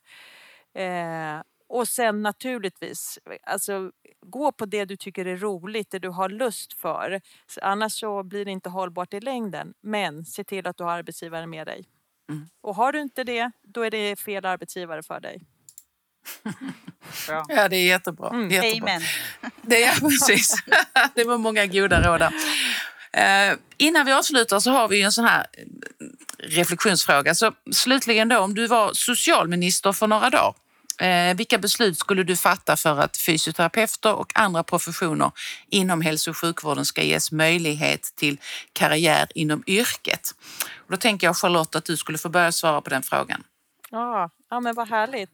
Eh, 0.75 1.43
och 1.69 1.89
sen 1.89 2.23
naturligtvis, 2.23 3.19
alltså, 3.43 3.93
gå 4.21 4.53
på 4.53 4.67
det 4.67 4.85
du 4.85 4.97
tycker 4.97 5.27
är 5.27 5.37
roligt, 5.37 5.91
det 5.91 5.99
du 5.99 6.09
har 6.09 6.29
lust 6.29 6.73
för. 6.73 7.21
Annars 7.63 7.93
så 7.93 8.23
blir 8.23 8.45
det 8.45 8.51
inte 8.51 8.69
hållbart 8.69 9.15
i 9.15 9.21
längden. 9.21 9.75
Men 9.81 10.25
se 10.25 10.45
till 10.45 10.67
att 10.67 10.77
du 10.77 10.85
har 10.85 10.93
arbetsgivare 10.93 11.47
med 11.47 11.67
dig. 11.67 11.85
Mm. 12.31 12.49
Och 12.61 12.75
har 12.75 12.93
du 12.93 13.01
inte 13.01 13.25
det, 13.25 13.51
då 13.63 13.83
är 13.83 13.91
det 13.91 14.21
fel 14.21 14.45
arbetsgivare 14.45 15.03
för 15.03 15.21
dig. 15.21 15.47
Bra. 17.27 17.45
Ja, 17.49 17.69
det 17.69 17.77
är 17.77 17.87
jättebra. 17.87 18.29
Mm. 18.29 18.51
jättebra. 18.51 18.93
Amen. 18.93 19.03
Det 19.63 19.85
är, 19.85 20.01
precis. 20.01 20.55
det 21.15 21.25
var 21.25 21.39
många 21.39 21.67
goda 21.67 22.09
råd 22.09 22.21
där. 22.21 22.33
Uh, 23.17 23.59
innan 23.77 24.07
vi 24.07 24.13
avslutar 24.13 24.61
så 24.61 24.71
har 24.71 24.89
vi 24.89 25.03
en 25.03 25.13
sån 25.13 25.25
här 25.25 25.47
reflektionsfråga. 26.39 27.35
Så 27.35 27.53
slutligen 27.73 28.29
då, 28.29 28.39
om 28.39 28.55
du 28.55 28.67
var 28.67 28.91
socialminister 28.95 29.93
för 29.93 30.07
några 30.07 30.31
dagar, 30.31 30.55
Eh, 30.99 31.37
vilka 31.37 31.59
beslut 31.59 31.99
skulle 31.99 32.23
du 32.23 32.37
fatta 32.37 32.77
för 32.77 32.99
att 32.99 33.17
fysioterapeuter 33.17 34.15
och 34.15 34.33
andra 34.35 34.63
professioner 34.63 35.31
inom 35.71 36.01
hälso 36.01 36.31
och 36.31 36.37
sjukvården 36.37 36.85
ska 36.85 37.03
ges 37.03 37.33
möjlighet 37.33 38.13
till 38.17 38.39
karriär 38.73 39.29
inom 39.35 39.63
yrket? 39.67 40.35
Och 40.75 40.91
då 40.91 40.97
tänker 40.97 41.27
jag 41.27 41.37
Charlotte 41.37 41.77
att 41.77 41.85
du 41.85 41.97
skulle 41.97 42.19
få 42.19 42.29
börja 42.29 42.53
svara 42.53 42.81
på 42.81 42.91
den 42.91 43.03
frågan. 43.03 43.43
Ja, 43.93 44.31
ja 44.49 44.61
men 44.61 44.75
vad 44.75 44.89
härligt. 44.89 45.31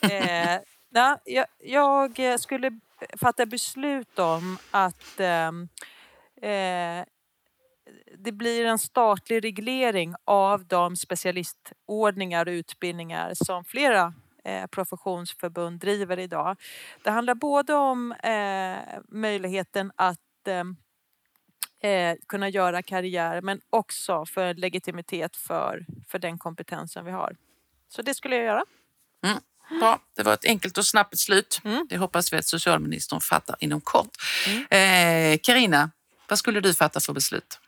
eh, 0.00 0.60
na, 0.88 1.18
jag, 1.24 1.46
jag, 1.58 2.40
skulle 2.40 2.80
fatta 3.20 3.46
beslut 3.46 4.18
om 4.18 4.58
att 4.70 5.20
ehm, 5.20 5.68
eh, 6.42 7.04
det 8.18 8.32
blir 8.32 8.66
en 8.66 8.78
statlig 8.78 9.44
reglering 9.44 10.14
av 10.24 10.66
de 10.66 10.96
specialistordningar 10.96 12.46
och 12.46 12.52
utbildningar 12.52 13.34
som 13.34 13.64
flera 13.64 14.14
eh, 14.44 14.66
professionsförbund 14.66 15.80
driver 15.80 16.18
idag. 16.18 16.56
Det 17.02 17.10
handlar 17.10 17.34
både 17.34 17.74
om 17.74 18.12
eh, 18.12 18.78
möjligheten 19.08 19.92
att 19.96 20.48
eh, 20.48 21.90
eh, 21.90 22.16
kunna 22.28 22.48
göra 22.48 22.82
karriär 22.82 23.40
men 23.40 23.60
också 23.70 24.26
för 24.26 24.54
legitimitet 24.54 25.36
för, 25.36 25.86
för 26.08 26.18
den 26.18 26.38
kompetensen 26.38 27.04
vi 27.04 27.10
har. 27.10 27.36
Så 27.88 28.02
det 28.02 28.14
skulle 28.14 28.36
jag 28.36 28.44
göra. 28.44 28.64
Mm. 29.24 29.38
Bra, 29.80 30.00
det 30.16 30.22
var 30.22 30.34
ett 30.34 30.44
enkelt 30.44 30.78
och 30.78 30.86
snabbt 30.86 31.18
slut. 31.18 31.60
Mm. 31.64 31.86
Det 31.88 31.96
hoppas 31.96 32.32
vi 32.32 32.36
att 32.36 32.46
socialministern 32.46 33.20
fattar 33.20 33.56
inom 33.60 33.80
kort. 33.80 34.16
Karina, 35.42 35.76
mm. 35.76 35.82
eh, 35.82 35.88
vad 36.28 36.38
skulle 36.38 36.60
du 36.60 36.74
fatta 36.74 37.00
för 37.00 37.12
beslut? 37.12 37.60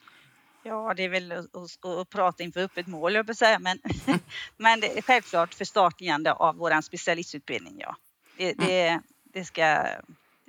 Ja, 0.63 0.95
det 0.97 1.03
är 1.03 1.09
väl 1.09 1.33
att, 1.33 1.57
att, 1.57 1.85
att 1.85 2.11
prata 2.11 2.43
inför 2.43 2.61
öppet 2.61 2.87
mål, 2.87 3.15
jag 3.15 3.37
säga, 3.37 3.59
men, 3.59 3.79
men 4.57 4.81
det 4.81 4.99
är 4.99 5.03
självklart 5.03 5.55
förstatligande 5.55 6.33
av 6.33 6.57
vår 6.57 6.81
specialistutbildning, 6.81 7.77
ja. 7.79 7.97
Det, 8.37 8.53
mm. 8.53 8.67
det, 8.67 9.01
det, 9.25 9.45
ska, 9.45 9.87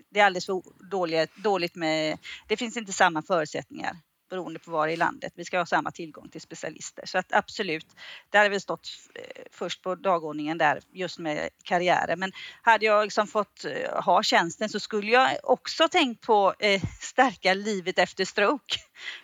det 0.09 0.19
är 0.19 0.25
alldeles 0.25 0.45
för 0.45 0.61
dåligt, 0.89 1.35
dåligt 1.35 1.75
med, 1.75 2.17
det 2.47 2.57
finns 2.57 2.77
inte 2.77 2.93
samma 2.93 3.21
förutsättningar 3.21 3.95
beroende 4.29 4.59
på 4.59 4.71
var 4.71 4.87
i 4.87 4.95
landet. 4.95 5.33
Vi 5.35 5.45
ska 5.45 5.57
ha 5.57 5.65
samma 5.65 5.91
tillgång 5.91 6.29
till 6.29 6.41
specialister. 6.41 7.05
Så 7.05 7.17
att 7.17 7.33
absolut, 7.33 7.87
där 8.29 8.43
har 8.43 8.49
vi 8.49 8.59
stått 8.59 8.89
eh, 9.15 9.43
först 9.51 9.81
på 9.81 9.95
dagordningen 9.95 10.57
där 10.57 10.81
just 10.93 11.19
med 11.19 11.49
karriären. 11.63 12.19
Men 12.19 12.31
hade 12.61 12.85
jag 12.85 13.03
liksom 13.03 13.27
fått 13.27 13.65
eh, 13.65 14.03
ha 14.03 14.23
tjänsten 14.23 14.69
så 14.69 14.79
skulle 14.79 15.11
jag 15.11 15.37
också 15.43 15.87
tänkt 15.87 16.21
på 16.21 16.53
eh, 16.59 16.81
stärka 17.01 17.53
livet 17.53 17.99
efter 17.99 18.25
stroke. 18.25 18.75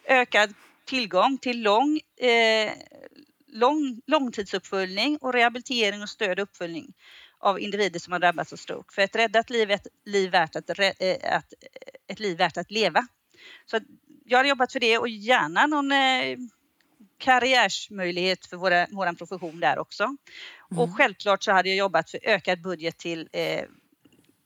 Ökad 0.05 0.53
tillgång 0.85 1.37
till 1.37 1.61
lång, 1.61 1.99
eh, 2.17 2.71
lång, 3.47 4.01
långtidsuppföljning 4.07 5.17
och 5.21 5.33
rehabilitering 5.33 6.01
och 6.01 6.09
stöd 6.09 6.39
och 6.39 6.43
uppföljning 6.43 6.93
av 7.39 7.59
individer 7.59 7.99
som 7.99 8.13
har 8.13 8.19
drabbats 8.19 8.53
av 8.53 8.57
stroke. 8.57 8.93
För 8.93 9.01
ett 9.01 9.15
räddat 9.15 9.49
liv 9.49 9.71
är 9.71 9.75
ett 9.75 9.87
liv 10.05 10.31
värt 10.31 10.55
att, 10.55 10.69
eh, 10.69 10.91
att, 11.23 11.53
ett 12.07 12.19
liv 12.19 12.37
värt 12.37 12.57
att 12.57 12.71
leva. 12.71 13.07
Så 13.65 13.79
jag 14.25 14.39
har 14.39 14.45
jobbat 14.45 14.71
för 14.71 14.79
det 14.79 14.97
och 14.97 15.09
gärna 15.09 15.67
någon 15.67 15.91
eh, 15.91 16.37
karriärsmöjlighet 17.17 18.45
för 18.45 18.57
våra, 18.57 18.87
vår 18.91 19.13
profession 19.13 19.59
där 19.59 19.79
också. 19.79 20.03
Mm. 20.03 20.83
Och 20.83 20.95
självklart 20.97 21.43
så 21.43 21.51
hade 21.51 21.69
jag 21.69 21.77
jobbat 21.77 22.09
för 22.09 22.19
ökad 22.23 22.61
budget 22.61 22.97
till 22.97 23.29
eh, 23.31 23.63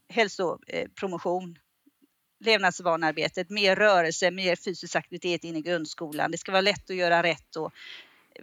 hälsopromotion 0.09 1.57
levnadsvanearbetet, 2.39 3.49
mer 3.49 3.75
rörelse, 3.75 4.31
mer 4.31 4.55
fysisk 4.55 4.95
aktivitet 4.95 5.43
in 5.43 5.55
i 5.55 5.61
grundskolan. 5.61 6.31
Det 6.31 6.37
ska 6.37 6.51
vara 6.51 6.61
lätt 6.61 6.89
att 6.89 6.95
göra 6.95 7.23
rätt 7.23 7.55
och 7.55 7.73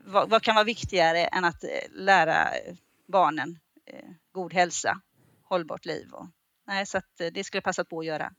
vad, 0.05 0.31
vad 0.31 0.43
kan 0.43 0.55
vara 0.55 0.65
viktigare 0.65 1.27
än 1.27 1.45
att 1.45 1.65
eh, 1.65 1.71
lära 1.91 2.49
barnen 3.07 3.59
eh, 3.87 4.11
god 4.33 4.53
hälsa, 4.53 5.01
hållbart 5.43 5.85
liv? 5.85 6.09
Och, 6.13 6.27
nej, 6.67 6.87
så 6.87 6.99
att 6.99 7.21
eh, 7.21 7.27
det 7.27 7.45
skulle 7.45 7.59
jag 7.59 7.65
passa 7.65 7.85
på 7.85 8.01
att 8.01 8.07
göra. 8.07 8.33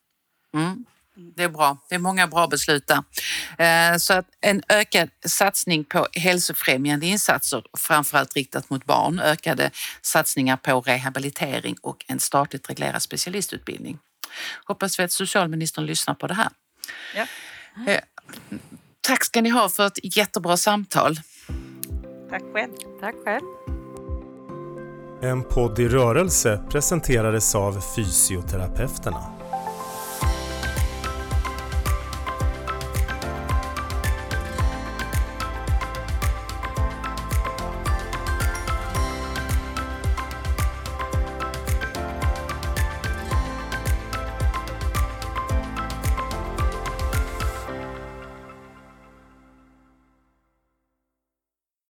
Mm. 0.53 0.85
Mm. 1.17 1.33
Det 1.35 1.43
är 1.43 1.49
bra. 1.49 1.77
Det 1.89 1.95
är 1.95 1.99
många 1.99 2.27
bra 2.27 2.47
beslut 2.47 2.87
där. 2.87 3.97
Så 3.97 4.13
att 4.13 4.25
en 4.41 4.63
ökad 4.69 5.09
satsning 5.25 5.83
på 5.83 6.07
hälsofrämjande 6.13 7.05
insatser, 7.05 7.63
framförallt 7.77 8.35
riktat 8.35 8.69
mot 8.69 8.85
barn, 8.85 9.19
ökade 9.19 9.71
satsningar 10.01 10.57
på 10.57 10.81
rehabilitering 10.81 11.75
och 11.81 12.05
en 12.07 12.19
statligt 12.19 12.69
reglerad 12.69 13.01
specialistutbildning. 13.01 13.99
Hoppas 14.65 14.99
vi 14.99 15.03
att 15.03 15.11
socialministern 15.11 15.85
lyssnar 15.85 16.13
på 16.13 16.27
det 16.27 16.33
här. 16.33 16.49
Ja. 17.15 17.25
Eh, 17.87 18.01
tack 19.01 19.25
ska 19.25 19.41
ni 19.41 19.49
ha 19.49 19.69
för 19.69 19.87
ett 19.87 20.17
jättebra 20.17 20.57
samtal. 20.57 21.19
Tack 22.29 22.43
själv. 22.53 22.71
Tack 23.01 23.15
själv. 23.25 23.43
En 25.21 25.43
podd 25.43 25.79
i 25.79 25.87
rörelse 25.87 26.63
presenterades 26.69 27.55
av 27.55 27.81
Fysioterapeuterna. 27.95 29.36